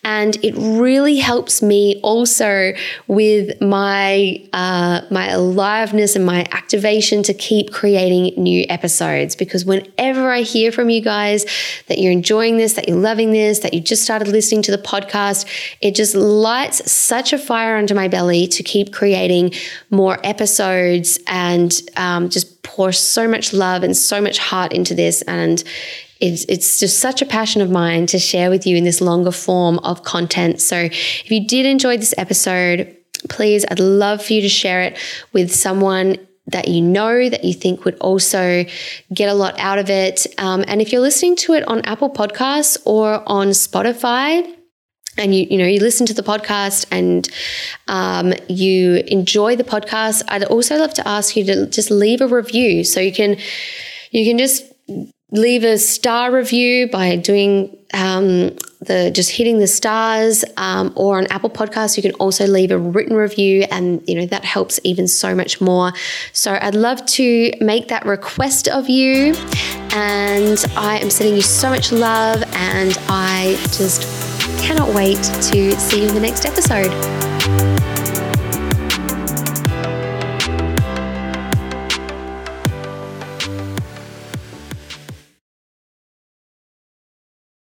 And 0.05 0.37
it 0.45 0.55
really 0.57 1.17
helps 1.17 1.63
me 1.63 1.99
also 2.03 2.75
with 3.09 3.59
my 3.63 4.47
uh, 4.53 5.03
my 5.11 5.29
aliveness 5.29 6.15
and 6.17 6.27
my 6.27 6.47
activation 6.53 7.23
to 7.23 7.33
keep 7.33 7.73
creating 7.73 8.35
new 8.37 8.67
episodes. 8.69 9.37
Because 9.37 9.65
whenever 9.65 10.31
I 10.31 10.43
hear 10.43 10.71
from 10.71 10.91
you 10.91 11.01
guys 11.01 11.47
that 11.87 11.99
you're 11.99 12.13
enjoying 12.13 12.59
this, 12.59 12.75
that 12.75 12.89
you're 12.89 12.99
loving 12.99 13.33
this, 13.33 13.61
that 13.61 13.73
you 13.73 13.81
just 13.81 14.03
started 14.03 14.29
listening 14.29 14.61
to 14.63 14.71
the 14.71 14.83
podcast, 14.83 15.47
it 15.81 15.95
just 15.95 16.15
lights 16.15 16.93
such 16.93 17.33
a 17.33 17.39
fire 17.39 17.77
under 17.77 17.95
my 17.95 18.09
belly 18.09 18.47
to 18.49 18.63
keep 18.63 18.93
creating 18.93 19.53
more 19.91 20.19
episodes 20.25 21.19
and 21.27 21.81
um, 21.97 22.29
just 22.29 22.63
pour 22.63 22.93
so 22.93 23.27
much 23.27 23.53
love 23.53 23.62
and 23.63 23.97
so 23.97 24.21
much 24.21 24.39
heart 24.39 24.73
into 24.73 24.95
this. 24.95 25.23
And 25.23 25.63
it's, 26.21 26.45
it's 26.49 26.79
just 26.79 27.01
such 27.01 27.23
a 27.23 27.27
passion 27.27 27.63
of 27.63 27.71
mine 27.71 28.07
to 28.07 28.19
share 28.19 28.51
with 28.51 28.67
you 28.67 28.77
in 28.77 28.85
this 28.85 29.01
longer 29.01 29.33
form 29.33 29.79
of 29.81 30.05
content. 30.05 30.61
So 30.61 30.77
if 30.77 31.31
you 31.31 31.47
did 31.47 31.67
enjoy 31.67 31.97
this 31.97 32.15
episode, 32.17 32.97
please, 33.29 33.65
I'd 33.71 33.81
love 33.81 34.25
for 34.25 34.33
you 34.33 34.43
to 34.43 34.49
share 34.49 34.83
it 34.83 34.99
with 35.33 35.53
someone 35.53 36.17
that 36.47 36.69
you 36.69 36.81
know 36.81 37.29
that 37.29 37.45
you 37.45 37.55
think 37.55 37.85
would 37.85 37.97
also 37.99 38.65
get 39.15 39.29
a 39.29 39.35
lot 39.35 39.59
out 39.59 39.79
of 39.79 39.89
it. 39.91 40.27
Um, 40.39 40.65
and 40.67 40.81
if 40.81 40.93
you're 40.93 41.01
listening 41.01 41.37
to 41.37 41.55
it 41.55 41.67
on 41.69 41.83
Apple 41.83 42.11
Podcasts 42.11 42.79
or 42.85 43.23
on 43.27 43.49
Spotify, 43.49 44.57
and 45.19 45.35
you 45.35 45.47
you 45.51 45.59
know 45.59 45.67
you 45.67 45.81
listen 45.81 46.07
to 46.07 46.15
the 46.15 46.23
podcast 46.23 46.87
and 46.91 47.29
um, 47.89 48.33
you 48.49 48.97
enjoy 49.07 49.57
the 49.57 49.65
podcast. 49.65 50.23
I'd 50.29 50.45
also 50.45 50.77
love 50.79 50.95
to 50.95 51.07
ask 51.07 51.37
you 51.37 51.45
to 51.45 51.67
just 51.67 51.91
leave 51.91 52.21
a 52.21 52.29
review. 52.29 52.85
So 52.85 53.01
you 53.01 53.13
can 53.13 53.37
you 54.11 54.25
can 54.25 54.39
just 54.39 54.65
leave 55.33 55.65
a 55.65 55.79
star 55.79 56.31
review 56.31 56.89
by 56.89 57.17
doing 57.17 57.75
um, 57.95 58.51
the 58.81 59.11
just 59.15 59.31
hitting 59.31 59.59
the 59.59 59.67
stars 59.67 60.45
um, 60.57 60.93
or 60.97 61.19
on 61.19 61.27
apple 61.27 61.51
Podcasts, 61.51 61.97
you 61.97 62.03
can 62.03 62.13
also 62.15 62.47
leave 62.47 62.71
a 62.71 62.79
written 62.79 63.17
review 63.17 63.65
and 63.71 64.07
you 64.09 64.15
know 64.15 64.27
that 64.27 64.45
helps 64.45 64.81
even 64.85 65.07
so 65.07 65.35
much 65.35 65.61
more. 65.61 65.93
So 66.33 66.59
i'd 66.61 66.75
love 66.75 67.05
to 67.07 67.53
make 67.61 67.89
that 67.89 68.05
request 68.07 68.69
of 68.69 68.89
you. 68.89 69.35
And 69.95 70.65
i 70.77 70.99
am 70.99 71.11
sending 71.11 71.37
you 71.37 71.43
so 71.43 71.71
much 71.71 71.93
love 71.93 72.43
and 72.55 72.99
i 73.09 73.57
just 73.73 74.03
cannot 74.63 74.95
wait 74.95 75.23
to 75.51 75.79
see 75.81 76.03
you 76.03 76.09
in 76.09 76.15
the 76.15 76.21
next 76.21 76.47
episode. 76.47 77.72